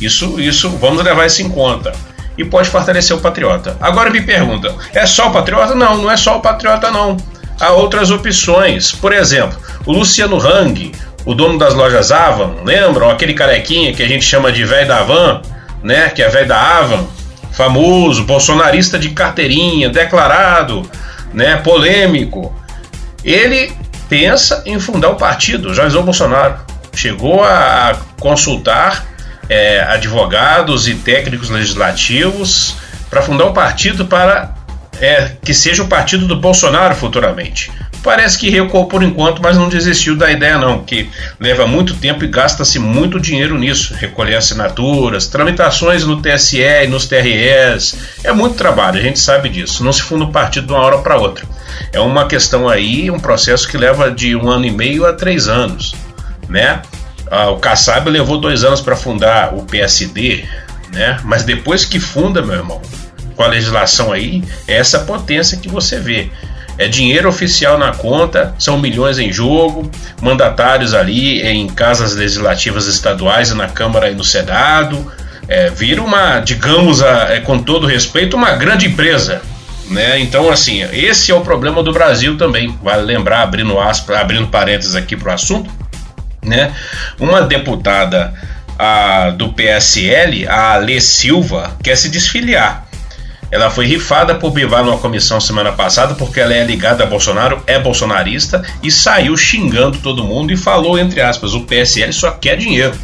Isso, 0.00 0.40
isso, 0.40 0.70
vamos 0.70 1.04
levar 1.04 1.26
isso 1.26 1.42
em 1.42 1.50
conta. 1.50 1.92
E 2.38 2.44
pode 2.44 2.70
fortalecer 2.70 3.14
o 3.14 3.20
patriota. 3.20 3.76
Agora 3.82 4.08
me 4.08 4.22
pergunta: 4.22 4.74
é 4.94 5.04
só 5.04 5.28
o 5.28 5.32
patriota? 5.32 5.74
Não, 5.74 5.98
não 5.98 6.10
é 6.10 6.16
só 6.16 6.38
o 6.38 6.40
patriota, 6.40 6.90
não. 6.90 7.18
Há 7.60 7.72
outras 7.72 8.10
opções. 8.10 8.92
Por 8.92 9.12
exemplo, 9.12 9.58
o 9.84 9.92
Luciano 9.92 10.40
Hang, 10.40 10.90
o 11.24 11.34
dono 11.34 11.58
das 11.58 11.74
lojas 11.74 12.10
Avan, 12.10 12.56
lembram? 12.64 13.10
Aquele 13.10 13.34
carequinha 13.34 13.92
que 13.92 14.02
a 14.02 14.08
gente 14.08 14.24
chama 14.24 14.50
de 14.50 14.64
velho 14.64 14.88
da 14.88 14.98
Avan, 14.98 15.42
né? 15.82 16.08
Que 16.10 16.22
é 16.22 16.28
velho 16.28 16.48
da 16.48 16.78
Avan 16.78 17.06
famoso, 17.52 18.24
bolsonarista 18.24 18.98
de 18.98 19.10
carteirinha, 19.10 19.88
declarado, 19.88 20.88
né, 21.32 21.56
polêmico. 21.56 22.54
Ele 23.24 23.72
pensa 24.08 24.62
em 24.66 24.78
fundar 24.78 25.10
o 25.10 25.16
partido, 25.16 25.74
Jair 25.74 25.90
Bolsonaro. 26.02 26.56
Chegou 26.94 27.42
a 27.44 27.96
consultar 28.18 29.06
é, 29.48 29.80
advogados 29.82 30.88
e 30.88 30.94
técnicos 30.94 31.50
legislativos 31.50 32.76
para 33.08 33.22
fundar 33.22 33.46
um 33.46 33.52
partido 33.52 34.06
para 34.06 34.54
é, 35.00 35.32
que 35.42 35.54
seja 35.54 35.82
o 35.82 35.88
partido 35.88 36.26
do 36.26 36.36
Bolsonaro 36.36 36.94
futuramente. 36.94 37.70
Parece 38.02 38.38
que 38.38 38.48
recuou 38.48 38.86
por 38.86 39.02
enquanto, 39.02 39.42
mas 39.42 39.56
não 39.56 39.68
desistiu 39.68 40.16
da 40.16 40.30
ideia 40.30 40.56
não, 40.56 40.82
que 40.82 41.10
leva 41.38 41.66
muito 41.66 41.94
tempo 41.94 42.24
e 42.24 42.28
gasta-se 42.28 42.78
muito 42.78 43.20
dinheiro 43.20 43.58
nisso, 43.58 43.94
recolher 43.94 44.36
assinaturas, 44.36 45.26
tramitações 45.26 46.04
no 46.04 46.20
TSE 46.22 46.60
e 46.60 46.86
nos 46.86 47.06
TREs, 47.06 47.96
é 48.24 48.32
muito 48.32 48.56
trabalho, 48.56 48.98
a 48.98 49.02
gente 49.02 49.18
sabe 49.18 49.50
disso, 49.50 49.84
não 49.84 49.92
se 49.92 50.02
funda 50.02 50.24
um 50.24 50.32
partido 50.32 50.68
de 50.68 50.72
uma 50.72 50.82
hora 50.82 50.98
para 50.98 51.18
outra. 51.18 51.46
É 51.92 52.00
uma 52.00 52.26
questão 52.26 52.68
aí, 52.68 53.10
um 53.10 53.20
processo 53.20 53.68
que 53.68 53.76
leva 53.76 54.10
de 54.10 54.34
um 54.34 54.48
ano 54.48 54.64
e 54.64 54.70
meio 54.70 55.04
a 55.04 55.12
três 55.12 55.46
anos, 55.46 55.94
né? 56.48 56.80
Ah, 57.30 57.50
o 57.50 57.58
Kassab 57.58 58.08
levou 58.08 58.38
dois 58.38 58.64
anos 58.64 58.80
para 58.80 58.96
fundar 58.96 59.54
o 59.54 59.64
PSD, 59.64 60.44
né? 60.92 61.20
Mas 61.22 61.44
depois 61.44 61.84
que 61.84 62.00
funda, 62.00 62.42
meu 62.42 62.56
irmão, 62.56 62.80
com 63.36 63.42
a 63.42 63.46
legislação 63.46 64.12
aí, 64.12 64.42
é 64.66 64.76
essa 64.76 65.00
potência 65.00 65.58
que 65.58 65.68
você 65.68 65.98
vê. 65.98 66.30
É 66.80 66.88
dinheiro 66.88 67.28
oficial 67.28 67.76
na 67.76 67.92
conta, 67.92 68.54
são 68.58 68.78
milhões 68.78 69.18
em 69.18 69.30
jogo, 69.30 69.90
mandatários 70.22 70.94
ali 70.94 71.42
em 71.42 71.68
casas 71.68 72.14
legislativas 72.14 72.86
estaduais, 72.86 73.52
na 73.52 73.68
Câmara 73.68 74.10
e 74.10 74.14
no 74.14 74.24
Senado. 74.24 75.12
É, 75.46 75.68
vira 75.68 76.00
uma, 76.00 76.40
digamos, 76.40 77.02
a, 77.02 77.34
é, 77.34 77.40
com 77.40 77.58
todo 77.58 77.86
respeito, 77.86 78.34
uma 78.34 78.52
grande 78.52 78.86
empresa. 78.86 79.42
Né? 79.90 80.20
Então, 80.20 80.50
assim, 80.50 80.82
esse 80.90 81.30
é 81.30 81.34
o 81.34 81.42
problema 81.42 81.82
do 81.82 81.92
Brasil 81.92 82.38
também. 82.38 82.74
Vale 82.82 83.02
lembrar, 83.02 83.42
abrindo 83.42 83.78
aspas, 83.78 84.16
abrindo 84.16 84.48
parênteses 84.48 84.96
aqui 84.96 85.18
para 85.18 85.32
o 85.32 85.34
assunto, 85.34 85.70
né? 86.42 86.72
Uma 87.18 87.42
deputada 87.42 88.32
a, 88.78 89.28
do 89.28 89.52
PSL, 89.52 90.48
a 90.48 90.72
Alê 90.76 90.98
Silva, 90.98 91.76
quer 91.82 91.96
se 91.96 92.08
desfiliar. 92.08 92.86
Ela 93.50 93.70
foi 93.70 93.86
rifada 93.86 94.34
por 94.34 94.52
Bivar 94.52 94.84
numa 94.84 94.98
comissão 94.98 95.40
semana 95.40 95.72
passada 95.72 96.14
porque 96.14 96.40
ela 96.40 96.54
é 96.54 96.64
ligada 96.64 97.02
a 97.02 97.06
Bolsonaro, 97.06 97.62
é 97.66 97.78
bolsonarista 97.78 98.62
e 98.82 98.90
saiu 98.90 99.36
xingando 99.36 99.98
todo 99.98 100.24
mundo 100.24 100.52
e 100.52 100.56
falou, 100.56 100.98
entre 100.98 101.20
aspas, 101.20 101.52
o 101.54 101.62
PSL 101.62 102.12
só 102.12 102.30
quer 102.30 102.56
dinheiro. 102.56 102.94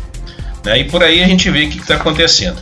Né? 0.64 0.80
E 0.80 0.84
por 0.84 1.03
aí 1.03 1.22
a 1.22 1.26
gente 1.26 1.51
vê 1.51 1.64
o 1.64 1.70
que 1.70 1.78
está 1.78 1.97
acontecendo. 1.97 2.61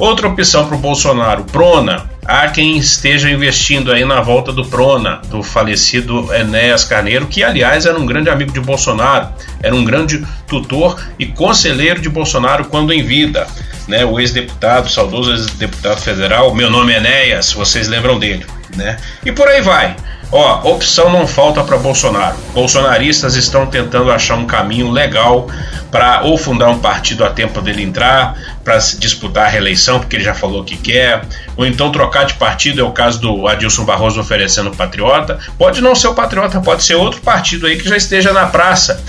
Outra 0.00 0.28
opção 0.28 0.66
para 0.66 0.76
o 0.76 0.78
Bolsonaro, 0.78 1.44
Prona. 1.44 2.08
Há 2.24 2.48
quem 2.48 2.78
esteja 2.78 3.30
investindo 3.30 3.92
aí 3.92 4.02
na 4.04 4.22
volta 4.22 4.50
do 4.50 4.64
Prona, 4.64 5.20
do 5.28 5.42
falecido 5.42 6.32
Enéas 6.32 6.84
Carneiro, 6.84 7.26
que 7.26 7.44
aliás 7.44 7.84
era 7.84 7.98
um 7.98 8.06
grande 8.06 8.30
amigo 8.30 8.50
de 8.50 8.60
Bolsonaro, 8.60 9.28
era 9.62 9.74
um 9.74 9.84
grande 9.84 10.24
tutor 10.46 10.98
e 11.18 11.26
conselheiro 11.26 12.00
de 12.00 12.08
Bolsonaro 12.08 12.64
quando 12.66 12.94
em 12.94 13.02
vida. 13.02 13.46
Né, 13.90 14.04
o 14.04 14.20
ex-deputado, 14.20 14.88
saudoso 14.88 15.32
ex-deputado 15.32 16.00
federal, 16.00 16.54
meu 16.54 16.70
nome 16.70 16.92
é 16.92 16.98
Enéas, 16.98 17.52
vocês 17.52 17.88
lembram 17.88 18.20
dele. 18.20 18.46
Né? 18.76 18.96
E 19.24 19.32
por 19.32 19.48
aí 19.48 19.60
vai. 19.60 19.96
Ó, 20.32 20.70
opção 20.70 21.10
não 21.10 21.26
falta 21.26 21.64
para 21.64 21.76
Bolsonaro. 21.76 22.36
Bolsonaristas 22.54 23.34
estão 23.34 23.66
tentando 23.66 24.12
achar 24.12 24.36
um 24.36 24.46
caminho 24.46 24.88
legal 24.88 25.48
para 25.90 26.22
ou 26.22 26.38
fundar 26.38 26.68
um 26.68 26.78
partido 26.78 27.24
a 27.24 27.30
tempo 27.30 27.60
dele 27.60 27.82
entrar, 27.82 28.36
para 28.62 28.78
disputar 28.78 29.46
a 29.46 29.48
reeleição, 29.48 29.98
porque 29.98 30.14
ele 30.14 30.22
já 30.22 30.32
falou 30.32 30.62
que 30.62 30.76
quer, 30.76 31.22
ou 31.56 31.66
então 31.66 31.90
trocar 31.90 32.24
de 32.24 32.34
partido, 32.34 32.80
é 32.80 32.84
o 32.84 32.92
caso 32.92 33.20
do 33.20 33.48
Adilson 33.48 33.84
Barroso 33.84 34.20
oferecendo 34.20 34.70
Patriota. 34.70 35.38
Pode 35.58 35.80
não 35.80 35.96
ser 35.96 36.06
o 36.06 36.14
Patriota, 36.14 36.60
pode 36.60 36.84
ser 36.84 36.94
outro 36.94 37.20
partido 37.22 37.66
aí 37.66 37.76
que 37.76 37.88
já 37.88 37.96
esteja 37.96 38.32
na 38.32 38.46
praça, 38.46 39.02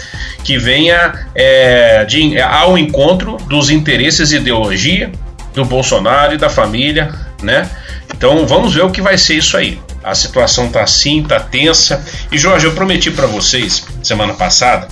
que 0.43 0.57
venha 0.57 1.27
é, 1.35 2.03
de, 2.05 2.41
ao 2.41 2.79
encontro 2.79 3.37
dos 3.47 3.69
interesses 3.69 4.31
e 4.31 4.37
ideologia 4.37 5.11
do 5.53 5.63
Bolsonaro 5.65 6.33
e 6.33 6.37
da 6.37 6.49
família, 6.49 7.13
né? 7.43 7.69
Então 8.15 8.45
vamos 8.47 8.73
ver 8.73 8.83
o 8.83 8.91
que 8.91 9.01
vai 9.01 9.17
ser 9.17 9.35
isso 9.35 9.57
aí. 9.57 9.79
A 10.03 10.15
situação 10.15 10.69
tá 10.69 10.83
assim, 10.83 11.23
tá 11.23 11.39
tensa. 11.39 12.03
E 12.31 12.37
Jorge, 12.37 12.65
eu 12.65 12.73
prometi 12.73 13.11
para 13.11 13.27
vocês 13.27 13.85
semana 14.03 14.33
passada 14.33 14.87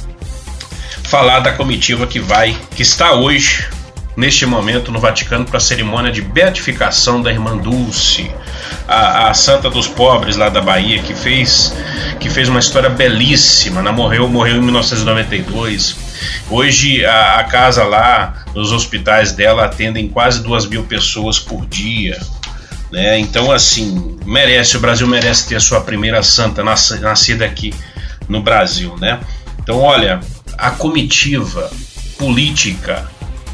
falar 1.04 1.40
da 1.40 1.52
comitiva 1.54 2.06
que 2.06 2.20
vai, 2.20 2.56
que 2.76 2.84
está 2.84 3.14
hoje 3.14 3.68
neste 4.16 4.46
momento 4.46 4.92
no 4.92 5.00
Vaticano 5.00 5.44
para 5.44 5.58
a 5.58 5.62
cerimônia 5.62 6.12
de 6.12 6.22
beatificação 6.22 7.22
da 7.22 7.32
irmã 7.32 7.58
Dulce, 7.58 8.30
a, 8.88 9.30
a, 9.30 9.34
santa 9.34 9.70
dos 9.70 9.88
pobres 9.88 10.36
lá 10.36 10.50
da 10.50 10.62
Bahia, 10.62 11.02
que 11.02 11.16
fez 11.16 11.74
que 12.20 12.30
fez 12.30 12.50
uma 12.50 12.60
história 12.60 12.90
belíssima. 12.90 13.80
Ela 13.80 13.92
morreu, 13.92 14.28
morreu 14.28 14.58
em 14.58 14.62
1992. 14.62 15.96
Hoje 16.50 17.06
a, 17.06 17.40
a 17.40 17.44
casa 17.46 17.84
lá, 17.84 18.44
os 18.54 18.72
hospitais 18.72 19.32
dela 19.32 19.66
atendem 19.66 20.10
quase 20.10 20.44
duas 20.44 20.68
mil 20.68 20.84
pessoas 20.84 21.40
por 21.40 21.66
dia. 21.66 22.20
Né? 22.92 23.20
Então, 23.20 23.52
assim, 23.52 24.18
merece, 24.26 24.78
o 24.78 24.80
Brasil 24.80 25.08
merece 25.08 25.48
ter 25.48 25.56
a 25.56 25.60
sua 25.60 25.82
primeira 25.82 26.24
santa 26.24 26.64
nascida 26.64 27.46
aqui 27.46 27.74
no 28.28 28.42
Brasil, 28.42 28.96
né? 29.00 29.20
Então, 29.60 29.80
olha, 29.80 30.20
a 30.58 30.72
comitiva 30.72 31.70
política 32.18 33.08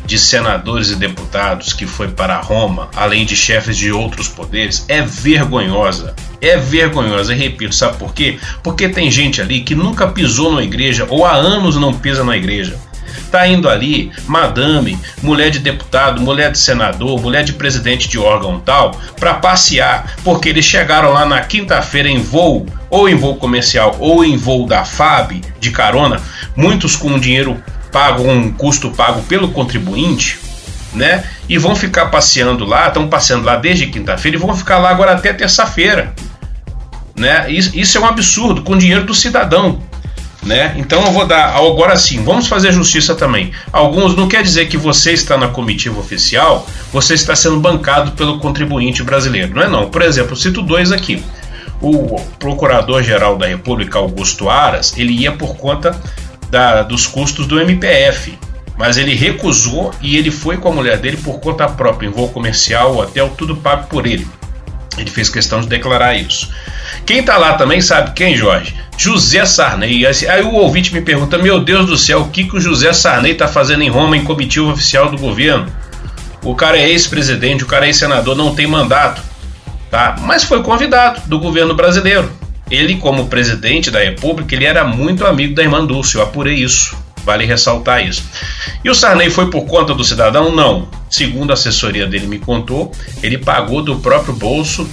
de 0.05 0.19
senadores 0.19 0.89
e 0.89 0.95
deputados 0.95 1.73
que 1.73 1.85
foi 1.85 2.07
para 2.09 2.39
Roma, 2.39 2.89
além 2.95 3.25
de 3.25 3.35
chefes 3.35 3.75
de 3.75 3.91
outros 3.91 4.27
poderes, 4.27 4.85
é 4.87 5.01
vergonhosa. 5.01 6.15
É 6.39 6.57
vergonhosa, 6.57 7.33
e 7.33 7.37
repito, 7.37 7.73
sabe 7.73 7.97
por 7.97 8.13
quê? 8.13 8.37
Porque 8.63 8.87
tem 8.87 9.09
gente 9.09 9.41
ali 9.41 9.61
que 9.61 9.73
nunca 9.73 10.07
pisou 10.07 10.53
na 10.53 10.63
igreja 10.63 11.07
ou 11.09 11.25
há 11.25 11.33
anos 11.33 11.75
não 11.75 11.93
pisa 11.93 12.23
na 12.23 12.37
igreja. 12.37 12.77
Tá 13.35 13.45
indo 13.45 13.67
ali, 13.67 14.13
madame, 14.27 14.97
mulher 15.21 15.49
de 15.49 15.59
deputado, 15.59 16.21
mulher 16.21 16.53
de 16.53 16.57
senador, 16.57 17.21
mulher 17.21 17.43
de 17.43 17.51
presidente 17.51 18.07
de 18.07 18.17
órgão 18.17 18.61
tal, 18.61 18.91
para 19.19 19.33
passear, 19.33 20.15
porque 20.23 20.47
eles 20.47 20.63
chegaram 20.63 21.11
lá 21.11 21.25
na 21.25 21.41
quinta-feira 21.41 22.07
em 22.07 22.21
voo, 22.21 22.65
ou 22.89 23.09
em 23.09 23.15
voo 23.15 23.35
comercial, 23.35 23.93
ou 23.99 24.23
em 24.23 24.37
voo 24.37 24.65
da 24.65 24.85
FAB, 24.85 25.41
de 25.59 25.69
carona, 25.69 26.21
muitos 26.55 26.95
com 26.95 27.19
dinheiro 27.19 27.61
pago, 27.91 28.23
um 28.23 28.53
custo 28.53 28.89
pago 28.91 29.21
pelo 29.23 29.49
contribuinte, 29.49 30.39
né? 30.93 31.25
E 31.49 31.57
vão 31.57 31.75
ficar 31.75 32.05
passeando 32.05 32.63
lá, 32.63 32.87
estão 32.87 33.09
passeando 33.09 33.43
lá 33.43 33.57
desde 33.57 33.87
quinta-feira 33.87 34.37
e 34.37 34.39
vão 34.39 34.55
ficar 34.55 34.77
lá 34.77 34.91
agora 34.91 35.11
até 35.11 35.33
terça-feira, 35.33 36.13
né? 37.13 37.51
Isso, 37.51 37.77
isso 37.77 37.97
é 37.97 38.01
um 38.01 38.05
absurdo, 38.05 38.61
com 38.61 38.77
dinheiro 38.77 39.05
do 39.05 39.13
cidadão. 39.13 39.81
Né? 40.45 40.75
Então 40.77 41.03
eu 41.03 41.11
vou 41.11 41.25
dar 41.25 41.55
agora 41.55 41.97
sim, 41.97 42.23
vamos 42.23 42.47
fazer 42.47 42.71
justiça 42.71 43.15
também. 43.15 43.51
Alguns 43.73 44.15
não 44.15 44.27
quer 44.27 44.43
dizer 44.43 44.67
que 44.67 44.77
você 44.77 45.11
está 45.11 45.35
na 45.35 45.47
comitiva 45.47 45.99
oficial, 45.99 46.67
você 46.93 47.15
está 47.15 47.35
sendo 47.35 47.59
bancado 47.59 48.11
pelo 48.11 48.37
contribuinte 48.37 49.01
brasileiro, 49.01 49.55
não 49.55 49.63
é 49.63 49.67
não. 49.67 49.89
Por 49.89 50.03
exemplo, 50.03 50.35
cito 50.35 50.61
dois 50.61 50.91
aqui. 50.91 51.23
O 51.81 52.21
Procurador-Geral 52.37 53.37
da 53.37 53.47
República, 53.47 53.97
Augusto 53.97 54.47
Aras, 54.47 54.95
ele 54.95 55.13
ia 55.13 55.31
por 55.31 55.57
conta 55.57 55.99
da, 56.49 56.83
dos 56.83 57.07
custos 57.07 57.47
do 57.47 57.59
MPF, 57.59 58.37
mas 58.77 58.97
ele 58.97 59.15
recusou 59.15 59.91
e 59.99 60.15
ele 60.15 60.29
foi 60.29 60.57
com 60.57 60.69
a 60.69 60.71
mulher 60.71 60.99
dele 60.99 61.17
por 61.17 61.39
conta 61.39 61.67
própria, 61.67 62.07
em 62.07 62.11
voo 62.11 62.29
comercial, 62.29 62.97
hotel, 62.97 63.33
tudo 63.35 63.55
pago 63.55 63.87
por 63.87 64.05
ele. 64.05 64.27
Ele 64.97 65.09
fez 65.09 65.29
questão 65.29 65.61
de 65.61 65.67
declarar 65.67 66.15
isso. 66.15 66.49
Quem 67.05 67.23
tá 67.23 67.37
lá 67.37 67.53
também 67.53 67.81
sabe 67.81 68.11
quem, 68.13 68.35
Jorge? 68.35 68.75
José 68.97 69.45
Sarney. 69.45 70.05
Aí 70.05 70.41
o 70.43 70.53
ouvinte 70.53 70.93
me 70.93 71.01
pergunta: 71.01 71.37
Meu 71.37 71.59
Deus 71.59 71.85
do 71.85 71.97
céu, 71.97 72.21
o 72.21 72.29
que, 72.29 72.45
que 72.45 72.55
o 72.55 72.61
José 72.61 72.93
Sarney 72.93 73.35
tá 73.35 73.47
fazendo 73.47 73.83
em 73.83 73.89
Roma 73.89 74.15
em 74.15 74.23
comitiva 74.23 74.71
oficial 74.71 75.09
do 75.09 75.17
governo? 75.17 75.67
O 76.43 76.55
cara 76.55 76.77
é 76.77 76.89
ex-presidente, 76.89 77.63
o 77.63 77.67
cara 77.67 77.85
é 77.85 77.89
ex-senador, 77.89 78.35
não 78.35 78.53
tem 78.53 78.67
mandato, 78.67 79.21
tá? 79.89 80.15
Mas 80.21 80.43
foi 80.43 80.61
convidado 80.61 81.21
do 81.25 81.39
governo 81.39 81.73
brasileiro. 81.73 82.31
Ele, 82.69 82.97
como 82.97 83.27
presidente 83.27 83.91
da 83.91 83.99
República, 83.99 84.55
ele 84.55 84.65
era 84.65 84.83
muito 84.83 85.25
amigo 85.25 85.53
da 85.53 85.63
irmã 85.63 85.85
Dulce, 85.85 86.15
eu 86.15 86.21
apurei 86.21 86.55
isso. 86.55 86.95
Vale 87.25 87.45
ressaltar 87.45 88.05
isso. 88.05 88.23
E 88.83 88.89
o 88.89 88.93
Sarney 88.93 89.31
foi 89.31 89.49
por 89.49 89.65
conta 89.65 89.95
do 89.95 90.03
cidadão? 90.03 90.55
Não. 90.55 90.87
Segundo 91.09 91.49
a 91.49 91.53
assessoria 91.55 92.05
dele 92.05 92.27
me 92.27 92.37
contou, 92.37 92.91
ele 93.23 93.37
pagou 93.37 93.81
do 93.81 93.95
próprio 93.97 94.33
bolso 94.33 94.87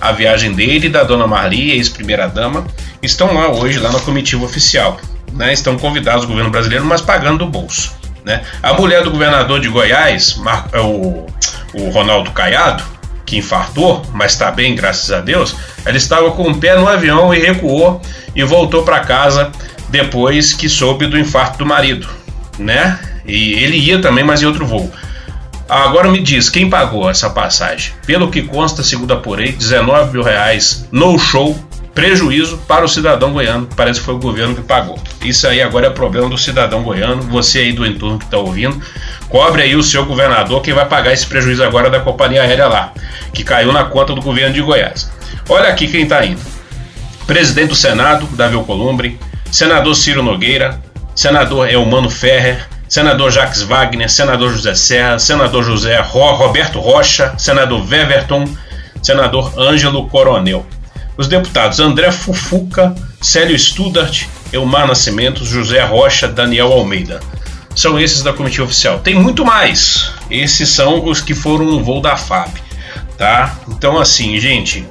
a 0.00 0.12
viagem 0.12 0.52
dele 0.52 0.86
e 0.86 0.90
da 0.90 1.04
dona 1.04 1.26
Marli, 1.26 1.72
ex-primeira-dama, 1.72 2.66
estão 3.02 3.32
lá 3.32 3.48
hoje, 3.50 3.78
lá 3.78 3.90
na 3.90 4.00
comitiva 4.00 4.44
oficial. 4.44 4.98
Né? 5.32 5.52
Estão 5.52 5.78
convidados 5.78 6.24
o 6.24 6.28
governo 6.28 6.50
brasileiro, 6.50 6.84
mas 6.84 7.00
pagando 7.00 7.38
do 7.38 7.46
bolso. 7.46 7.92
Né? 8.24 8.42
A 8.62 8.72
mulher 8.72 9.02
do 9.02 9.10
governador 9.10 9.60
de 9.60 9.68
Goiás, 9.68 10.40
é 10.72 10.80
o, 10.80 11.26
o 11.74 11.90
Ronaldo 11.90 12.32
Caiado, 12.32 12.82
que 13.24 13.38
infartou, 13.38 14.04
mas 14.12 14.32
está 14.32 14.50
bem, 14.50 14.74
graças 14.74 15.10
a 15.10 15.20
Deus, 15.20 15.56
ela 15.84 15.96
estava 15.96 16.30
com 16.32 16.50
o 16.50 16.56
pé 16.56 16.76
no 16.76 16.88
avião 16.88 17.34
e 17.34 17.38
recuou 17.38 18.00
e 18.34 18.44
voltou 18.44 18.84
para 18.84 19.00
casa 19.00 19.50
depois 19.88 20.52
que 20.52 20.68
soube 20.68 21.06
do 21.06 21.18
infarto 21.18 21.58
do 21.58 21.66
marido, 21.66 22.08
né? 22.58 22.98
E 23.26 23.54
ele 23.54 23.76
ia 23.76 24.00
também, 24.00 24.24
mas 24.24 24.42
em 24.42 24.46
outro 24.46 24.66
voo. 24.66 24.90
Agora 25.68 26.08
me 26.08 26.20
diz, 26.20 26.48
quem 26.48 26.70
pagou 26.70 27.10
essa 27.10 27.28
passagem? 27.28 27.92
Pelo 28.06 28.30
que 28.30 28.42
consta, 28.42 28.84
segundo 28.84 29.12
apurei, 29.12 29.50
19 29.50 30.12
mil 30.12 30.22
reais 30.22 30.86
no 30.92 31.18
show, 31.18 31.58
prejuízo 31.92 32.58
para 32.68 32.84
o 32.84 32.88
cidadão 32.88 33.32
goiano. 33.32 33.66
Parece 33.74 33.98
que 33.98 34.06
foi 34.06 34.14
o 34.14 34.18
governo 34.18 34.54
que 34.54 34.60
pagou. 34.60 34.96
Isso 35.24 35.48
aí 35.48 35.60
agora 35.60 35.88
é 35.88 35.90
problema 35.90 36.28
do 36.28 36.38
cidadão 36.38 36.82
goiano. 36.82 37.22
Você 37.22 37.60
aí 37.60 37.72
do 37.72 37.84
entorno 37.84 38.18
que 38.18 38.26
está 38.26 38.38
ouvindo, 38.38 38.80
cobre 39.28 39.62
aí 39.62 39.74
o 39.74 39.82
seu 39.82 40.04
governador 40.04 40.62
quem 40.62 40.74
vai 40.74 40.86
pagar 40.86 41.12
esse 41.12 41.26
prejuízo 41.26 41.64
agora 41.64 41.90
da 41.90 41.98
companhia 41.98 42.42
aérea 42.42 42.68
lá, 42.68 42.92
que 43.32 43.42
caiu 43.42 43.72
na 43.72 43.84
conta 43.84 44.14
do 44.14 44.20
governo 44.22 44.54
de 44.54 44.60
Goiás. 44.60 45.10
Olha 45.48 45.68
aqui 45.68 45.88
quem 45.88 46.02
está 46.02 46.24
indo: 46.24 46.40
presidente 47.26 47.70
do 47.70 47.74
Senado, 47.74 48.28
Davi 48.36 48.54
Alcolumbre, 48.54 49.18
senador 49.50 49.94
Ciro 49.94 50.22
Nogueira, 50.22 50.80
senador 51.14 51.68
Elmano 51.68 52.10
Ferrer 52.10 52.66
senador 52.88 53.30
Jacques 53.30 53.62
Wagner, 53.62 54.08
senador 54.08 54.52
José 54.52 54.74
Serra, 54.74 55.18
senador 55.18 55.64
José 55.64 55.98
Ro, 56.00 56.34
Roberto 56.34 56.80
Rocha, 56.80 57.34
senador 57.36 57.84
Weverton, 57.86 58.48
senador 59.02 59.52
Ângelo 59.58 60.08
Coronel. 60.08 60.66
Os 61.16 61.28
deputados 61.28 61.80
André 61.80 62.12
Fufuca, 62.12 62.94
Célio 63.20 63.58
Studart, 63.58 64.24
Elmar 64.52 64.86
Nascimento, 64.86 65.44
José 65.44 65.82
Rocha, 65.82 66.28
Daniel 66.28 66.72
Almeida. 66.72 67.20
São 67.74 67.98
esses 67.98 68.22
da 68.22 68.32
comitiva 68.32 68.64
oficial. 68.64 69.00
Tem 69.00 69.14
muito 69.14 69.44
mais. 69.44 70.10
Esses 70.30 70.68
são 70.68 71.04
os 71.04 71.20
que 71.20 71.34
foram 71.34 71.66
no 71.66 71.82
voo 71.82 72.00
da 72.00 72.16
FAB, 72.16 72.50
tá? 73.18 73.58
Então 73.68 73.98
assim, 73.98 74.38
gente, 74.38 74.86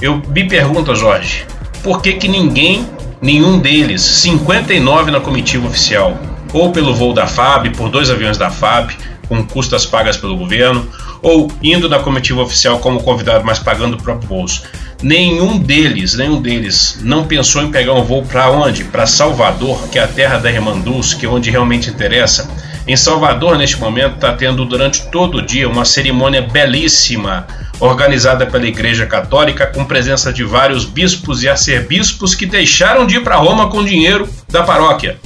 eu 0.00 0.16
me 0.28 0.46
pergunto, 0.48 0.94
Jorge, 0.94 1.46
por 1.82 2.02
que 2.02 2.14
que 2.14 2.28
ninguém, 2.28 2.88
nenhum 3.24 3.58
deles, 3.58 4.02
59 4.02 5.10
na 5.10 5.18
comitiva 5.18 5.66
oficial, 5.66 6.18
ou 6.52 6.70
pelo 6.70 6.94
voo 6.94 7.14
da 7.14 7.26
FAB, 7.26 7.70
por 7.70 7.88
dois 7.88 8.10
aviões 8.10 8.36
da 8.36 8.50
FAB, 8.50 8.92
com 9.26 9.42
custas 9.46 9.86
pagas 9.86 10.18
pelo 10.18 10.36
governo, 10.36 10.86
ou 11.22 11.50
indo 11.62 11.88
na 11.88 11.98
comitiva 11.98 12.42
oficial 12.42 12.78
como 12.80 13.02
convidado, 13.02 13.42
mas 13.42 13.58
pagando 13.58 13.94
o 13.94 14.02
próprio 14.02 14.28
bolso. 14.28 14.64
Nenhum 15.02 15.58
deles, 15.58 16.14
nenhum 16.14 16.40
deles 16.40 16.98
não 17.00 17.24
pensou 17.24 17.62
em 17.62 17.70
pegar 17.70 17.94
um 17.94 18.04
voo 18.04 18.22
para 18.22 18.50
onde? 18.50 18.84
Para 18.84 19.06
Salvador, 19.06 19.88
que 19.88 19.98
é 19.98 20.02
a 20.02 20.06
terra 20.06 20.36
da 20.36 20.50
Irmã 20.50 20.78
Dulce, 20.78 21.16
que 21.16 21.24
é 21.24 21.28
onde 21.28 21.50
realmente 21.50 21.88
interessa. 21.88 22.50
Em 22.86 22.96
Salvador, 22.96 23.56
neste 23.56 23.78
momento, 23.78 24.16
está 24.16 24.32
tendo 24.34 24.64
durante 24.66 25.06
todo 25.10 25.38
o 25.38 25.42
dia 25.42 25.68
uma 25.68 25.86
cerimônia 25.86 26.42
belíssima, 26.42 27.46
organizada 27.80 28.44
pela 28.44 28.66
Igreja 28.66 29.06
Católica, 29.06 29.66
com 29.66 29.86
presença 29.86 30.30
de 30.30 30.44
vários 30.44 30.84
bispos 30.84 31.42
e 31.42 31.48
arcebispos 31.48 32.34
que 32.34 32.44
deixaram 32.44 33.06
de 33.06 33.16
ir 33.16 33.24
para 33.24 33.36
Roma 33.36 33.70
com 33.70 33.82
dinheiro 33.82 34.28
da 34.50 34.62
paróquia. 34.62 35.18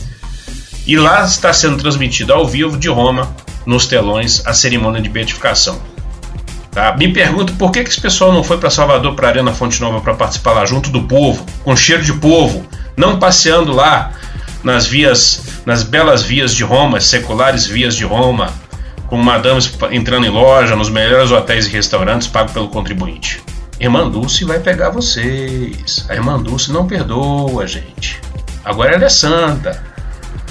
E 0.86 0.96
lá 0.96 1.24
está 1.24 1.52
sendo 1.52 1.76
transmitida 1.76 2.32
ao 2.32 2.46
vivo 2.46 2.78
de 2.78 2.88
Roma, 2.88 3.28
nos 3.66 3.86
telões, 3.86 4.46
a 4.46 4.54
cerimônia 4.54 5.02
de 5.02 5.09
beatificação. 5.09 5.80
Tá? 6.70 6.96
Me 6.96 7.12
pergunto 7.12 7.54
por 7.54 7.72
que, 7.72 7.82
que 7.82 7.90
esse 7.90 8.00
pessoal 8.00 8.32
não 8.32 8.44
foi 8.44 8.56
para 8.56 8.70
Salvador, 8.70 9.14
para 9.16 9.28
Arena 9.28 9.52
Fonte 9.52 9.80
Nova, 9.80 10.00
para 10.00 10.14
participar 10.14 10.52
lá 10.52 10.64
junto 10.64 10.90
do 10.90 11.02
povo, 11.02 11.44
com 11.64 11.74
cheiro 11.74 12.04
de 12.04 12.12
povo, 12.12 12.64
não 12.96 13.18
passeando 13.18 13.72
lá 13.72 14.12
nas 14.62 14.86
vias, 14.86 15.42
nas 15.64 15.82
belas 15.82 16.22
vias 16.22 16.54
de 16.54 16.64
Roma, 16.64 17.00
seculares 17.00 17.66
vias 17.66 17.94
de 17.94 18.04
Roma, 18.04 18.52
com 19.06 19.16
madames 19.16 19.72
entrando 19.90 20.26
em 20.26 20.30
loja, 20.30 20.76
nos 20.76 20.90
melhores 20.90 21.30
hotéis 21.30 21.66
e 21.66 21.70
restaurantes 21.70 22.28
pago 22.28 22.52
pelo 22.52 22.68
contribuinte. 22.68 23.42
Irmã 23.80 24.09
Dulce 24.09 24.44
vai 24.44 24.59
pegar 24.59 24.90
vocês. 24.90 26.04
A 26.09 26.14
irmã 26.14 26.38
Dulce 26.38 26.72
não 26.72 26.86
perdoa, 26.86 27.66
gente. 27.66 28.20
Agora 28.64 28.94
ela 28.94 29.04
é 29.04 29.09
santa. 29.09 29.82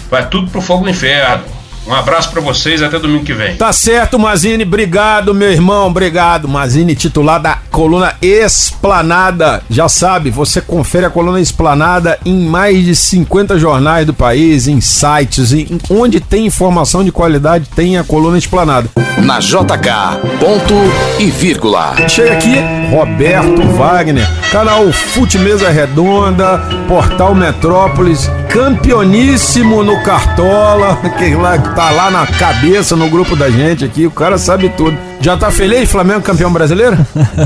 Vai 0.09 0.27
tudo 0.29 0.49
pro 0.49 0.61
fogo 0.61 0.85
do 0.85 0.89
inferno. 0.89 1.56
Um 1.87 1.93
abraço 1.93 2.29
para 2.31 2.41
vocês 2.41 2.83
até 2.83 2.99
domingo 2.99 3.23
que 3.23 3.33
vem. 3.33 3.55
Tá 3.55 3.71
certo, 3.71 4.19
Mazini. 4.19 4.63
Obrigado, 4.63 5.33
meu 5.33 5.49
irmão. 5.49 5.87
Obrigado. 5.87 6.45
Mazini, 6.47 6.93
titular 6.95 7.41
da 7.41 7.59
coluna 7.71 8.13
Esplanada. 8.21 9.63
Já 9.69 9.87
sabe, 9.87 10.29
você 10.29 10.59
confere 10.59 11.05
a 11.05 11.09
coluna 11.09 11.39
Esplanada 11.39 12.19
em 12.25 12.45
mais 12.45 12.83
de 12.83 12.93
50 12.93 13.57
jornais 13.57 14.05
do 14.05 14.13
país, 14.13 14.67
em 14.67 14.81
sites, 14.81 15.53
em 15.53 15.79
onde 15.89 16.19
tem 16.19 16.45
informação 16.45 17.05
de 17.05 17.11
qualidade, 17.11 17.69
tem 17.73 17.97
a 17.97 18.03
coluna 18.03 18.37
Esplanada. 18.37 18.89
Na 19.23 19.39
JK, 19.39 20.37
ponto 20.39 20.73
e 21.19 21.31
vírgula. 21.31 21.95
Chega 22.09 22.33
aqui, 22.33 22.55
Roberto 22.91 23.61
Wagner, 23.77 24.27
canal 24.51 24.91
Fute 24.91 25.37
Mesa 25.39 25.69
Redonda, 25.69 26.59
Portal 26.87 27.33
Metrópolis, 27.33 28.29
campeoníssimo 28.57 29.83
no 29.83 30.01
Cartola, 30.01 30.97
que 31.15 31.35
lá, 31.35 31.59
tá 31.59 31.91
lá 31.91 32.09
na 32.09 32.25
cabeça 32.25 32.95
no 32.95 33.07
grupo 33.07 33.35
da 33.35 33.51
gente 33.51 33.85
aqui, 33.85 34.07
o 34.07 34.11
cara 34.11 34.35
sabe 34.39 34.67
tudo. 34.69 34.97
Já 35.19 35.35
tá 35.35 35.51
feliz, 35.51 35.89
Flamengo 35.89 36.21
campeão 36.21 36.51
brasileiro? 36.51 36.97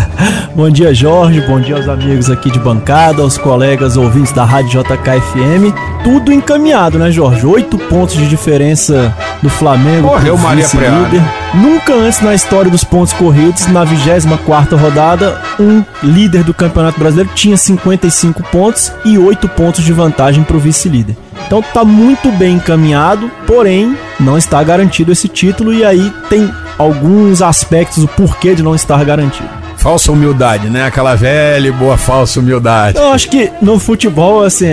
bom 0.56 0.70
dia, 0.70 0.94
Jorge. 0.94 1.42
Bom 1.42 1.60
dia 1.60 1.78
aos 1.78 1.88
amigos 1.88 2.30
aqui 2.30 2.52
de 2.52 2.60
bancada, 2.60 3.22
aos 3.22 3.38
colegas 3.38 3.98
ouvintes 3.98 4.32
da 4.32 4.44
Rádio 4.44 4.82
JKFM. 4.82 5.74
Tudo 6.04 6.32
encaminhado, 6.32 7.00
né, 7.00 7.10
Jorge? 7.10 7.46
Oito 7.46 7.78
pontos 7.78 8.16
de 8.16 8.28
diferença 8.28 9.16
do 9.42 9.50
Flamengo. 9.50 10.10
Correu 10.10 10.38
Maria 10.38 10.66
líder. 10.66 11.22
Nunca 11.54 11.94
antes 11.94 12.22
na 12.22 12.36
história 12.36 12.70
dos 12.70 12.84
pontos 12.84 13.14
corridos, 13.14 13.66
na 13.68 13.84
24 13.84 14.78
rodada, 14.78 15.42
um 15.60 15.84
líder 16.04 16.44
do 16.44 16.54
Campeonato 16.54 17.00
Brasileiro 17.00 17.32
tinha 17.34 17.58
55 17.58 18.44
pontos 18.44 18.92
e 19.04 19.18
8 19.18 19.48
pontos 19.50 19.84
de 19.84 19.92
vantagem 19.92 20.44
para 20.44 20.58
o 20.58 20.60
vice-líder. 20.60 21.16
Então 21.48 21.62
tá 21.62 21.84
muito 21.84 22.32
bem 22.32 22.56
encaminhado, 22.56 23.30
porém 23.46 23.98
não 24.20 24.38
está 24.38 24.64
garantido 24.64 25.12
esse 25.12 25.28
título 25.28 25.74
e 25.74 25.84
aí 25.84 26.14
tem 26.30 26.50
alguns 26.82 27.42
aspectos 27.42 28.00
do 28.00 28.08
porquê 28.08 28.56
de 28.56 28.64
não 28.64 28.76
estar 28.76 29.04
garantido. 29.04 29.50
Falsa 29.78 30.12
humildade, 30.12 30.70
né? 30.70 30.86
Aquela 30.86 31.16
velha 31.16 31.68
e 31.68 31.72
boa 31.72 31.98
falsa 31.98 32.40
humildade. 32.40 32.98
Eu 32.98 33.12
acho 33.12 33.30
que 33.30 33.52
no 33.62 33.80
futebol, 33.80 34.44
assim, 34.44 34.68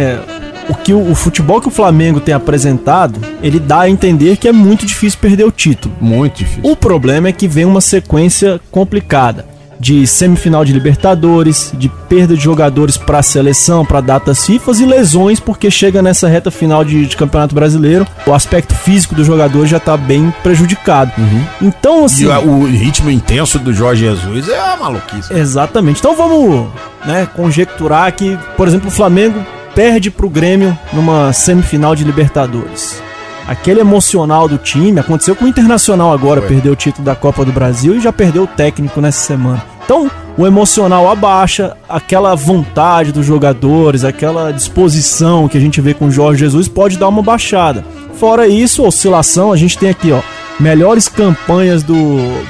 o 0.69 0.75
que 0.75 0.93
o, 0.93 1.11
o, 1.11 1.15
futebol 1.15 1.61
que 1.61 1.69
o 1.69 1.71
Flamengo 1.71 2.21
tem 2.21 2.35
apresentado, 2.35 3.19
ele 3.43 3.59
dá 3.59 3.81
a 3.83 3.91
entender 3.91 4.37
que 4.37 4.49
é 4.49 4.53
muito 4.53 4.85
difícil 4.85 5.19
perder 5.19 5.45
o 5.45 5.51
título. 5.51 5.95
Muito 6.01 6.39
difícil. 6.39 6.71
O 6.71 6.77
problema 6.77 7.29
é 7.29 7.33
que 7.33 7.49
vem 7.49 7.65
uma 7.65 7.81
sequência 7.81 8.61
complicada 8.71 9.58
de 9.79 10.07
semifinal 10.07 10.65
de 10.65 10.73
Libertadores, 10.73 11.73
de 11.75 11.89
perda 12.09 12.35
de 12.35 12.43
jogadores 12.43 12.97
para 12.97 13.19
a 13.19 13.23
seleção, 13.23 13.85
para 13.85 14.01
datas 14.01 14.45
FIFA 14.45 14.73
e 14.73 14.87
lesões, 14.87 15.41
porque 15.41 15.71
chega 15.71 16.03
nessa 16.03 16.29
reta 16.29 16.51
final 16.51 16.85
de, 16.85 17.07
de, 17.07 17.17
Campeonato 17.17 17.55
Brasileiro, 17.55 18.07
o 18.27 18.33
aspecto 18.33 18.75
físico 18.75 19.15
do 19.15 19.25
jogador 19.25 19.67
já 19.67 19.77
está 19.79 19.97
bem 19.97 20.33
prejudicado. 20.43 21.13
Uhum. 21.19 21.45
Então, 21.63 22.05
assim. 22.05 22.25
E 22.25 22.29
o 22.29 22.65
ritmo 22.65 23.11
intenso 23.11 23.59
do 23.59 23.73
Jorge 23.73 24.05
Jesus 24.05 24.49
é 24.49 24.77
maluquice. 24.77 25.33
Exatamente. 25.33 25.99
Então 25.99 26.17
vamos 26.17 26.69
né, 27.05 27.29
conjecturar 27.35 28.13
que, 28.13 28.39
por 28.57 28.69
exemplo, 28.69 28.89
o 28.89 28.93
Flamengo 28.93 29.45
perde 29.75 30.11
pro 30.11 30.29
Grêmio 30.29 30.77
numa 30.93 31.33
semifinal 31.33 31.95
de 31.95 32.05
Libertadores. 32.05 33.03
Aquele 33.49 33.81
emocional 33.81 34.47
do 34.47 34.59
time 34.59 35.01
aconteceu 35.01 35.35
com 35.35 35.47
o 35.47 35.49
Internacional 35.49 36.13
agora, 36.13 36.43
Foi. 36.43 36.51
perdeu 36.51 36.75
o 36.75 36.77
título 36.77 37.03
da 37.03 37.17
Copa 37.17 37.47
do 37.47 37.51
Brasil 37.51 37.97
e 37.97 38.01
já 38.01 38.13
perdeu 38.13 38.43
o 38.43 38.47
técnico 38.47 39.01
nessa 39.01 39.21
semana. 39.21 39.65
Então, 39.83 40.11
o 40.37 40.47
emocional 40.47 41.11
abaixa, 41.11 41.75
aquela 41.89 42.35
vontade 42.35 43.11
dos 43.11 43.25
jogadores, 43.25 44.05
aquela 44.05 44.53
disposição 44.53 45.49
que 45.49 45.57
a 45.57 45.61
gente 45.61 45.81
vê 45.81 45.95
com 45.95 46.09
o 46.09 46.11
Jorge 46.11 46.41
Jesus 46.41 46.69
pode 46.69 46.99
dar 46.99 47.09
uma 47.09 47.23
baixada. 47.23 47.83
Fora 48.13 48.47
isso, 48.47 48.85
oscilação, 48.85 49.51
a 49.51 49.57
gente 49.57 49.79
tem 49.79 49.89
aqui, 49.89 50.13
ó, 50.13 50.21
melhores 50.61 51.09
campanhas 51.09 51.83
do 51.83 51.97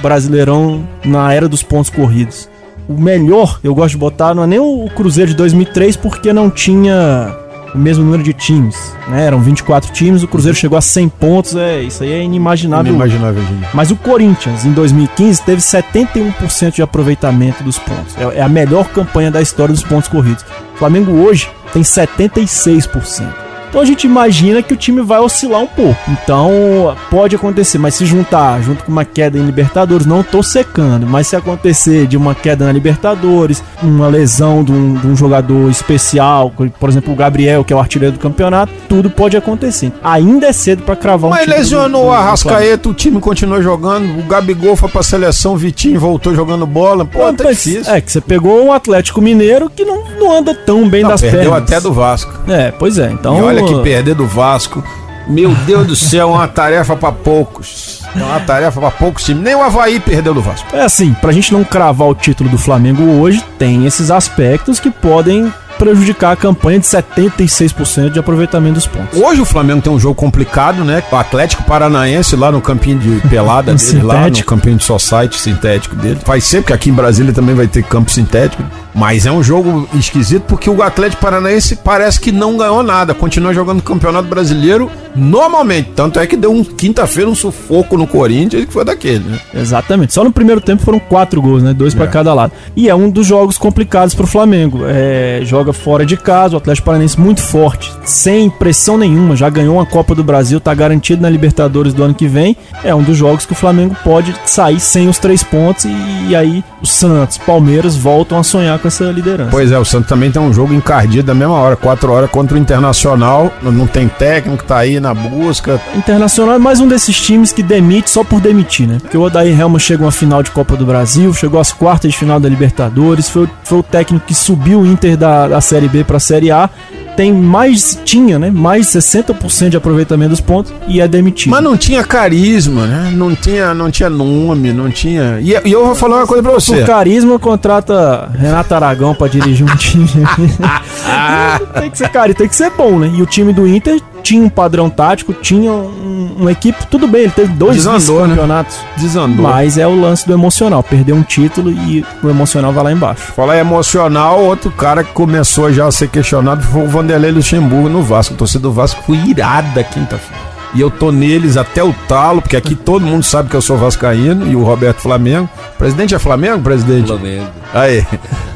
Brasileirão 0.02 0.84
na 1.04 1.32
era 1.32 1.48
dos 1.48 1.62
pontos 1.62 1.90
corridos. 1.90 2.48
O 2.88 2.94
melhor, 2.94 3.60
eu 3.62 3.72
gosto 3.72 3.92
de 3.92 3.98
botar, 3.98 4.34
não 4.34 4.42
é 4.42 4.46
nem 4.48 4.58
o 4.58 4.88
Cruzeiro 4.96 5.30
de 5.30 5.36
2003, 5.36 5.94
porque 5.96 6.32
não 6.32 6.50
tinha 6.50 7.36
o 7.74 7.78
mesmo 7.78 8.04
número 8.04 8.22
de 8.22 8.32
times, 8.32 8.76
né? 9.08 9.26
Eram 9.26 9.40
24 9.40 9.92
times, 9.92 10.22
o 10.22 10.28
Cruzeiro 10.28 10.56
chegou 10.56 10.78
a 10.78 10.80
100 10.80 11.08
pontos, 11.08 11.56
é, 11.56 11.82
isso 11.82 12.02
aí 12.02 12.12
é 12.12 12.22
inimaginável. 12.22 12.90
Inimaginável, 12.90 13.42
gente. 13.42 13.68
Mas 13.74 13.90
o 13.90 13.96
Corinthians, 13.96 14.64
em 14.64 14.72
2015, 14.72 15.42
teve 15.42 15.60
71% 15.60 16.74
de 16.74 16.82
aproveitamento 16.82 17.62
dos 17.62 17.78
pontos. 17.78 18.16
É, 18.16 18.38
é 18.38 18.42
a 18.42 18.48
melhor 18.48 18.88
campanha 18.88 19.30
da 19.30 19.42
história 19.42 19.74
dos 19.74 19.82
pontos 19.82 20.08
corridos. 20.08 20.44
O 20.74 20.78
Flamengo 20.78 21.12
hoje 21.12 21.50
tem 21.72 21.82
76%. 21.82 23.47
Então 23.68 23.80
a 23.80 23.84
gente 23.84 24.04
imagina 24.06 24.62
que 24.62 24.72
o 24.72 24.76
time 24.76 25.00
vai 25.02 25.18
oscilar 25.20 25.60
um 25.60 25.66
pouco. 25.66 25.98
Então 26.10 26.96
pode 27.10 27.36
acontecer, 27.36 27.78
mas 27.78 27.94
se 27.94 28.04
juntar 28.06 28.60
junto 28.62 28.84
com 28.84 28.92
uma 28.92 29.04
queda 29.04 29.38
em 29.38 29.42
Libertadores, 29.44 30.06
não 30.06 30.22
tô 30.22 30.42
secando, 30.42 31.06
mas 31.06 31.26
se 31.26 31.36
acontecer 31.36 32.06
de 32.06 32.16
uma 32.16 32.34
queda 32.34 32.64
na 32.64 32.72
Libertadores, 32.72 33.62
uma 33.82 34.08
lesão 34.08 34.62
de 34.64 34.72
um, 34.72 34.94
de 34.94 35.06
um 35.06 35.16
jogador 35.16 35.70
especial, 35.70 36.52
por 36.78 36.88
exemplo 36.88 37.12
o 37.12 37.16
Gabriel, 37.16 37.64
que 37.64 37.72
é 37.72 37.76
o 37.76 37.78
artilheiro 37.78 38.14
do 38.14 38.18
campeonato, 38.20 38.72
tudo 38.88 39.10
pode 39.10 39.36
acontecer. 39.36 39.92
Ainda 40.02 40.46
é 40.48 40.52
cedo 40.52 40.82
pra 40.82 40.96
cravar 40.96 41.28
um 41.28 41.30
Mas 41.30 41.40
título 41.40 41.56
do- 41.56 41.60
lesionou 41.60 42.06
o 42.06 42.12
Arrascaeta, 42.12 42.88
o 42.88 42.94
time 42.94 43.20
continuou 43.20 43.62
jogando. 43.62 44.18
O 44.18 44.22
Gabigol 44.24 44.76
foi 44.76 44.88
pra 44.88 45.02
seleção, 45.02 45.54
o 45.54 45.56
Vitinho 45.56 45.98
voltou 46.00 46.34
jogando 46.34 46.66
bola. 46.66 47.04
Pô, 47.04 47.18
Pô, 47.18 47.32
tá 47.32 47.44
mas 47.44 47.62
difícil. 47.62 47.92
É, 47.92 48.00
que 48.00 48.10
você 48.10 48.20
pegou 48.20 48.64
um 48.64 48.72
Atlético 48.72 49.20
Mineiro 49.20 49.70
que 49.70 49.84
não, 49.84 50.04
não 50.18 50.32
anda 50.38 50.54
tão 50.54 50.88
bem 50.88 51.02
Não, 51.02 51.10
das 51.10 51.20
perdeu 51.20 51.50
pernas. 51.52 51.62
até 51.62 51.80
do 51.80 51.92
Vasco. 51.92 52.32
É, 52.48 52.70
pois 52.70 52.98
é. 52.98 53.10
Então, 53.10 53.36
olha 53.62 53.76
que 53.76 53.82
perder 53.82 54.14
do 54.14 54.26
Vasco. 54.26 54.82
Meu 55.26 55.54
Deus 55.66 55.86
do 55.86 55.94
céu, 55.94 56.30
é 56.30 56.32
uma 56.32 56.48
tarefa 56.48 56.96
pra 56.96 57.12
poucos. 57.12 58.00
É 58.16 58.22
uma 58.22 58.40
tarefa 58.40 58.80
pra 58.80 58.90
poucos 58.90 59.24
times. 59.24 59.42
Nem 59.42 59.54
o 59.54 59.62
Havaí 59.62 60.00
perdeu 60.00 60.32
do 60.32 60.40
Vasco. 60.40 60.74
É 60.74 60.82
assim, 60.82 61.12
pra 61.14 61.32
gente 61.32 61.52
não 61.52 61.62
cravar 61.62 62.08
o 62.08 62.14
título 62.14 62.48
do 62.48 62.56
Flamengo 62.56 63.02
hoje, 63.20 63.44
tem 63.58 63.84
esses 63.84 64.10
aspectos 64.10 64.80
que 64.80 64.90
podem 64.90 65.52
prejudicar 65.78 66.32
a 66.32 66.36
campanha 66.36 66.78
de 66.80 66.86
76% 66.86 68.10
de 68.10 68.18
aproveitamento 68.18 68.74
dos 68.74 68.86
pontos. 68.86 69.18
Hoje 69.20 69.40
o 69.40 69.44
Flamengo 69.44 69.80
tem 69.82 69.92
um 69.92 69.98
jogo 69.98 70.14
complicado, 70.14 70.84
né? 70.84 71.02
O 71.10 71.16
Atlético 71.16 71.62
Paranaense 71.64 72.36
lá 72.36 72.50
no 72.50 72.60
campinho 72.60 72.98
de 72.98 73.20
pelada 73.28 73.72
No 73.72 73.78
dele, 73.78 74.02
lá 74.02 74.14
no 74.14 74.20
sintético. 74.24 74.48
campinho 74.48 74.76
de 74.76 74.84
society 74.84 75.38
sintético 75.38 75.94
dele. 75.96 76.18
Vai 76.26 76.40
ser, 76.40 76.58
porque 76.62 76.72
aqui 76.72 76.90
em 76.90 76.94
Brasília 76.94 77.32
também 77.32 77.54
vai 77.54 77.66
ter 77.66 77.82
campo 77.84 78.10
sintético. 78.10 78.62
Mas 78.94 79.26
é 79.26 79.30
um 79.30 79.42
jogo 79.44 79.88
esquisito 79.94 80.42
porque 80.48 80.68
o 80.68 80.82
Atlético 80.82 81.22
Paranaense 81.22 81.76
parece 81.76 82.18
que 82.20 82.32
não 82.32 82.56
ganhou 82.56 82.82
nada. 82.82 83.14
Continua 83.14 83.54
jogando 83.54 83.78
o 83.78 83.82
Campeonato 83.82 84.26
Brasileiro 84.26 84.90
normalmente. 85.14 85.90
Tanto 85.94 86.18
é 86.18 86.26
que 86.26 86.36
deu 86.36 86.50
um 86.50 86.64
quinta-feira 86.64 87.30
um 87.30 87.34
sufoco 87.34 87.96
no 87.96 88.06
Corinthians 88.08 88.64
que 88.64 88.72
foi 88.72 88.84
daquele, 88.84 89.20
né? 89.28 89.38
Exatamente. 89.54 90.12
Só 90.12 90.24
no 90.24 90.32
primeiro 90.32 90.60
tempo 90.60 90.82
foram 90.82 90.98
quatro 90.98 91.40
gols, 91.40 91.62
né? 91.62 91.72
Dois 91.72 91.94
pra 91.94 92.06
É. 92.06 92.08
cada 92.08 92.34
lado. 92.34 92.52
E 92.74 92.88
é 92.88 92.94
um 92.94 93.08
dos 93.08 93.26
jogos 93.26 93.56
complicados 93.56 94.14
pro 94.14 94.26
Flamengo. 94.26 94.80
É, 94.86 95.40
joga 95.44 95.67
fora 95.72 96.04
de 96.06 96.16
casa, 96.16 96.54
o 96.54 96.58
Atlético 96.58 96.86
Paranaense 96.86 97.18
muito 97.20 97.40
forte, 97.42 97.92
sem 98.04 98.48
pressão 98.50 98.96
nenhuma, 98.98 99.36
já 99.36 99.48
ganhou 99.50 99.76
uma 99.76 99.86
Copa 99.86 100.14
do 100.14 100.22
Brasil, 100.24 100.60
tá 100.60 100.72
garantido 100.74 101.22
na 101.22 101.30
Libertadores 101.30 101.92
do 101.94 102.02
ano 102.02 102.14
que 102.14 102.26
vem. 102.26 102.56
É 102.84 102.94
um 102.94 103.02
dos 103.02 103.16
jogos 103.16 103.44
que 103.46 103.52
o 103.52 103.56
Flamengo 103.56 103.96
pode 104.04 104.34
sair 104.46 104.80
sem 104.80 105.08
os 105.08 105.18
três 105.18 105.42
pontos 105.42 105.84
e, 105.84 105.88
e 106.28 106.36
aí 106.36 106.64
o 106.82 106.86
Santos, 106.86 107.38
Palmeiras 107.38 107.96
voltam 107.96 108.38
a 108.38 108.42
sonhar 108.42 108.78
com 108.78 108.88
essa 108.88 109.04
liderança. 109.04 109.50
Pois 109.50 109.72
é, 109.72 109.78
o 109.78 109.84
Santos 109.84 110.08
também 110.08 110.30
tem 110.30 110.40
um 110.40 110.52
jogo 110.52 110.72
encardido 110.74 111.24
da 111.28 111.34
mesma 111.34 111.54
hora, 111.54 111.76
quatro 111.76 112.12
horas 112.12 112.30
contra 112.30 112.56
o 112.56 112.58
Internacional. 112.58 113.52
Não 113.62 113.86
tem 113.86 114.08
técnico, 114.08 114.64
tá 114.64 114.78
aí 114.78 115.00
na 115.00 115.12
busca. 115.14 115.80
Internacional 115.96 116.54
é 116.54 116.58
mais 116.58 116.80
um 116.80 116.88
desses 116.88 117.16
times 117.20 117.52
que 117.52 117.62
demite 117.62 118.10
só 118.10 118.22
por 118.24 118.40
demitir, 118.40 118.86
né? 118.86 118.98
Porque 119.00 119.16
o 119.16 119.22
Odair 119.22 119.58
Helman 119.58 119.78
chegou 119.78 120.06
à 120.08 120.12
final 120.12 120.42
de 120.42 120.50
Copa 120.50 120.76
do 120.76 120.86
Brasil, 120.86 121.32
chegou 121.34 121.60
às 121.60 121.72
quartas 121.72 122.10
de 122.12 122.16
final 122.16 122.38
da 122.40 122.48
Libertadores, 122.48 123.28
foi, 123.28 123.44
o- 123.44 123.50
foi 123.64 123.78
o 123.78 123.82
técnico 123.82 124.26
que 124.26 124.34
subiu 124.34 124.80
o 124.80 124.86
Inter 124.86 125.16
da, 125.16 125.48
da 125.48 125.57
Série 125.60 125.88
B 125.88 126.04
pra 126.04 126.18
Série 126.18 126.50
A, 126.50 126.70
tem 127.18 127.32
mais, 127.32 127.98
tinha, 128.04 128.38
né? 128.38 128.48
Mais 128.48 128.86
60% 128.86 129.70
de 129.70 129.76
aproveitamento 129.76 130.30
dos 130.30 130.40
pontos 130.40 130.72
e 130.86 131.00
é 131.00 131.08
demitido. 131.08 131.50
Mas 131.50 131.64
não 131.64 131.76
tinha 131.76 132.04
carisma, 132.04 132.86
né? 132.86 133.10
Não 133.12 133.34
tinha, 133.34 133.74
não 133.74 133.90
tinha 133.90 134.08
nome, 134.08 134.72
não 134.72 134.88
tinha. 134.88 135.40
E, 135.40 135.50
e 135.68 135.72
eu 135.72 135.84
vou 135.84 135.96
falar 135.96 136.18
uma 136.18 136.26
coisa 136.28 136.44
pra 136.44 136.52
você. 136.52 136.76
Por 136.76 136.86
carisma, 136.86 137.36
contrata 137.36 138.30
Renato 138.38 138.72
Aragão 138.72 139.16
pra 139.16 139.26
dirigir 139.26 139.66
um 139.66 139.74
time. 139.76 140.06
tem 141.80 141.90
que 141.90 141.98
ser 141.98 142.08
cara, 142.08 142.32
tem 142.32 142.46
que 142.48 142.54
ser 142.54 142.70
bom, 142.70 143.00
né? 143.00 143.10
E 143.12 143.20
o 143.20 143.26
time 143.26 143.52
do 143.52 143.66
Inter 143.66 144.00
tinha 144.22 144.42
um 144.42 144.48
padrão 144.48 144.90
tático, 144.90 145.32
tinha 145.32 145.72
um- 145.72 146.34
uma 146.38 146.52
equipe, 146.52 146.86
tudo 146.88 147.06
bem, 147.08 147.22
ele 147.22 147.32
teve 147.32 147.52
dois 147.54 147.76
Desandou, 147.76 148.22
né? 148.22 148.28
campeonatos. 148.28 148.76
Desandou. 148.96 149.48
Mas 149.48 149.76
é 149.78 149.86
o 149.86 150.00
lance 150.00 150.26
do 150.26 150.32
emocional. 150.32 150.82
Perdeu 150.82 151.16
um 151.16 151.22
título 151.22 151.70
e 151.70 152.04
o 152.22 152.28
emocional 152.28 152.72
vai 152.72 152.84
lá 152.84 152.92
embaixo. 152.92 153.32
Falar 153.34 153.58
emocional, 153.58 154.40
outro 154.44 154.70
cara 154.70 155.02
que 155.02 155.12
começou 155.12 155.72
já 155.72 155.86
a 155.86 155.90
ser 155.90 156.08
questionado 156.08 156.62
foi 156.62 156.82
o 156.82 156.88
Vanderlei 157.08 157.30
Luxemburgo 157.30 157.88
no 157.88 158.02
Vasco. 158.02 158.34
A 158.34 158.36
torcida 158.36 158.60
do 158.60 158.70
Vasco 158.70 159.02
foi 159.02 159.16
irada 159.16 159.82
quinta-feira. 159.82 160.48
E 160.74 160.80
eu 160.82 160.90
tô 160.90 161.10
neles 161.10 161.56
até 161.56 161.82
o 161.82 161.94
talo, 162.06 162.42
porque 162.42 162.54
aqui 162.54 162.74
todo 162.74 163.06
mundo 163.06 163.22
sabe 163.22 163.48
que 163.48 163.56
eu 163.56 163.62
sou 163.62 163.78
vascaíno 163.78 164.46
e 164.46 164.54
o 164.54 164.62
Roberto 164.62 165.00
Flamengo. 165.00 165.48
Presidente 165.78 166.14
é 166.14 166.18
Flamengo, 166.18 166.62
presidente? 166.62 167.06
Flamengo. 167.06 167.46
Aí, 167.72 168.06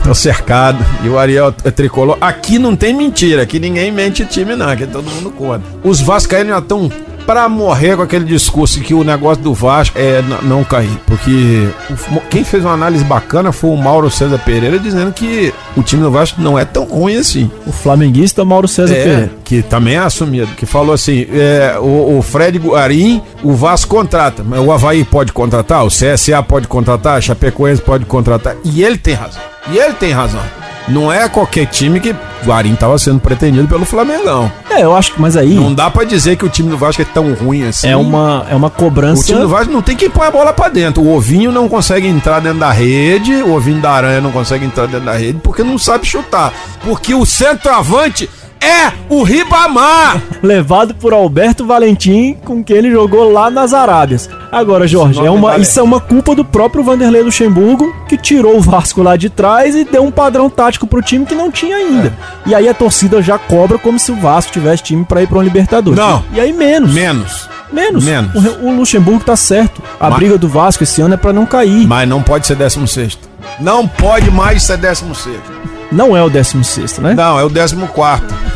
tô 0.05 0.15
cercado. 0.15 0.85
E 1.03 1.09
o 1.09 1.19
Ariel 1.19 1.55
é 1.65 1.71
tricolor. 1.71 2.19
Aqui 2.21 2.59
não 2.59 2.77
tem 2.77 2.93
mentira, 2.95 3.41
aqui 3.41 3.59
ninguém 3.59 3.91
mente 3.91 4.27
time, 4.27 4.55
não. 4.55 4.69
Aqui 4.69 4.87
todo 4.87 5.11
mundo 5.11 5.31
conta. 5.31 5.65
Os 5.83 6.03
Vascaínos 6.03 6.53
já 6.53 6.59
estão 6.59 6.91
pra 7.27 7.49
morrer 7.49 7.97
com 7.97 8.03
aquele 8.03 8.25
discurso 8.25 8.81
que 8.81 8.95
o 8.95 9.05
negócio 9.05 9.43
do 9.43 9.55
Vasco 9.55 9.99
é 9.99 10.23
não 10.43 10.65
cair. 10.65 10.91
Porque 11.07 11.69
quem 12.31 12.45
fez 12.45 12.65
uma 12.65 12.73
análise 12.75 13.05
bacana 13.05 13.53
foi 13.53 13.71
o 13.71 13.77
Mauro 13.77 14.11
César 14.11 14.39
Pereira 14.39 14.79
dizendo 14.79 15.13
que 15.13 15.53
o 15.77 15.83
time 15.83 16.03
do 16.03 16.11
Vasco 16.11 16.41
não 16.41 16.59
é 16.59 16.65
tão 16.65 16.85
ruim 16.85 17.17
assim. 17.17 17.51
O 17.67 17.73
flamenguista 17.73 18.45
Mauro 18.45 18.69
César 18.69 18.95
É, 18.95 19.03
Pereira. 19.03 19.31
que 19.45 19.63
também 19.63 19.95
é 19.95 19.99
assumido, 19.99 20.49
que 20.57 20.67
falou 20.67 20.93
assim: 20.95 21.27
é, 21.33 21.77
o, 21.79 22.19
o 22.19 22.23
Fred 22.23 22.59
Guarim, 22.59 23.23
o 23.43 23.53
Vasco 23.55 23.95
contrata, 23.95 24.43
mas 24.47 24.61
o 24.61 24.71
Havaí 24.73 25.05
pode 25.05 25.33
contratar, 25.33 25.85
o 25.85 25.89
CSA 25.89 26.43
pode 26.43 26.67
contratar, 26.69 27.19
a 27.19 27.21
Chapecoense 27.21 27.81
pode 27.83 28.05
contratar. 28.05 28.57
E 28.65 28.83
ele 28.83 28.99
tem 28.99 29.15
razão. 29.15 29.41
E 29.71 29.79
ele 29.79 29.95
tem 29.95 30.11
razão. 30.13 30.41
Não 30.89 31.13
é 31.13 31.29
qualquer 31.29 31.67
time 31.67 32.01
que 32.01 32.11
o 32.11 32.17
Guarim 32.45 32.75
estava 32.75 32.99
sendo 32.99 33.21
pretendido 33.21 33.69
pelo 33.69 33.85
Flamengão. 33.85 34.51
É, 34.69 34.83
eu 34.83 34.95
acho 34.97 35.13
que, 35.15 35.21
mas 35.21 35.37
aí 35.37 35.55
Não 35.55 35.73
dá 35.73 35.89
pra 35.91 36.03
dizer 36.05 36.37
que 36.37 36.45
o 36.45 36.49
time 36.49 36.69
do 36.71 36.77
Vasco 36.77 37.01
é 37.01 37.05
tão 37.05 37.33
ruim 37.35 37.65
assim. 37.69 37.87
é 37.89 37.97
uma, 37.97 38.47
é 38.51 38.55
uma 38.57 38.67
O 38.67 38.71
cobrança. 38.71 39.23
time 39.25 39.41
do 39.41 39.49
Vasco 39.49 39.73
não 39.73 39.81
tem 39.83 39.97
que 39.97 40.09
pôr 40.09 40.25
a 40.25 40.31
bola 40.31 40.53
pra 40.53 40.69
dentro. 40.69 41.03
O 41.03 41.15
ovinho 41.15 41.53
não 41.53 41.69
consegue 41.69 42.07
entrar 42.09 42.41
dentro 42.41 42.59
da 42.59 42.73
rede, 42.73 43.33
o 43.43 43.55
ovinho 43.55 43.81
da 43.81 43.93
aranha 43.93 44.21
não 44.21 44.33
consegue 44.33 44.65
entrar 44.65 44.87
dentro 44.87 45.07
da 45.07 45.13
rede 45.13 45.39
porque 45.43 45.63
não 45.63 45.79
sabe 45.79 46.05
chutar. 46.07 46.53
Porque 46.83 47.15
o 47.15 47.25
centroavante 47.25 48.29
é 48.63 48.93
o 49.09 49.23
Ribamar. 49.23 50.23
levado 50.43 50.95
por 50.95 51.13
Alberto 51.13 51.65
Valentim, 51.67 52.35
com 52.45 52.63
quem 52.65 52.77
ele 52.77 52.91
jogou 52.91 53.31
lá 53.33 53.51
nas 53.51 53.73
Arábias. 53.73 54.29
Agora, 54.51 54.87
Jorge, 54.87 55.25
é 55.25 55.31
uma, 55.31 55.57
isso 55.59 55.79
é 55.79 55.83
uma 55.83 56.01
culpa 56.01 56.35
do 56.35 56.45
próprio 56.45 56.83
Vanderlei 56.83 57.23
Luxemburgo, 57.23 57.95
que 58.09 58.17
tirou 58.17 58.57
o 58.57 58.61
Vasco 58.61 59.03
lá 59.03 59.17
de 59.17 59.31
trás 59.31 59.75
e 59.75 59.85
deu 59.85 60.03
um 60.05 60.11
padrão 60.11 60.51
tático 60.51 60.87
pro 60.87 61.01
time 61.03 61.25
que 61.25 61.35
não 61.35 61.51
tinha 61.51 61.77
ainda. 61.77 62.09
É. 62.47 62.51
E 62.51 62.55
aí 62.55 62.69
a 62.69 62.75
torcida 62.75 63.23
já 63.23 63.39
cobra 63.39 63.79
como 63.79 63.99
se 63.99 64.11
o 64.13 64.17
Vasco 64.17 64.53
tivesse 64.53 64.83
time 64.83 65.05
pra 65.05 65.23
ir 65.23 65.27
pra 65.27 65.39
um 65.39 65.43
Libertadores. 65.43 65.99
Não. 65.99 66.25
E 66.33 66.41
aí 66.41 66.53
menos. 66.53 66.93
Menos. 66.93 67.49
menos. 67.73 68.05
menos. 68.05 68.35
O, 68.35 68.67
o 68.67 68.77
Luxemburgo 68.77 69.25
tá 69.25 69.37
certo. 69.37 69.83
A 69.99 70.09
Mas- 70.11 70.19
briga 70.19 70.39
do 70.39 70.49
Vasco 70.49 70.83
esse 70.83 71.01
ano 71.01 71.15
é 71.15 71.17
pra 71.17 71.33
não 71.33 71.47
cair. 71.47 71.87
Mas 71.87 72.09
não 72.09 72.23
pode 72.23 72.47
ser 72.47 72.57
16. 72.57 73.19
Não 73.61 73.87
pode 73.87 74.31
mais 74.31 74.63
ser 74.63 74.77
16. 74.77 75.37
Não 75.93 76.17
é 76.17 76.23
o 76.23 76.31
16, 76.31 76.99
né? 76.99 77.15
Não, 77.15 77.39
é 77.39 77.45
o 77.45 77.51
14. 77.51 77.77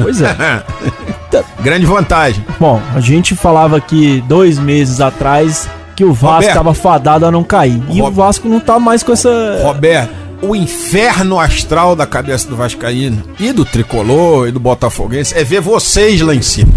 Pois 0.01 0.21
é. 0.23 0.35
Grande 1.61 1.85
vantagem. 1.87 2.45
Bom, 2.59 2.81
a 2.95 3.01
gente 3.01 3.35
falava 3.37 3.77
aqui 3.77 4.23
dois 4.27 4.59
meses 4.59 5.01
atrás 5.01 5.69
que 5.95 6.05
o 6.05 6.13
Vasco 6.13 6.49
estava 6.49 6.73
fadado 6.75 7.27
a 7.27 7.31
não 7.31 7.43
cair. 7.45 7.83
E 7.91 8.01
Rob- 8.01 8.13
o 8.13 8.17
Vasco 8.17 8.49
não 8.49 8.61
tá 8.61 8.79
mais 8.79 9.03
com 9.03 9.13
essa. 9.13 9.61
Roberto, 9.63 10.11
o 10.43 10.55
inferno 10.55 11.39
astral 11.41 11.95
da 11.97 12.07
cabeça 12.07 12.49
do 12.49 12.57
Vascaíno 12.57 13.23
e 13.41 13.53
do 13.53 13.65
Tricolor 13.65 14.49
e 14.49 14.53
do 14.53 14.61
Botafoguense 14.61 15.35
é 15.37 15.43
ver 15.45 15.61
vocês 15.61 16.21
lá 16.21 16.35
em 16.35 16.43
cima. 16.43 16.73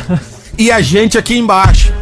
e 0.56 0.70
a 0.70 0.80
gente 0.80 1.16
aqui 1.18 1.36
embaixo. 1.36 1.92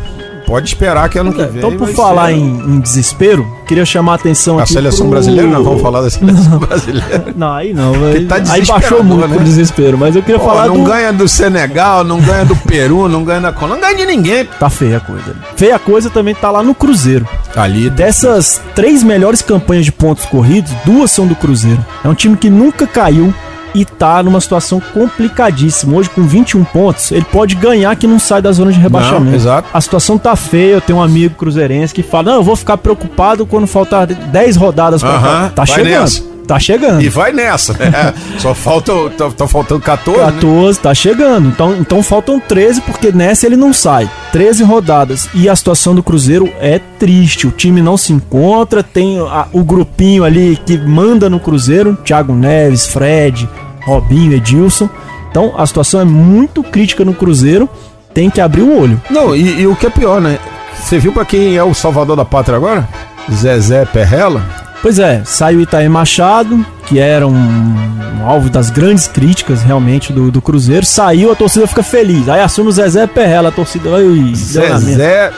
Pode 0.46 0.68
esperar 0.68 1.08
que 1.08 1.18
ano 1.18 1.32
que 1.32 1.42
vem. 1.44 1.58
Então, 1.58 1.76
por 1.76 1.88
falar 1.88 2.28
ser 2.28 2.34
em, 2.36 2.58
em 2.76 2.80
desespero, 2.80 3.46
queria 3.66 3.84
chamar 3.84 4.12
a 4.12 4.14
atenção 4.16 4.58
A 4.58 4.62
aqui. 4.62 4.72
seleção 4.72 5.06
pro- 5.06 5.10
brasileira, 5.10 5.48
nós 5.50 5.64
vamos 5.64 5.82
falar 5.82 6.00
da 6.02 6.10
seleção 6.10 6.58
brasileira. 6.58 7.26
Não, 7.36 7.52
aí 7.52 7.74
não. 7.74 7.92
Aí, 8.06 8.24
tá 8.26 8.36
aí 8.50 8.64
baixou 8.64 9.02
muito 9.02 9.26
né? 9.28 9.36
o 9.36 9.40
desespero, 9.40 9.98
mas 9.98 10.14
eu 10.16 10.22
queria 10.22 10.38
Pô, 10.38 10.46
falar 10.46 10.66
não 10.68 10.76
do. 10.82 10.84
ganha 10.84 11.12
do 11.12 11.28
Senegal, 11.28 12.02
não 12.04 12.20
ganha 12.20 12.44
do 12.44 12.56
Peru, 12.56 13.08
não 13.08 13.24
ganha 13.24 13.40
da 13.40 13.52
Colômbia, 13.52 13.76
não 13.76 13.94
ganha 13.94 14.06
de 14.06 14.06
ninguém. 14.16 14.44
Tá 14.58 14.70
feia 14.70 14.96
a 14.98 15.00
coisa. 15.00 15.36
Feia 15.56 15.76
a 15.76 15.78
coisa 15.78 16.08
também 16.08 16.34
tá 16.34 16.50
lá 16.50 16.62
no 16.62 16.74
Cruzeiro. 16.74 17.26
Ali, 17.54 17.90
Dessas 17.90 18.60
três 18.74 19.02
melhores 19.02 19.42
campanhas 19.42 19.84
de 19.84 19.92
pontos 19.92 20.24
corridos, 20.26 20.70
duas 20.84 21.10
são 21.10 21.26
do 21.26 21.34
Cruzeiro. 21.34 21.84
É 22.04 22.08
um 22.08 22.14
time 22.14 22.36
que 22.36 22.48
nunca 22.48 22.86
caiu 22.86 23.32
e 23.76 23.84
tá 23.84 24.22
numa 24.22 24.40
situação 24.40 24.80
complicadíssima. 24.92 25.96
Hoje, 25.96 26.10
com 26.10 26.22
21 26.22 26.64
pontos, 26.64 27.12
ele 27.12 27.24
pode 27.30 27.54
ganhar 27.54 27.94
que 27.96 28.06
não 28.06 28.18
sai 28.18 28.40
da 28.42 28.50
zona 28.52 28.72
de 28.72 28.78
rebaixamento. 28.80 29.24
Não, 29.26 29.34
exato. 29.34 29.68
A 29.72 29.80
situação 29.80 30.18
tá 30.18 30.34
feia. 30.34 30.72
Eu 30.74 30.80
tenho 30.80 30.98
um 30.98 31.02
amigo 31.02 31.34
cruzeirense 31.34 31.94
que 31.94 32.02
fala: 32.02 32.30
Não, 32.30 32.34
eu 32.36 32.42
vou 32.44 32.56
ficar 32.56 32.76
preocupado 32.78 33.44
quando 33.46 33.66
faltar 33.66 34.06
10 34.06 34.56
rodadas 34.56 35.02
pra 35.02 35.10
Aham, 35.10 35.20
cá. 35.48 35.52
Tá 35.54 35.66
chegando. 35.66 36.00
nessa. 36.00 36.36
Tá 36.46 36.60
chegando. 36.60 37.02
E 37.02 37.08
vai 37.08 37.32
nessa, 37.32 37.72
né? 37.72 38.14
Só 38.38 38.54
falta. 38.54 38.92
Tá, 39.18 39.28
tá 39.30 39.48
faltando 39.48 39.80
14. 39.80 40.20
né? 40.20 40.32
14, 40.32 40.78
tá 40.78 40.94
chegando. 40.94 41.48
Então, 41.48 41.74
então 41.76 42.02
faltam 42.04 42.38
13, 42.38 42.82
porque 42.82 43.10
nessa 43.10 43.46
ele 43.46 43.56
não 43.56 43.72
sai. 43.72 44.08
13 44.30 44.62
rodadas. 44.62 45.28
E 45.34 45.48
a 45.48 45.56
situação 45.56 45.92
do 45.92 46.04
Cruzeiro 46.04 46.48
é 46.60 46.78
triste. 47.00 47.48
O 47.48 47.50
time 47.50 47.82
não 47.82 47.96
se 47.96 48.12
encontra. 48.12 48.80
Tem 48.84 49.18
a- 49.18 49.48
o 49.52 49.64
grupinho 49.64 50.22
ali 50.22 50.56
que 50.64 50.78
manda 50.78 51.28
no 51.28 51.40
Cruzeiro: 51.40 51.98
Thiago 52.04 52.32
Neves, 52.32 52.86
Fred, 52.86 53.48
Robinho, 53.86 54.34
Edilson. 54.34 54.90
Então 55.30 55.54
a 55.56 55.66
situação 55.66 56.00
é 56.00 56.04
muito 56.04 56.62
crítica 56.62 57.04
no 57.04 57.14
Cruzeiro. 57.14 57.68
Tem 58.12 58.28
que 58.28 58.40
abrir 58.40 58.62
o 58.62 58.78
olho. 58.78 59.00
Não, 59.10 59.34
e, 59.34 59.60
e 59.60 59.66
o 59.66 59.76
que 59.76 59.86
é 59.86 59.90
pior, 59.90 60.20
né? 60.20 60.38
Você 60.78 60.98
viu 60.98 61.12
pra 61.12 61.24
quem 61.24 61.56
é 61.56 61.62
o 61.62 61.74
salvador 61.74 62.16
da 62.16 62.24
pátria 62.24 62.56
agora? 62.56 62.88
Zezé 63.32 63.84
Perrella? 63.84 64.42
Pois 64.82 64.98
é, 64.98 65.22
saiu 65.24 65.60
Itaí 65.60 65.88
Machado, 65.88 66.64
que 66.86 66.98
era 66.98 67.26
um, 67.26 67.34
um 67.34 68.26
alvo 68.26 68.48
das 68.48 68.70
grandes 68.70 69.08
críticas 69.08 69.62
realmente 69.62 70.12
do, 70.12 70.30
do 70.30 70.40
Cruzeiro. 70.40 70.86
Saiu, 70.86 71.32
a 71.32 71.34
torcida 71.34 71.66
fica 71.66 71.82
feliz. 71.82 72.28
Aí 72.28 72.40
assume 72.40 72.68
o 72.68 72.72
Zezé 72.72 73.06
Perrella, 73.06 73.48
a 73.48 73.52
torcida 73.52 73.98
minha. 73.98 74.34
Zezé 74.36 75.32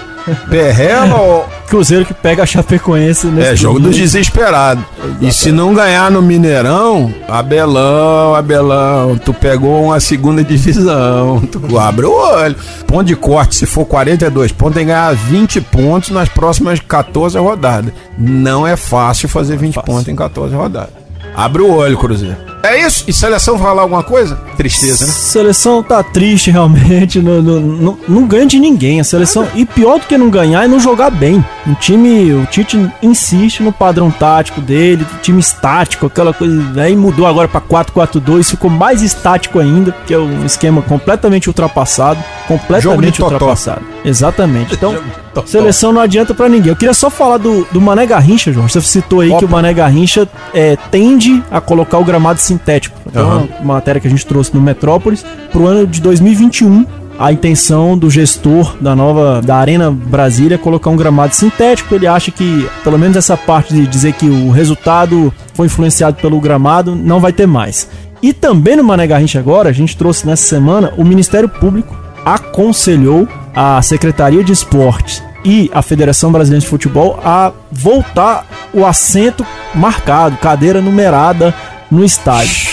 Perrella 0.50 1.14
ou. 1.16 1.57
Cruzeiro 1.68 2.04
que 2.04 2.14
pega 2.14 2.42
a 2.42 2.46
Chapecoense 2.46 3.26
nesse 3.28 3.48
É, 3.48 3.56
jogo 3.56 3.74
dos 3.74 3.82
domingo. 3.90 4.00
desesperados. 4.02 4.84
E 5.20 5.32
se 5.32 5.52
não 5.52 5.74
ganhar 5.74 6.10
no 6.10 6.20
Mineirão, 6.22 7.12
Abelão, 7.28 8.34
Abelão, 8.34 9.16
tu 9.18 9.32
pegou 9.34 9.84
uma 9.84 10.00
segunda 10.00 10.42
divisão. 10.42 11.40
Tu 11.68 11.78
abre 11.78 12.06
o 12.06 12.12
olho. 12.12 12.56
Ponto 12.86 13.04
de 13.04 13.14
corte, 13.16 13.54
se 13.56 13.66
for 13.66 13.84
42 13.84 14.52
pontos, 14.52 14.74
tem 14.74 14.84
que 14.86 14.92
ganhar 14.92 15.14
20 15.14 15.60
pontos 15.60 16.10
nas 16.10 16.28
próximas 16.28 16.80
14 16.80 17.36
rodadas. 17.38 17.92
Não 18.18 18.66
é 18.66 18.76
fácil 18.76 19.28
fazer 19.28 19.56
20 19.56 19.74
pontos 19.82 20.08
em 20.08 20.16
14 20.16 20.54
rodadas. 20.54 20.90
Abre 21.36 21.62
o 21.62 21.70
olho, 21.72 21.96
Cruzeiro. 21.98 22.36
É 22.62 22.84
isso? 22.84 23.04
E 23.06 23.12
seleção 23.12 23.58
falar 23.58 23.82
alguma 23.82 24.02
coisa? 24.02 24.36
Tristeza, 24.56 25.06
né? 25.06 25.12
Seleção 25.12 25.82
tá 25.82 26.02
triste 26.02 26.50
realmente, 26.52 27.20
não, 27.20 27.40
não, 27.40 27.60
não, 27.60 27.98
não 28.08 28.26
ganha 28.26 28.46
de 28.46 28.58
ninguém. 28.58 29.00
A 29.00 29.04
seleção. 29.04 29.46
E 29.54 29.64
pior 29.64 29.98
do 30.00 30.06
que 30.06 30.18
não 30.18 30.28
ganhar 30.30 30.64
é 30.64 30.68
não 30.68 30.80
jogar 30.80 31.10
bem. 31.10 31.44
O 31.66 31.74
time, 31.74 32.32
o 32.32 32.46
Tite 32.46 32.90
insiste 33.02 33.62
no 33.62 33.72
padrão 33.72 34.10
tático 34.10 34.60
dele, 34.60 35.06
time 35.22 35.40
estático, 35.40 36.06
aquela 36.06 36.32
coisa. 36.32 36.80
Aí 36.80 36.96
mudou 36.96 37.26
agora 37.26 37.46
pra 37.46 37.60
4-4-2, 37.60 38.50
ficou 38.50 38.70
mais 38.70 39.02
estático 39.02 39.58
ainda, 39.58 39.94
que 40.06 40.14
é 40.14 40.18
um 40.18 40.44
esquema 40.44 40.82
completamente 40.82 41.48
ultrapassado. 41.48 42.22
Completamente 42.46 43.22
ultrapassado. 43.22 43.82
Exatamente. 44.04 44.74
Então, 44.74 44.96
seleção 45.46 45.92
não 45.92 46.00
adianta 46.00 46.34
pra 46.34 46.48
ninguém. 46.48 46.70
Eu 46.70 46.76
queria 46.76 46.94
só 46.94 47.10
falar 47.10 47.36
do, 47.36 47.66
do 47.70 47.80
Mané 47.80 48.06
Garrincha, 48.06 48.52
João. 48.52 48.68
Você 48.68 48.80
citou 48.80 49.20
aí 49.20 49.30
Opa. 49.30 49.38
que 49.38 49.44
o 49.44 49.48
Mané 49.48 49.72
Garrincha 49.72 50.26
é, 50.54 50.76
tende 50.90 51.42
a 51.50 51.60
colocar 51.60 51.98
o 51.98 52.04
gramado 52.04 52.40
sintético. 52.48 52.98
Então, 53.06 53.28
Aham. 53.28 53.48
uma 53.60 53.74
matéria 53.74 54.00
que 54.00 54.06
a 54.06 54.10
gente 54.10 54.26
trouxe 54.26 54.54
no 54.54 54.60
Metrópolis 54.60 55.24
pro 55.52 55.66
ano 55.66 55.86
de 55.86 56.00
2021. 56.00 56.84
A 57.18 57.32
intenção 57.32 57.98
do 57.98 58.08
gestor 58.08 58.76
da 58.80 58.94
nova 58.94 59.42
da 59.42 59.56
Arena 59.56 59.90
Brasília 59.90 60.54
é 60.54 60.58
colocar 60.58 60.88
um 60.90 60.96
gramado 60.96 61.34
sintético. 61.34 61.94
Ele 61.94 62.06
acha 62.06 62.30
que, 62.30 62.68
pelo 62.84 62.96
menos 62.96 63.16
essa 63.16 63.36
parte 63.36 63.74
de 63.74 63.86
dizer 63.88 64.12
que 64.12 64.26
o 64.28 64.50
resultado 64.50 65.32
foi 65.52 65.66
influenciado 65.66 66.16
pelo 66.18 66.40
gramado, 66.40 66.94
não 66.94 67.18
vai 67.18 67.32
ter 67.32 67.46
mais. 67.46 67.88
E 68.22 68.32
também 68.32 68.76
no 68.76 68.84
Mané 68.84 69.06
Garrincha 69.06 69.38
agora, 69.40 69.68
a 69.68 69.72
gente 69.72 69.96
trouxe 69.96 70.26
nessa 70.26 70.44
semana, 70.44 70.92
o 70.96 71.04
Ministério 71.04 71.48
Público 71.48 71.96
aconselhou 72.24 73.26
a 73.54 73.82
Secretaria 73.82 74.44
de 74.44 74.52
Esportes 74.52 75.22
e 75.44 75.70
a 75.72 75.82
Federação 75.82 76.30
Brasileira 76.30 76.60
de 76.60 76.68
Futebol 76.68 77.18
a 77.24 77.52
voltar 77.70 78.46
o 78.72 78.84
assento 78.84 79.44
marcado, 79.74 80.36
cadeira 80.36 80.80
numerada 80.80 81.54
no 81.90 82.04
estádio. 82.04 82.68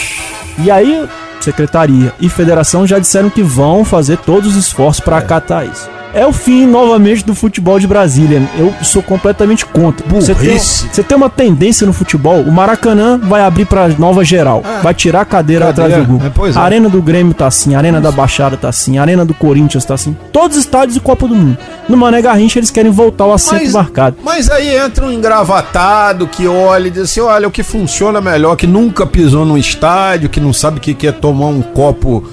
E 0.57 0.72
aí, 0.72 1.07
secretaria 1.39 2.13
e 2.20 2.30
federação 2.30 2.88
já 2.88 2.97
disseram 2.99 3.30
que 3.30 3.43
vão 3.43 3.84
fazer 3.86 4.18
todos 4.18 4.55
os 4.55 4.55
esforços 4.55 5.03
para 5.03 5.18
acatar 5.18 5.66
isso. 5.66 5.89
É 6.16 6.26
o 6.26 6.32
fim 6.32 6.66
novamente 6.66 7.26
do 7.26 7.36
futebol 7.36 7.78
de 7.78 7.86
Brasília. 7.86 8.41
Eu 8.57 8.74
sou 8.82 9.03
completamente 9.03 9.66
contra. 9.66 10.07
Você 10.07 10.34
tem, 10.34 10.57
você 10.57 11.03
tem 11.03 11.18
uma 11.18 11.30
tendência 11.30 11.86
no 11.86 11.91
futebol. 11.91 12.39
O 12.39 12.51
Maracanã 12.53 13.20
vai 13.22 13.41
abrir 13.41 13.66
para 13.66 13.89
nova 13.89 14.24
geral. 14.24 14.63
vai 14.82 14.93
tirar 14.93 15.22
a 15.22 15.26
cadeira, 15.26 15.66
Cadeira, 15.66 15.95
atrás 15.95 16.07
do 16.07 16.11
Google. 16.13 16.47
é, 16.47 16.49
é. 16.51 16.57
A 16.57 16.61
Arena 16.61 16.88
do 16.88 17.01
Grêmio 17.01 17.34
tá 17.34 17.47
assim, 17.47 17.76
a 17.76 17.80
Arena 17.80 17.99
da 17.99 18.11
Baixada 18.11 18.55
tá 18.55 18.70
assim, 18.70 18.97
a 18.97 19.01
Arena 19.01 19.26
do 19.26 19.34
Corinthians 19.34 19.84
tá 19.84 19.93
assim. 19.93 20.16
Todos 20.32 20.55
os 20.55 20.63
estádios 20.63 20.93
de 20.93 21.01
Copa 21.01 21.28
do 21.28 21.36
Mundo. 21.36 21.57
No 21.89 21.97
Mané 21.97 22.22
Garrincha 22.22 22.59
eles 22.59 22.72
querem 22.72 22.91
voltar 22.91 23.26
o 23.26 23.34
assento 23.34 23.70
marcado. 23.74 24.16
Mas 24.24 24.49
aí 24.49 24.74
entra 24.74 25.05
um 25.05 25.11
engravatado 25.11 26.28
que 26.28 26.47
olha 26.47 26.88
e 26.88 26.91
diz 26.91 27.03
assim: 27.03 27.20
olha, 27.20 27.45
o 27.45 27.51
que 27.51 27.61
funciona 27.61 28.22
melhor, 28.22 28.55
que 28.55 28.66
nunca 28.66 29.05
pisou 29.05 29.43
num 29.43 29.57
estádio, 29.57 30.30
que 30.30 30.39
não 30.39 30.53
sabe 30.53 30.78
o 30.78 30.82
que 30.82 30.93
que 30.93 31.07
é 31.07 31.11
tomar 31.11 31.47
um 31.47 31.61
copo, 31.61 32.24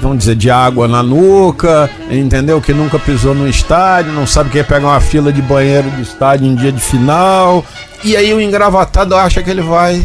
vamos 0.00 0.18
dizer, 0.18 0.34
de 0.36 0.50
água 0.50 0.86
na 0.88 1.02
nuca, 1.02 1.90
entendeu? 2.10 2.60
Que 2.60 2.72
nunca 2.72 2.98
pisou 2.98 3.34
num 3.34 3.46
estádio, 3.48 4.12
não 4.12 4.26
sabe 4.26 4.48
o 4.48 4.52
que 4.52 4.58
é 4.58 4.62
pegar 4.62 4.86
uma 4.88 5.00
fila 5.00 5.32
de 5.32 5.42
banheiro 5.42 5.90
do 5.90 6.00
estádio 6.02 6.46
em 6.46 6.54
dia 6.54 6.72
de 6.72 6.80
final. 6.80 7.64
E 8.04 8.16
aí 8.16 8.32
o 8.32 8.40
engravatado 8.40 9.14
acha 9.16 9.42
que 9.42 9.50
ele 9.50 9.62
vai 9.62 10.02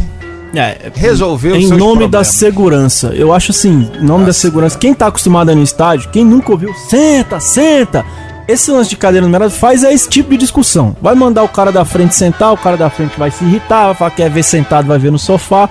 É, 0.54 0.90
resolver 0.94 1.56
em 1.56 1.66
nome 1.68 2.02
da 2.02 2.18
problemas. 2.18 2.26
segurança. 2.28 3.06
Eu 3.14 3.32
acho 3.32 3.50
assim, 3.52 3.90
em 4.00 4.04
nome 4.04 4.24
da 4.26 4.32
segurança. 4.32 4.78
Quem 4.78 4.94
tá 4.94 5.06
acostumado 5.08 5.48
a 5.48 5.52
ir 5.52 5.56
no 5.56 5.62
estádio, 5.62 6.10
quem 6.10 6.24
nunca 6.24 6.52
ouviu, 6.52 6.72
senta, 6.88 7.40
senta. 7.40 8.04
Esse 8.46 8.70
lance 8.70 8.90
de 8.90 8.96
cadeira 8.96 9.26
numerada 9.26 9.50
faz 9.50 9.82
é 9.84 9.92
esse 9.92 10.08
tipo 10.08 10.30
de 10.30 10.36
discussão. 10.36 10.94
Vai 11.00 11.14
mandar 11.14 11.42
o 11.42 11.48
cara 11.48 11.72
da 11.72 11.84
frente 11.84 12.14
sentar, 12.14 12.52
o 12.52 12.58
cara 12.58 12.76
da 12.76 12.90
frente 12.90 13.18
vai 13.18 13.30
se 13.30 13.42
irritar, 13.44 13.86
vai 13.86 13.94
falar 13.94 14.10
que 14.10 14.16
quer 14.18 14.30
ver 14.30 14.42
sentado, 14.42 14.86
vai 14.86 14.98
ver 14.98 15.10
no 15.10 15.18
sofá. 15.18 15.68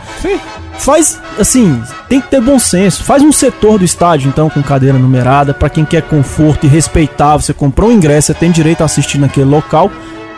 Faz, 0.79 1.19
assim, 1.39 1.81
tem 2.09 2.19
que 2.19 2.29
ter 2.29 2.41
bom 2.41 2.57
senso. 2.57 3.03
Faz 3.03 3.21
um 3.21 3.31
setor 3.31 3.77
do 3.77 3.85
estádio, 3.85 4.27
então, 4.27 4.49
com 4.49 4.63
cadeira 4.63 4.97
numerada, 4.97 5.53
pra 5.53 5.69
quem 5.69 5.85
quer 5.85 6.01
conforto 6.01 6.65
e 6.65 6.69
respeitar. 6.69 7.37
Você 7.37 7.53
comprou 7.53 7.89
um 7.89 7.93
ingresso, 7.93 8.27
você 8.27 8.33
tem 8.33 8.51
direito 8.51 8.81
a 8.81 8.85
assistir 8.85 9.19
naquele 9.19 9.45
local. 9.45 9.91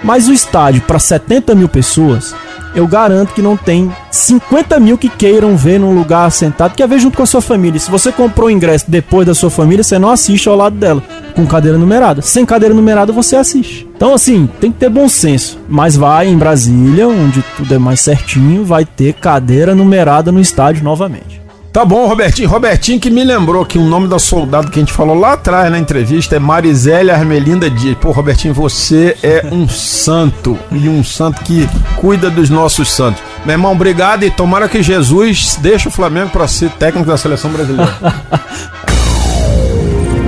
Mas 0.04 0.28
o 0.28 0.34
estádio, 0.34 0.82
pra 0.82 1.00
70 1.00 1.56
mil 1.56 1.70
pessoas, 1.70 2.36
eu 2.76 2.88
garanto 2.88 3.34
que 3.34 3.42
não 3.42 3.56
tem 3.56 3.92
50 4.12 4.80
mil 4.80 4.98
que 4.98 5.10
queiram 5.10 5.56
ver 5.56 5.80
num 5.80 5.96
lugar 5.96 6.30
sentado, 6.32 6.76
quer 6.76 6.88
ver 6.88 7.00
junto 7.00 7.18
com 7.18 7.24
a 7.24 7.26
sua 7.26 7.42
família. 7.42 7.80
Se 7.80 7.90
você 7.90 8.12
comprou 8.12 8.48
o 8.48 8.52
ingresso 8.52 8.86
depois 8.88 9.26
da 9.26 9.34
sua 9.34 9.50
família, 9.50 9.84
você 9.84 9.98
não 9.98 10.10
assiste 10.10 10.50
ao 10.50 10.56
lado 10.56 10.76
dela, 10.76 11.02
com 11.34 11.48
cadeira 11.48 11.78
numerada. 11.78 12.22
Sem 12.22 12.46
cadeira 12.46 12.76
numerada, 12.76 13.14
você 13.14 13.36
assiste. 13.36 13.88
Então, 13.96 14.14
assim, 14.14 14.50
tem 14.60 14.72
que 14.72 14.78
ter 14.78 14.90
bom 14.90 15.08
senso. 15.08 15.58
Mas 15.70 15.96
vai 15.96 16.28
em 16.28 16.38
Brasília, 16.38 17.08
onde 17.08 17.44
tudo 17.56 17.74
é 17.74 17.80
mais 17.80 18.02
certinho, 18.02 18.66
vai 18.66 18.84
ter 18.84 19.14
cadeira 19.14 19.74
numerada 19.74 20.32
no 20.32 20.42
estádio 20.42 20.84
novamente. 20.84 21.45
Tá 21.76 21.84
bom, 21.84 22.08
Robertinho. 22.08 22.48
Robertinho 22.48 23.02
que 23.02 23.10
me 23.10 23.22
lembrou 23.22 23.66
que 23.66 23.78
o 23.78 23.82
nome 23.82 24.08
da 24.08 24.18
soldado 24.18 24.72
que 24.72 24.80
a 24.80 24.82
gente 24.82 24.94
falou 24.94 25.14
lá 25.14 25.34
atrás 25.34 25.70
na 25.70 25.78
entrevista 25.78 26.38
é 26.38 26.40
Marisela 26.40 27.12
Armelinda 27.12 27.70
Dias. 27.70 27.98
Pô, 28.00 28.12
Robertinho, 28.12 28.54
você 28.54 29.18
é 29.22 29.46
um 29.52 29.68
santo. 29.68 30.58
E 30.72 30.88
um 30.88 31.04
santo 31.04 31.44
que 31.44 31.68
cuida 31.98 32.30
dos 32.30 32.50
nossos 32.50 32.90
santos. 32.90 33.22
Meu 33.44 33.56
irmão, 33.56 33.74
obrigado 33.74 34.24
e 34.24 34.32
tomara 34.32 34.70
que 34.70 34.82
Jesus 34.82 35.60
deixe 35.62 35.90
o 35.90 35.92
Flamengo 35.92 36.30
para 36.30 36.48
ser 36.48 36.70
técnico 36.70 37.10
da 37.10 37.18
seleção 37.18 37.52
brasileira. 37.52 37.94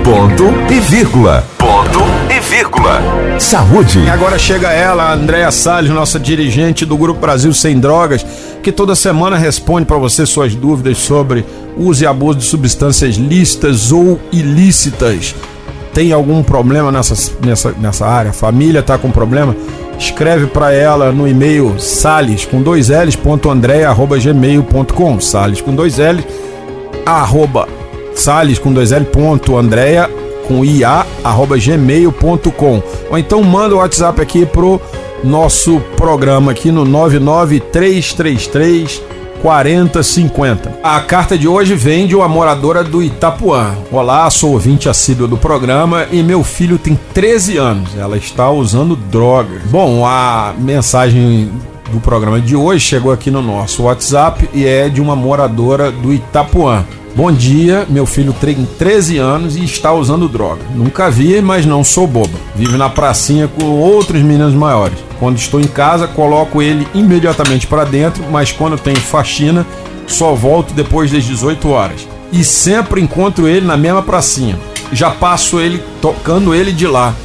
Ponto 0.04 0.44
e 0.70 0.82
vírgula. 0.82 1.48
Ponto 1.58 2.17
vírgula. 2.50 3.02
Saúde. 3.40 4.00
E 4.00 4.10
agora 4.10 4.40
chega 4.40 4.72
ela, 4.72 5.04
a 5.04 5.14
Andréa 5.14 5.52
Salles, 5.52 5.92
nossa 5.92 6.20
dirigente 6.20 6.86
do 6.86 6.98
Grupo 6.98 7.20
Brasil 7.20 7.54
Sem 7.54 7.80
Drogas, 7.80 8.26
que 8.64 8.72
toda 8.72 8.96
semana 8.96 9.38
responde 9.38 9.86
para 9.86 9.98
você 9.98 10.26
suas 10.26 10.56
dúvidas 10.56 10.98
sobre 10.98 11.46
uso 11.78 12.04
e 12.04 12.08
abuso 12.08 12.40
de 12.40 12.46
substâncias 12.46 13.16
lícitas 13.16 13.92
ou 13.92 14.20
ilícitas. 14.32 15.36
Tem 15.94 16.12
algum 16.12 16.44
problema 16.44 16.92
nessa, 16.92 17.32
nessa, 17.44 17.72
nessa 17.72 18.06
área? 18.06 18.32
Família 18.32 18.82
tá 18.82 18.98
com 18.98 19.12
problema? 19.12 19.56
Escreve 19.98 20.48
para 20.48 20.72
ela 20.72 21.12
no 21.12 21.28
e-mail 21.28 21.80
sales 21.80 22.46
com 22.46 22.62
dois 22.62 22.90
L's, 22.90 23.16
ponto 23.16 23.50
Andréa, 23.50 23.90
arroba 23.90 24.18
gmail.com. 24.18 25.20
Sales 25.20 25.60
com 25.60 25.74
dois 25.74 25.98
L's, 25.98 26.24
arroba 27.06 27.68
sales 28.16 28.60
com 28.60 28.72
dois 28.72 28.92
L 28.92 29.06
ponto 29.06 29.58
Andréa 29.58 30.10
com 30.48 30.64
ia, 30.64 31.06
arroba 31.24 31.58
gmail.com. 31.58 32.84
Ou 33.10 33.18
então 33.18 33.44
manda 33.44 33.74
o 33.76 33.80
WhatsApp 33.80 34.22
aqui 34.22 34.46
pro 34.46 34.80
nosso 35.24 35.80
programa 35.96 36.52
aqui 36.52 36.72
no 36.72 36.86
99333 36.86 39.02
4050. 39.42 40.80
A 40.84 41.00
carta 41.02 41.38
de 41.38 41.48
hoje 41.48 41.76
vem 41.76 42.08
de 42.08 42.16
uma 42.16 42.28
moradora 42.28 42.84
do 42.84 43.04
Itapuã. 43.04 43.76
Olá, 43.92 44.28
sou 44.30 44.54
ouvinte 44.54 44.90
assíduo 44.90 45.28
do 45.28 45.38
programa 45.38 46.08
e 46.12 46.24
meu 46.24 46.44
filho 46.44 46.78
tem 46.78 47.00
13 47.14 47.58
anos. 47.58 47.98
Ela 47.98 48.18
está 48.18 48.50
usando 48.50 48.96
drogas. 48.96 49.62
Bom, 49.66 50.06
a 50.06 50.54
mensagem 50.58 51.52
do 51.92 52.00
programa 52.00 52.42
de 52.42 52.56
hoje 52.56 52.86
chegou 52.86 53.12
aqui 53.12 53.32
no 53.32 53.42
nosso 53.42 53.84
WhatsApp 53.84 54.50
e 54.54 54.66
é 54.66 54.90
de 54.90 55.02
uma 55.02 55.16
moradora 55.16 55.92
do 55.92 56.14
Itapuã. 56.14 56.86
Bom 57.18 57.32
dia, 57.32 57.84
meu 57.90 58.06
filho 58.06 58.32
tem 58.32 58.64
13 58.78 59.18
anos 59.18 59.56
e 59.56 59.66
está 59.66 59.92
usando 59.92 60.30
droga. 60.30 60.62
Nunca 60.76 61.10
vi, 61.10 61.42
mas 61.42 61.66
não 61.66 61.84
sou 61.84 62.06
boba. 62.06 62.38
Vive 62.56 62.78
na 62.78 62.92
pracinha 62.92 63.48
com 63.48 63.66
outros 63.66 64.22
meninos 64.22 64.54
maiores. 64.54 65.00
Quando 65.20 65.36
estou 65.36 65.60
em 65.60 65.66
casa, 65.66 66.08
coloco 66.08 66.62
ele 66.62 66.88
imediatamente 66.94 67.66
para 67.66 67.86
dentro, 67.86 68.24
mas 68.30 68.52
quando 68.52 68.78
tenho 68.78 69.00
faxina, 69.00 69.66
só 70.06 70.36
volto 70.36 70.76
depois 70.76 71.10
das 71.10 71.24
18 71.24 71.68
horas. 71.70 72.08
E 72.32 72.44
sempre 72.44 73.02
encontro 73.02 73.48
ele 73.48 73.66
na 73.66 73.76
mesma 73.76 74.04
pracinha. 74.04 74.60
Já 74.94 75.10
passo 75.10 75.60
ele 75.60 75.82
tocando 76.00 76.54
ele 76.54 76.72
de 76.72 76.86
lá. 76.86 77.16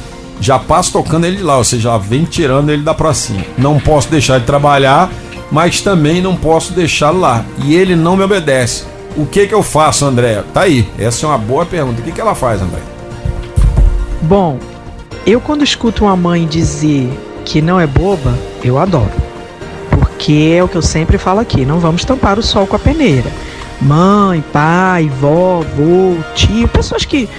Já 0.41 0.57
passo 0.57 0.91
tocando 0.91 1.27
ele 1.27 1.37
de 1.37 1.43
lá, 1.43 1.59
ou 1.59 1.63
seja, 1.63 1.91
já 1.91 1.97
vem 1.99 2.23
tirando 2.23 2.71
ele 2.71 2.81
da 2.81 2.95
pracinha. 2.95 3.45
Não 3.59 3.79
posso 3.79 4.09
deixar 4.09 4.39
de 4.39 4.47
trabalhar, 4.47 5.11
mas 5.51 5.81
também 5.81 6.19
não 6.19 6.35
posso 6.35 6.73
deixá-lo 6.73 7.19
lá. 7.19 7.45
E 7.63 7.75
ele 7.75 7.95
não 7.95 8.17
me 8.17 8.23
obedece. 8.23 8.91
O 9.15 9.25
que 9.27 9.45
que 9.45 9.53
eu 9.53 9.61
faço, 9.61 10.05
André? 10.05 10.43
Tá 10.53 10.61
aí. 10.61 10.87
Essa 10.97 11.25
é 11.25 11.29
uma 11.29 11.37
boa 11.37 11.65
pergunta. 11.65 12.01
O 12.01 12.03
que 12.03 12.11
que 12.11 12.21
ela 12.21 12.33
faz, 12.33 12.61
André? 12.61 12.79
Bom, 14.23 14.57
eu 15.25 15.39
quando 15.39 15.63
escuto 15.63 16.05
uma 16.05 16.15
mãe 16.15 16.47
dizer 16.47 17.09
que 17.45 17.61
não 17.61 17.79
é 17.79 17.85
boba, 17.85 18.33
eu 18.63 18.79
adoro. 18.79 19.11
Porque 19.91 20.53
é 20.55 20.63
o 20.63 20.67
que 20.67 20.75
eu 20.75 20.81
sempre 20.81 21.17
falo 21.17 21.39
aqui, 21.39 21.65
não 21.65 21.79
vamos 21.79 22.03
tampar 22.03 22.39
o 22.39 22.43
sol 22.43 22.65
com 22.65 22.75
a 22.75 22.79
peneira. 22.79 23.29
Mãe, 23.81 24.43
pai, 24.51 25.11
vó, 25.19 25.59
avô, 25.59 26.15
tio, 26.33 26.67
pessoas 26.67 27.05
que, 27.05 27.29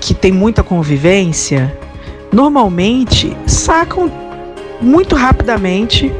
que 0.00 0.12
têm 0.12 0.32
muita 0.32 0.62
convivência, 0.62 1.76
normalmente 2.32 3.36
sacam 3.46 4.10
muito 4.80 5.14
rapidamente 5.14 6.12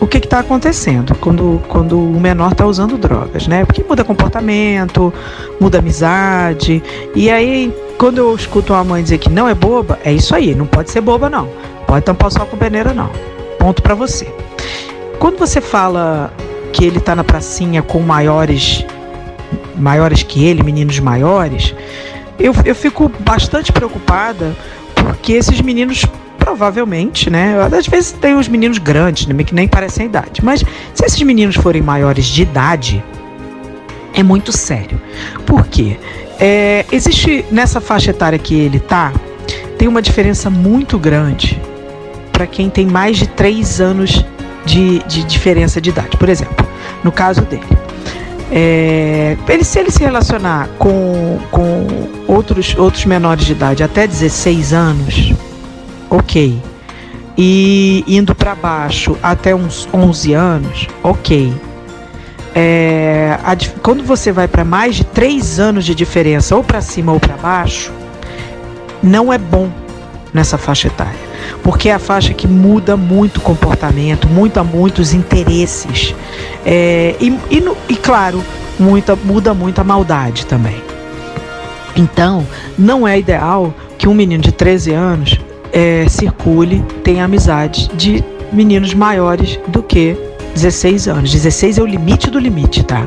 o 0.00 0.06
que 0.06 0.16
está 0.16 0.40
acontecendo 0.40 1.14
quando, 1.16 1.60
quando 1.68 2.00
o 2.00 2.18
menor 2.18 2.52
está 2.52 2.66
usando 2.66 2.96
drogas, 2.96 3.46
né? 3.46 3.64
Porque 3.66 3.84
muda 3.86 4.02
comportamento, 4.02 5.12
muda 5.60 5.78
amizade. 5.78 6.82
E 7.14 7.30
aí, 7.30 7.72
quando 7.98 8.18
eu 8.18 8.34
escuto 8.34 8.72
uma 8.72 8.82
mãe 8.82 9.02
dizer 9.02 9.18
que 9.18 9.28
não 9.28 9.46
é 9.46 9.54
boba, 9.54 9.98
é 10.02 10.12
isso 10.12 10.34
aí, 10.34 10.54
não 10.54 10.66
pode 10.66 10.90
ser 10.90 11.02
boba, 11.02 11.28
não. 11.28 11.48
Pode 11.86 12.04
tampar 12.04 12.28
o 12.28 12.30
sol 12.30 12.46
com 12.46 12.56
peneira, 12.56 12.94
não. 12.94 13.10
Ponto 13.58 13.82
para 13.82 13.94
você. 13.94 14.26
Quando 15.18 15.38
você 15.38 15.60
fala 15.60 16.32
que 16.72 16.84
ele 16.84 16.96
está 16.96 17.14
na 17.14 17.22
pracinha 17.22 17.82
com 17.82 18.00
maiores 18.00 18.84
maiores 19.76 20.22
que 20.22 20.44
ele, 20.44 20.62
meninos 20.62 20.98
maiores, 20.98 21.74
eu, 22.38 22.54
eu 22.64 22.74
fico 22.74 23.10
bastante 23.20 23.72
preocupada 23.72 24.54
porque 24.94 25.32
esses 25.32 25.60
meninos 25.60 26.04
provavelmente, 26.40 27.30
né? 27.30 27.54
Às 27.72 27.86
vezes 27.86 28.10
tem 28.12 28.34
os 28.34 28.48
meninos 28.48 28.78
grandes, 28.78 29.26
né, 29.26 29.44
que 29.44 29.54
nem 29.54 29.68
parecem 29.68 30.06
a 30.06 30.08
idade. 30.08 30.42
Mas 30.42 30.64
se 30.94 31.04
esses 31.04 31.22
meninos 31.22 31.54
forem 31.54 31.82
maiores 31.82 32.24
de 32.24 32.42
idade, 32.42 33.04
é 34.14 34.22
muito 34.22 34.50
sério. 34.50 35.00
Por 35.46 35.66
quê? 35.66 35.96
É, 36.40 36.84
existe 36.90 37.44
nessa 37.50 37.80
faixa 37.80 38.10
etária 38.10 38.38
que 38.38 38.54
ele 38.54 38.80
tá, 38.80 39.12
tem 39.78 39.86
uma 39.86 40.00
diferença 40.00 40.48
muito 40.48 40.98
grande 40.98 41.60
para 42.32 42.46
quem 42.46 42.70
tem 42.70 42.86
mais 42.86 43.18
de 43.18 43.28
3 43.28 43.80
anos 43.80 44.24
de, 44.64 45.00
de 45.00 45.22
diferença 45.24 45.80
de 45.80 45.90
idade. 45.90 46.16
Por 46.16 46.28
exemplo, 46.28 46.66
no 47.04 47.12
caso 47.12 47.42
dele. 47.42 47.78
É, 48.52 49.36
ele, 49.48 49.62
se 49.62 49.78
ele 49.78 49.92
se 49.92 50.00
relacionar 50.00 50.68
com, 50.76 51.38
com 51.52 52.08
outros, 52.26 52.74
outros 52.76 53.04
menores 53.04 53.44
de 53.44 53.52
idade 53.52 53.82
até 53.82 54.08
16 54.08 54.72
anos, 54.72 55.32
ok. 56.10 56.60
E 57.38 58.04
indo 58.06 58.34
para 58.34 58.54
baixo 58.54 59.16
até 59.22 59.54
uns 59.54 59.88
11 59.94 60.34
anos, 60.34 60.88
ok. 61.02 61.52
É, 62.54 63.38
a, 63.44 63.56
quando 63.80 64.02
você 64.02 64.32
vai 64.32 64.48
para 64.48 64.64
mais 64.64 64.96
de 64.96 65.04
3 65.04 65.60
anos 65.60 65.84
de 65.84 65.94
diferença, 65.94 66.56
ou 66.56 66.64
para 66.64 66.80
cima 66.80 67.12
ou 67.12 67.20
para 67.20 67.36
baixo, 67.36 67.92
não 69.02 69.32
é 69.32 69.38
bom 69.38 69.70
nessa 70.34 70.58
faixa 70.58 70.88
etária. 70.88 71.30
Porque 71.62 71.88
é 71.88 71.94
a 71.94 71.98
faixa 71.98 72.34
que 72.34 72.46
muda 72.46 72.96
muito 72.96 73.38
o 73.38 73.40
comportamento, 73.40 74.28
muda 74.28 74.62
muitos 74.62 75.14
interesses. 75.14 76.14
É, 76.64 77.16
e, 77.20 77.28
e, 77.50 77.64
e, 77.88 77.96
claro, 77.96 78.42
muita, 78.78 79.16
muda 79.16 79.54
muito 79.54 79.80
a 79.80 79.84
maldade 79.84 80.46
também. 80.46 80.82
Então, 81.96 82.46
não 82.78 83.06
é 83.06 83.18
ideal 83.18 83.74
que 83.98 84.08
um 84.08 84.14
menino 84.14 84.42
de 84.42 84.52
13 84.52 84.92
anos 84.92 85.40
é, 85.72 86.06
circule, 86.08 86.84
tenha 87.02 87.24
amizade 87.24 87.90
de 87.94 88.24
meninos 88.52 88.94
maiores 88.94 89.58
do 89.68 89.82
que 89.82 90.16
16 90.54 91.08
anos. 91.08 91.32
16 91.32 91.78
é 91.78 91.82
o 91.82 91.86
limite 91.86 92.30
do 92.30 92.38
limite, 92.38 92.82
tá? 92.84 93.06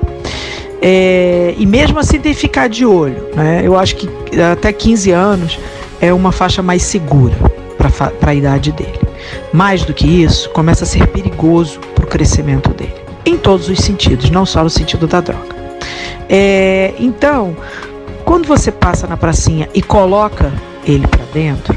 É, 0.81 1.53
e 1.57 1.65
mesmo 1.65 1.99
assim 1.99 2.19
tem 2.19 2.33
que 2.33 2.39
ficar 2.39 2.67
de 2.67 2.85
olho, 2.85 3.29
né? 3.35 3.61
Eu 3.63 3.77
acho 3.77 3.95
que 3.95 4.09
até 4.51 4.71
15 4.71 5.11
anos 5.11 5.59
é 6.01 6.13
uma 6.13 6.31
faixa 6.31 6.61
mais 6.61 6.83
segura 6.83 7.35
para 7.77 8.31
a 8.31 8.35
idade 8.35 8.71
dele. 8.71 8.99
Mais 9.53 9.83
do 9.83 9.93
que 9.93 10.05
isso, 10.05 10.49
começa 10.49 10.83
a 10.83 10.87
ser 10.87 11.07
perigoso 11.07 11.79
para 11.95 12.03
o 12.03 12.07
crescimento 12.07 12.71
dele, 12.71 12.95
em 13.25 13.37
todos 13.37 13.69
os 13.69 13.79
sentidos, 13.79 14.29
não 14.29 14.45
só 14.45 14.63
no 14.63 14.69
sentido 14.69 15.07
da 15.07 15.21
droga. 15.21 15.55
É, 16.27 16.93
então, 16.99 17.55
quando 18.25 18.47
você 18.47 18.71
passa 18.71 19.07
na 19.07 19.15
pracinha 19.15 19.69
e 19.73 19.81
coloca 19.81 20.51
ele 20.85 21.07
para 21.07 21.23
dentro, 21.33 21.72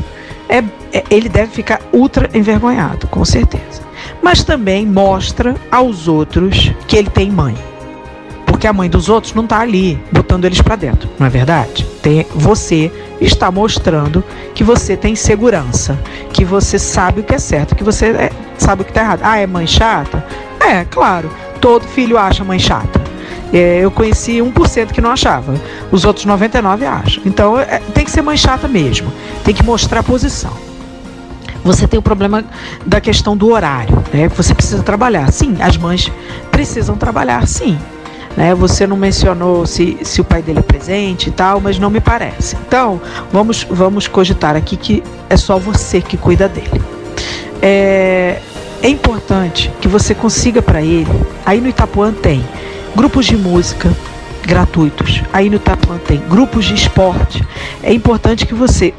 é, 0.49 0.59
é, 0.93 1.05
ele 1.11 1.29
deve 1.29 1.53
ficar 1.53 1.81
ultra 1.93 2.31
envergonhado, 2.35 3.07
com 3.09 3.25
certeza. 3.25 3.83
Mas 4.23 4.45
também 4.45 4.87
mostra 4.87 5.55
aos 5.71 6.09
outros 6.09 6.73
que 6.87 6.97
ele 6.97 7.11
tem 7.11 7.31
mãe. 7.31 7.57
Porque 8.47 8.67
a 8.67 8.73
mãe 8.73 8.89
dos 8.89 9.09
outros 9.09 9.35
não 9.35 9.45
está 9.45 9.61
ali 9.61 10.01
botando 10.11 10.45
eles 10.45 10.63
para 10.63 10.77
dentro, 10.77 11.09
não 11.19 11.27
é 11.27 11.31
verdade? 11.31 11.85
Tem, 12.01 12.27
você 12.35 12.91
está 13.21 13.51
mostrando 13.51 14.25
que 14.55 14.65
você 14.65 14.97
tem 14.97 15.15
segurança, 15.15 15.99
que 16.33 16.45
você 16.45 16.79
sabe 16.79 17.21
o 17.21 17.25
que 17.25 17.35
é 17.35 17.39
certo, 17.39 17.75
que 17.75 17.85
você 17.85 18.07
é, 18.07 18.31
sabe 18.57 18.83
o 18.83 18.85
que 18.85 18.91
está 18.91 19.03
errado. 19.03 19.21
Ah, 19.23 19.39
é 19.39 19.47
mãe 19.47 19.67
chata? 19.67 20.25
É, 20.61 20.85
claro. 20.85 21.31
Todo 21.61 21.87
filho 21.87 22.17
acha 22.17 22.45
mãe 22.45 22.59
chata. 22.59 23.06
É, 23.53 23.79
eu 23.81 23.91
conheci 23.91 24.39
1% 24.39 24.93
que 24.93 25.01
não 25.01 25.11
achava, 25.11 25.55
os 25.93 26.05
outros 26.05 26.27
99% 26.27 26.83
acham. 26.83 27.23
Então 27.25 27.59
é, 27.59 27.81
tem 27.95 28.05
que 28.05 28.11
ser 28.11 28.23
mãe 28.23 28.37
chata 28.37 28.67
mesmo, 28.67 29.13
tem 29.45 29.55
que 29.55 29.65
mostrar 29.65 30.03
posição. 30.03 30.53
Você 31.67 31.89
tem 31.89 31.99
o 31.99 32.03
problema 32.03 32.45
da 32.87 33.01
questão 33.01 33.37
do 33.37 33.51
horário, 33.51 34.03
né? 34.15 34.29
Você 34.29 34.55
precisa 34.55 34.85
trabalhar. 34.85 35.33
Sim, 35.33 35.57
as 35.61 35.77
mães 35.77 36.13
precisam 36.53 36.97
trabalhar, 36.97 37.45
sim. 37.49 37.77
Né? 38.37 38.55
Você 38.55 38.87
não 38.87 38.97
mencionou 38.97 39.67
se, 39.67 39.99
se 40.03 40.21
o 40.21 40.25
pai 40.25 40.43
dele 40.43 40.61
é 40.61 40.63
presente 40.63 41.29
e 41.29 41.33
tal, 41.33 41.61
mas 41.61 41.77
não 41.77 41.91
me 41.91 41.99
parece. 41.99 42.57
Então, 42.67 43.01
vamos, 43.33 43.67
vamos 43.69 44.07
cogitar 44.07 44.55
aqui 44.55 44.77
que 44.77 45.03
é 45.29 45.37
só 45.37 45.59
você 45.59 46.01
que 46.01 46.17
cuida 46.17 46.49
dele. 46.49 46.81
É, 47.61 48.41
é 48.81 48.89
importante 48.89 49.73
que 49.81 49.89
você 49.89 50.15
consiga 50.15 50.63
para 50.63 50.81
ele. 50.81 51.11
Aí 51.45 51.61
no 51.61 51.69
Itapuã 51.69 52.13
tem 52.13 52.45
grupos 52.97 53.27
de 53.27 53.37
música 53.37 53.95
gratuitos. 54.47 55.23
Aí 55.33 55.51
no 55.51 55.57
Itapuã 55.57 55.99
tem 55.99 56.19
grupos 56.29 56.65
de 56.65 56.75
esporte. 56.75 57.47
É 57.83 57.93
importante 57.93 58.47
que 58.47 58.55
você 58.55 58.95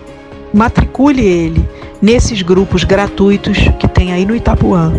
matricule 0.53 1.25
ele 1.25 1.67
nesses 2.01 2.41
grupos 2.41 2.83
gratuitos 2.83 3.57
que 3.79 3.87
tem 3.87 4.13
aí 4.13 4.25
no 4.25 4.35
Itapuã, 4.35 4.93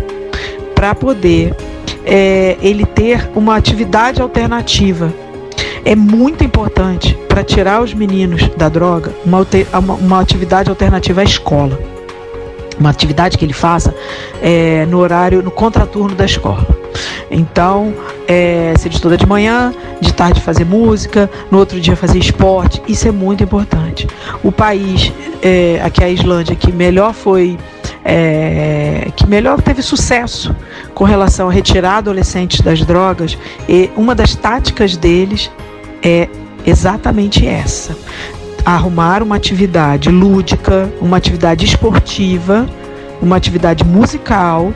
para 0.75 0.93
poder 0.93 1.55
é, 2.05 2.57
ele 2.61 2.85
ter 2.85 3.29
uma 3.35 3.55
atividade 3.55 4.21
alternativa. 4.21 5.13
É 5.85 5.95
muito 5.95 6.43
importante 6.43 7.17
para 7.27 7.43
tirar 7.43 7.81
os 7.81 7.93
meninos 7.93 8.49
da 8.57 8.67
droga 8.67 9.13
uma, 9.25 9.47
uma, 9.79 9.93
uma 9.93 10.19
atividade 10.19 10.69
alternativa 10.69 11.21
à 11.21 11.23
escola. 11.23 11.79
Uma 12.79 12.89
atividade 12.89 13.37
que 13.37 13.45
ele 13.45 13.53
faça 13.53 13.93
é, 14.41 14.85
no 14.85 14.99
horário, 14.99 15.43
no 15.43 15.51
contraturno 15.51 16.15
da 16.15 16.25
escola. 16.25 16.65
Então, 17.29 17.93
é, 18.27 18.73
se 18.77 18.87
ele 18.87 18.95
estuda 18.95 19.17
de 19.17 19.25
manhã, 19.25 19.73
de 20.01 20.13
tarde 20.13 20.41
fazer 20.41 20.65
música, 20.65 21.29
no 21.51 21.57
outro 21.57 21.79
dia 21.79 21.95
fazer 21.95 22.17
esporte, 22.17 22.81
isso 22.87 23.07
é 23.07 23.11
muito 23.11 23.43
importante. 23.43 24.07
O 24.43 24.51
país, 24.51 25.11
é, 25.41 25.79
aqui 25.83 26.03
a 26.03 26.09
Islândia, 26.09 26.55
que 26.55 26.71
melhor 26.71 27.13
foi, 27.13 27.57
é, 28.03 29.07
que 29.15 29.27
melhor 29.27 29.61
teve 29.61 29.81
sucesso 29.81 30.55
com 30.93 31.03
relação 31.03 31.49
a 31.49 31.51
retirar 31.51 31.97
adolescentes 31.97 32.61
das 32.61 32.83
drogas, 32.83 33.37
e 33.67 33.91
uma 33.95 34.15
das 34.15 34.35
táticas 34.35 34.97
deles 34.97 35.51
é 36.01 36.27
exatamente 36.65 37.45
essa. 37.45 37.95
Arrumar 38.65 39.23
uma 39.23 39.35
atividade 39.35 40.09
lúdica, 40.09 40.89
uma 41.01 41.17
atividade 41.17 41.65
esportiva, 41.65 42.67
uma 43.21 43.35
atividade 43.35 43.83
musical 43.83 44.73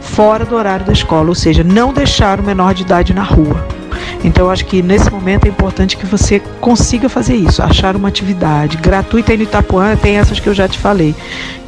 fora 0.00 0.44
do 0.44 0.54
horário 0.54 0.84
da 0.84 0.92
escola, 0.92 1.28
ou 1.28 1.34
seja, 1.34 1.62
não 1.62 1.92
deixar 1.92 2.40
o 2.40 2.42
menor 2.42 2.74
de 2.74 2.82
idade 2.82 3.14
na 3.14 3.22
rua. 3.22 3.66
Então, 4.22 4.50
acho 4.50 4.66
que 4.66 4.82
nesse 4.82 5.10
momento 5.10 5.46
é 5.46 5.48
importante 5.48 5.96
que 5.96 6.04
você 6.04 6.40
consiga 6.60 7.08
fazer 7.08 7.36
isso, 7.36 7.62
achar 7.62 7.96
uma 7.96 8.08
atividade 8.08 8.76
gratuita 8.76 9.32
aí 9.32 9.38
no 9.38 9.44
Itapuã. 9.44 9.96
Tem 9.96 10.18
essas 10.18 10.38
que 10.38 10.46
eu 10.46 10.54
já 10.54 10.68
te 10.68 10.78
falei, 10.78 11.14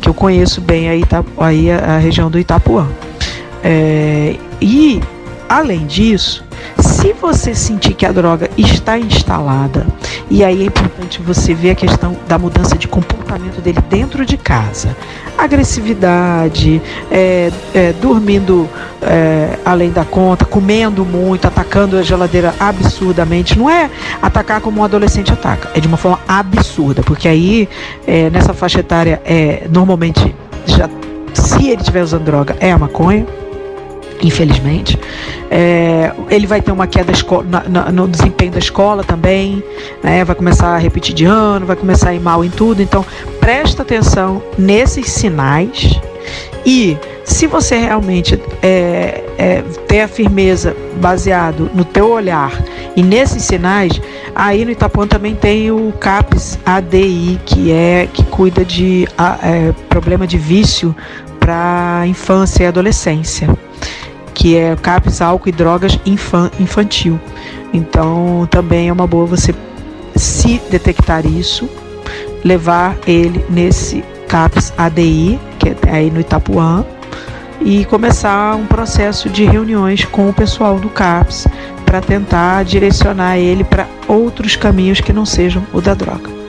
que 0.00 0.08
eu 0.08 0.12
conheço 0.12 0.60
bem 0.60 0.88
aí, 0.88 1.02
aí 1.38 1.70
a, 1.70 1.94
a 1.94 1.98
região 1.98 2.30
do 2.30 2.38
Itapuã. 2.38 2.86
É, 3.64 4.36
e, 4.60 5.00
além 5.48 5.86
disso, 5.86 6.44
se 7.02 7.12
você 7.14 7.52
sentir 7.52 7.94
que 7.94 8.06
a 8.06 8.12
droga 8.12 8.48
está 8.56 8.96
instalada, 8.96 9.84
e 10.30 10.44
aí 10.44 10.62
é 10.62 10.66
importante 10.66 11.20
você 11.20 11.52
ver 11.52 11.70
a 11.70 11.74
questão 11.74 12.16
da 12.28 12.38
mudança 12.38 12.78
de 12.78 12.86
comportamento 12.86 13.60
dele 13.60 13.80
dentro 13.90 14.24
de 14.24 14.36
casa, 14.36 14.96
agressividade, 15.36 16.80
é, 17.10 17.50
é, 17.74 17.92
dormindo 17.94 18.68
é, 19.02 19.58
além 19.64 19.90
da 19.90 20.04
conta, 20.04 20.44
comendo 20.44 21.04
muito, 21.04 21.44
atacando 21.44 21.98
a 21.98 22.02
geladeira 22.02 22.54
absurdamente, 22.60 23.58
não 23.58 23.68
é 23.68 23.90
atacar 24.22 24.60
como 24.60 24.80
um 24.80 24.84
adolescente 24.84 25.32
ataca, 25.32 25.72
é 25.74 25.80
de 25.80 25.88
uma 25.88 25.96
forma 25.96 26.20
absurda, 26.28 27.02
porque 27.02 27.26
aí 27.26 27.68
é, 28.06 28.30
nessa 28.30 28.54
faixa 28.54 28.78
etária 28.78 29.20
é 29.24 29.66
normalmente 29.68 30.32
já 30.66 30.88
se 31.34 31.68
ele 31.68 31.80
estiver 31.80 32.02
usando 32.04 32.22
droga 32.22 32.56
é 32.60 32.70
a 32.70 32.78
maconha 32.78 33.26
infelizmente. 34.22 34.98
É, 35.50 36.12
ele 36.30 36.46
vai 36.46 36.62
ter 36.62 36.72
uma 36.72 36.86
queda 36.86 37.12
na, 37.44 37.68
na, 37.68 37.92
no 37.92 38.08
desempenho 38.08 38.52
da 38.52 38.58
escola 38.58 39.02
também, 39.04 39.62
né? 40.02 40.24
vai 40.24 40.34
começar 40.34 40.68
a 40.68 40.78
repetir 40.78 41.14
de 41.14 41.24
ano, 41.24 41.66
vai 41.66 41.76
começar 41.76 42.10
a 42.10 42.14
ir 42.14 42.20
mal 42.20 42.44
em 42.44 42.50
tudo. 42.50 42.80
Então, 42.80 43.04
presta 43.40 43.82
atenção 43.82 44.42
nesses 44.56 45.10
sinais 45.10 46.00
e 46.64 46.96
se 47.24 47.46
você 47.46 47.76
realmente 47.76 48.40
é, 48.62 49.24
é, 49.38 49.62
ter 49.86 50.02
a 50.02 50.08
firmeza 50.08 50.76
baseado 51.00 51.70
no 51.74 51.84
teu 51.84 52.10
olhar 52.10 52.52
e 52.94 53.02
nesses 53.02 53.44
sinais, 53.44 54.00
aí 54.34 54.64
no 54.64 54.70
Itapuã 54.70 55.06
também 55.06 55.34
tem 55.34 55.70
o 55.70 55.92
CAPS 55.98 56.58
ADI, 56.64 57.40
que 57.44 57.72
é 57.72 58.08
que 58.12 58.22
cuida 58.24 58.64
de 58.64 59.08
a, 59.16 59.38
é, 59.42 59.72
problema 59.88 60.26
de 60.26 60.38
vício 60.38 60.94
para 61.40 62.02
infância 62.06 62.64
e 62.64 62.66
adolescência 62.66 63.48
que 64.34 64.56
é 64.56 64.76
CAPS, 64.76 65.20
álcool 65.20 65.48
e 65.48 65.52
drogas 65.52 65.98
infantil. 66.58 67.18
Então 67.72 68.46
também 68.50 68.88
é 68.88 68.92
uma 68.92 69.06
boa 69.06 69.26
você 69.26 69.54
se 70.14 70.60
detectar 70.70 71.26
isso, 71.26 71.68
levar 72.44 72.96
ele 73.06 73.44
nesse 73.48 74.04
CAPS 74.28 74.72
ADI, 74.76 75.38
que 75.58 75.68
é 75.68 75.76
aí 75.90 76.10
no 76.10 76.20
Itapuã, 76.20 76.84
e 77.60 77.84
começar 77.84 78.56
um 78.56 78.66
processo 78.66 79.28
de 79.28 79.44
reuniões 79.44 80.04
com 80.04 80.28
o 80.28 80.32
pessoal 80.32 80.78
do 80.78 80.88
CAPS 80.88 81.46
para 81.84 82.00
tentar 82.00 82.64
direcionar 82.64 83.38
ele 83.38 83.62
para 83.62 83.86
outros 84.08 84.56
caminhos 84.56 85.00
que 85.00 85.12
não 85.12 85.24
sejam 85.24 85.62
o 85.72 85.80
da 85.80 85.94
droga. 85.94 86.41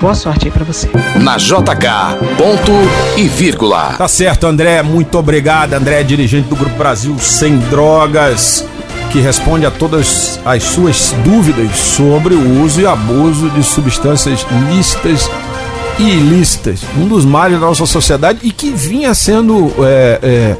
Boa 0.00 0.14
sorte 0.14 0.46
aí 0.46 0.50
pra 0.50 0.64
você. 0.64 0.88
Na 1.16 1.36
JK, 1.36 2.16
ponto 2.38 2.72
e 3.18 3.28
vírgula. 3.28 3.94
Tá 3.98 4.08
certo, 4.08 4.46
André. 4.46 4.82
Muito 4.82 5.18
obrigado. 5.18 5.74
André 5.74 6.00
é 6.00 6.02
dirigente 6.02 6.48
do 6.48 6.56
Grupo 6.56 6.74
Brasil 6.76 7.18
Sem 7.18 7.58
Drogas, 7.58 8.64
que 9.12 9.20
responde 9.20 9.66
a 9.66 9.70
todas 9.70 10.40
as 10.42 10.62
suas 10.62 11.12
dúvidas 11.22 11.76
sobre 11.76 12.32
o 12.32 12.62
uso 12.62 12.80
e 12.80 12.86
abuso 12.86 13.50
de 13.50 13.62
substâncias 13.62 14.46
lícitas 14.70 15.28
e 15.98 16.04
ilícitas. 16.04 16.80
Um 16.96 17.06
dos 17.06 17.26
males 17.26 17.60
da 17.60 17.66
nossa 17.66 17.84
sociedade 17.84 18.38
e 18.42 18.50
que 18.50 18.70
vinha 18.70 19.12
sendo 19.12 19.70
é, 19.84 20.18
é, 20.22 20.56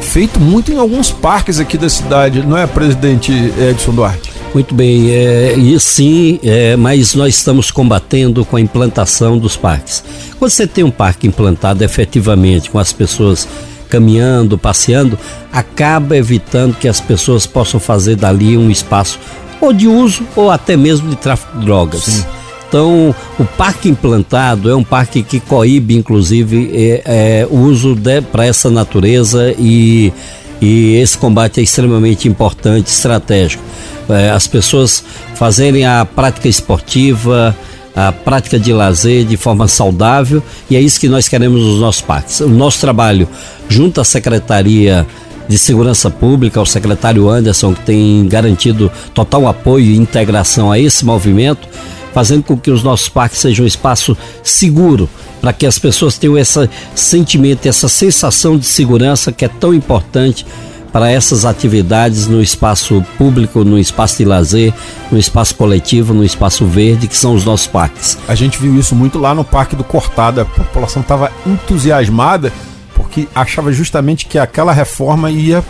feito 0.00 0.40
muito 0.40 0.72
em 0.72 0.78
alguns 0.78 1.10
parques 1.10 1.60
aqui 1.60 1.76
da 1.76 1.90
cidade, 1.90 2.40
não 2.40 2.56
é, 2.56 2.66
presidente 2.66 3.32
Edson 3.58 3.92
Duarte? 3.92 4.37
Muito 4.54 4.74
bem, 4.74 5.10
é, 5.10 5.54
e 5.56 5.78
sim, 5.78 6.40
é, 6.42 6.74
mas 6.74 7.14
nós 7.14 7.34
estamos 7.34 7.70
combatendo 7.70 8.44
com 8.44 8.56
a 8.56 8.60
implantação 8.60 9.38
dos 9.38 9.56
parques. 9.56 10.02
Quando 10.38 10.50
você 10.50 10.66
tem 10.66 10.82
um 10.82 10.90
parque 10.90 11.26
implantado 11.26 11.84
efetivamente, 11.84 12.70
com 12.70 12.78
as 12.78 12.92
pessoas 12.92 13.46
caminhando, 13.88 14.58
passeando, 14.58 15.18
acaba 15.52 16.16
evitando 16.16 16.76
que 16.76 16.88
as 16.88 17.00
pessoas 17.00 17.46
possam 17.46 17.78
fazer 17.78 18.16
dali 18.16 18.56
um 18.56 18.70
espaço 18.70 19.18
ou 19.60 19.72
de 19.72 19.86
uso 19.86 20.22
ou 20.36 20.50
até 20.50 20.76
mesmo 20.76 21.08
de 21.10 21.16
tráfico 21.16 21.58
de 21.58 21.64
drogas. 21.64 22.02
Sim. 22.04 22.24
Então, 22.68 23.14
o 23.38 23.44
parque 23.44 23.88
implantado 23.88 24.70
é 24.70 24.76
um 24.76 24.84
parque 24.84 25.22
que 25.22 25.40
coíbe, 25.40 25.96
inclusive, 25.96 26.70
é, 26.74 27.02
é, 27.06 27.48
o 27.50 27.56
uso 27.60 27.96
para 28.30 28.44
essa 28.44 28.70
natureza 28.70 29.54
e, 29.58 30.12
e 30.60 30.96
esse 30.96 31.16
combate 31.16 31.60
é 31.60 31.62
extremamente 31.62 32.28
importante, 32.28 32.88
estratégico 32.88 33.62
é, 34.08 34.30
as 34.30 34.46
pessoas 34.46 35.04
fazerem 35.34 35.84
a 35.84 36.04
prática 36.04 36.48
esportiva, 36.48 37.54
a 37.94 38.12
prática 38.12 38.58
de 38.58 38.72
lazer 38.72 39.24
de 39.24 39.36
forma 39.36 39.68
saudável 39.68 40.42
e 40.70 40.76
é 40.76 40.80
isso 40.80 41.00
que 41.00 41.08
nós 41.08 41.28
queremos 41.28 41.62
nos 41.62 41.80
nossos 41.80 42.00
parques. 42.00 42.40
O 42.40 42.48
nosso 42.48 42.80
trabalho 42.80 43.28
junto 43.68 44.00
à 44.00 44.04
Secretaria 44.04 45.06
de 45.48 45.58
Segurança 45.58 46.10
Pública, 46.10 46.60
ao 46.60 46.66
secretário 46.66 47.28
Anderson, 47.28 47.74
que 47.74 47.80
tem 47.80 48.26
garantido 48.28 48.90
total 49.14 49.48
apoio 49.48 49.86
e 49.86 49.96
integração 49.96 50.70
a 50.70 50.78
esse 50.78 51.04
movimento, 51.04 51.66
fazendo 52.12 52.42
com 52.42 52.56
que 52.56 52.70
os 52.70 52.82
nossos 52.82 53.08
parques 53.08 53.38
sejam 53.38 53.64
um 53.64 53.68
espaço 53.68 54.16
seguro 54.42 55.08
para 55.40 55.52
que 55.52 55.66
as 55.66 55.78
pessoas 55.78 56.18
tenham 56.18 56.36
esse 56.36 56.68
sentimento, 56.94 57.66
essa 57.66 57.88
sensação 57.88 58.56
de 58.58 58.66
segurança 58.66 59.32
que 59.32 59.44
é 59.44 59.48
tão 59.48 59.72
importante 59.72 60.44
para 60.92 61.10
essas 61.10 61.44
atividades 61.44 62.26
no 62.26 62.42
espaço 62.42 63.04
público, 63.16 63.64
no 63.64 63.78
espaço 63.78 64.18
de 64.18 64.24
lazer, 64.24 64.72
no 65.10 65.18
espaço 65.18 65.54
coletivo, 65.54 66.14
no 66.14 66.24
espaço 66.24 66.64
verde, 66.64 67.06
que 67.06 67.16
são 67.16 67.34
os 67.34 67.44
nossos 67.44 67.66
parques. 67.66 68.18
A 68.26 68.34
gente 68.34 68.58
viu 68.58 68.74
isso 68.78 68.94
muito 68.94 69.18
lá 69.18 69.34
no 69.34 69.44
Parque 69.44 69.76
do 69.76 69.84
Cortada. 69.84 70.42
A 70.42 70.44
população 70.44 71.02
estava 71.02 71.30
entusiasmada 71.46 72.52
porque 72.94 73.28
achava 73.34 73.72
justamente 73.72 74.26
que 74.26 74.38
aquela 74.38 74.72
reforma 74.72 75.30
ia 75.30 75.62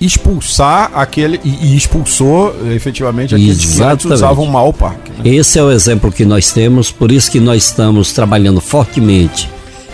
expulsar 0.00 0.90
aquele 0.94 1.40
e, 1.44 1.68
e 1.72 1.76
expulsou 1.76 2.54
efetivamente 2.70 3.34
aqueles 3.34 3.64
Exatamente. 3.64 4.06
que 4.06 4.12
usavam 4.12 4.46
mal 4.46 4.68
o 4.68 4.72
parque. 4.72 5.10
Né? 5.10 5.34
Esse 5.36 5.58
é 5.58 5.62
o 5.62 5.70
exemplo 5.70 6.12
que 6.12 6.24
nós 6.24 6.52
temos, 6.52 6.90
por 6.90 7.10
isso 7.10 7.30
que 7.30 7.40
nós 7.40 7.64
estamos 7.64 8.12
trabalhando 8.12 8.60
fortemente 8.60 9.50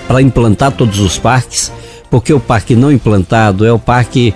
para 0.09 0.21
implantar 0.21 0.73
todos 0.73 0.99
os 0.99 1.19
parques 1.19 1.71
porque 2.13 2.31
o 2.31 2.39
parque 2.39 2.77
não 2.77 2.93
implantado 2.93 3.65
é 3.65 3.73
o 3.73 3.79
parque 3.79 4.35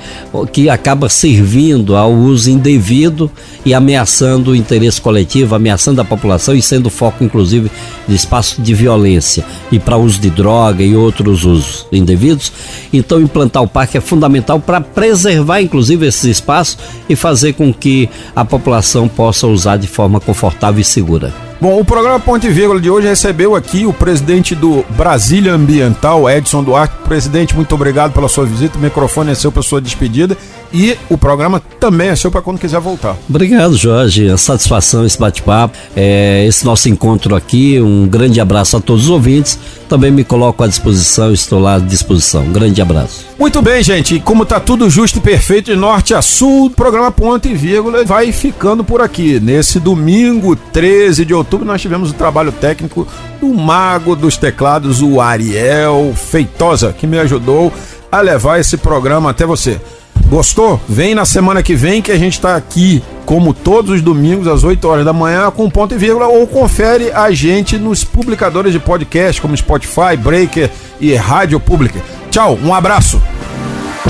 que 0.51 0.71
acaba 0.71 1.11
servindo 1.11 1.95
ao 1.95 2.11
uso 2.11 2.51
indevido 2.51 3.31
e 3.67 3.75
ameaçando 3.75 4.53
o 4.53 4.57
interesse 4.57 4.99
coletivo, 4.99 5.55
ameaçando 5.55 6.01
a 6.01 6.05
população 6.05 6.55
e 6.55 6.63
sendo 6.63 6.89
foco, 6.89 7.23
inclusive, 7.23 7.71
de 8.09 8.15
espaço 8.15 8.63
de 8.63 8.73
violência 8.73 9.45
e 9.71 9.79
para 9.79 9.99
uso 9.99 10.19
de 10.19 10.31
droga 10.31 10.83
e 10.83 10.97
outros 10.97 11.45
usos 11.45 11.87
indevidos. 11.93 12.51
Então, 12.91 13.21
implantar 13.21 13.63
o 13.63 13.69
parque 13.69 13.99
é 13.99 14.01
fundamental 14.01 14.59
para 14.59 14.81
preservar, 14.81 15.61
inclusive, 15.61 16.07
esses 16.07 16.25
espaços 16.25 16.79
e 17.11 17.15
fazer 17.15 17.53
com 17.53 17.75
que 17.75 18.09
a 18.35 18.43
população 18.43 19.07
possa 19.07 19.47
usar 19.47 19.77
de 19.77 19.87
forma 19.87 20.19
confortável 20.19 20.81
e 20.81 20.85
segura. 20.85 21.46
Bom, 21.59 21.81
o 21.81 21.85
programa 21.85 22.21
Ponte 22.21 22.51
Vírgula 22.51 22.79
de 22.79 22.91
hoje 22.91 23.09
recebeu 23.09 23.57
aqui 23.57 23.87
o 23.87 23.93
presidente 23.93 24.55
do 24.55 24.85
Brasília 24.91 25.55
Ambiental, 25.55 26.29
Edson 26.29 26.63
Duarte. 26.63 26.95
Presidente, 27.05 27.57
muito 27.57 27.75
obrigado 27.75 28.13
pela 28.13 28.29
sua 28.29 28.45
visita. 28.45 28.77
O 28.77 28.81
microfone 28.81 29.31
é 29.33 29.35
seu 29.35 29.51
para 29.51 29.63
sua 29.63 29.81
despedida. 29.81 30.37
E 30.77 30.95
o 31.09 31.17
programa 31.17 31.59
também 31.81 32.09
é 32.09 32.17
seu 32.17 32.31
para 32.31 32.43
quando 32.43 32.59
quiser 32.59 32.79
voltar. 32.81 33.17
Obrigado, 33.31 33.75
Jorge. 33.75 34.29
A 34.29 34.37
satisfação 34.37 35.07
esse 35.07 35.19
bate-papo, 35.19 35.75
é, 35.97 36.45
esse 36.47 36.67
nosso 36.67 36.87
encontro 36.91 37.35
aqui. 37.35 37.81
Um 37.81 38.07
grande 38.07 38.43
abraço 38.43 38.77
a 38.77 38.81
todos 38.81 39.05
os 39.05 39.11
ouvintes. 39.11 39.59
Também 39.89 40.11
me 40.11 40.23
coloco 40.23 40.63
à 40.63 40.67
disposição, 40.67 41.33
estou 41.33 41.59
lá 41.59 41.77
à 41.77 41.79
disposição. 41.79 42.43
Um 42.43 42.53
grande 42.53 42.83
abraço. 42.83 43.25
Muito 43.39 43.63
bem, 43.63 43.83
gente. 43.83 44.21
Como 44.21 44.45
tá 44.45 44.61
tudo 44.61 44.91
justo 44.91 45.17
e 45.17 45.23
perfeito 45.23 45.71
de 45.71 45.77
norte 45.77 46.13
a 46.13 46.21
sul, 46.21 46.67
o 46.67 46.71
programa 46.71 47.11
Ponto 47.11 47.49
e 47.49 47.55
Vírgula 47.55 48.05
vai 48.05 48.31
ficando 48.31 48.85
por 48.85 49.01
aqui. 49.01 49.41
Nesse 49.41 49.81
domingo, 49.81 50.55
13 50.57 51.25
de 51.25 51.33
outubro, 51.33 51.65
nós 51.65 51.81
tivemos 51.81 52.11
o 52.11 52.15
trabalho 52.15 52.53
técnico 52.53 53.09
do 53.41 53.49
mago 53.55 54.15
dos 54.15 54.37
teclados, 54.37 55.01
o 55.01 55.23
Ariel 55.23 56.13
Feitosa, 56.15 56.93
que 56.93 57.07
me 57.07 57.19
ajudou 57.19 57.73
a 58.11 58.21
levar 58.21 58.61
esse 58.61 58.77
programa 58.77 59.31
até 59.31 59.45
você. 59.45 59.81
Gostou? 60.29 60.81
Vem 60.89 61.15
na 61.15 61.25
semana 61.25 61.63
que 61.63 61.75
vem 61.75 62.03
que 62.03 62.11
a 62.11 62.19
gente 62.19 62.35
está 62.35 62.57
aqui, 62.57 63.03
como 63.25 63.55
todos 63.55 63.93
os 63.93 64.03
domingos, 64.03 64.49
às 64.49 64.65
8 64.65 64.87
horas 64.89 65.05
da 65.05 65.13
manhã, 65.13 65.51
com 65.51 65.71
ponto 65.71 65.95
e 65.95 65.99
vírgula, 65.99 66.27
ou 66.27 66.47
confere 66.47 67.13
a 67.13 67.31
gente 67.31 67.79
nos 67.79 68.03
publicadores 68.03 68.73
de 68.73 68.81
podcast, 68.81 69.41
como 69.41 69.57
Spotify, 69.57 70.17
Breaker 70.19 70.71
e 71.01 71.15
Rádio 71.15 71.61
Pública. 71.61 72.03
Tchau, 72.31 72.59
um 72.63 72.75
abraço. 72.75 73.21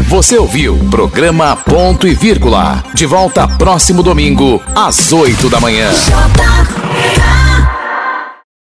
Você 0.09 0.39
ouviu 0.39 0.77
programa 0.91 1.57
Ponto 1.57 2.07
e 2.07 2.15
Vírgula. 2.15 2.83
De 2.95 3.07
volta 3.07 3.47
próximo 3.49 4.03
domingo, 4.03 4.63
às 4.75 5.13
8 5.13 5.49
da 5.51 5.61
manhã. 5.61 5.91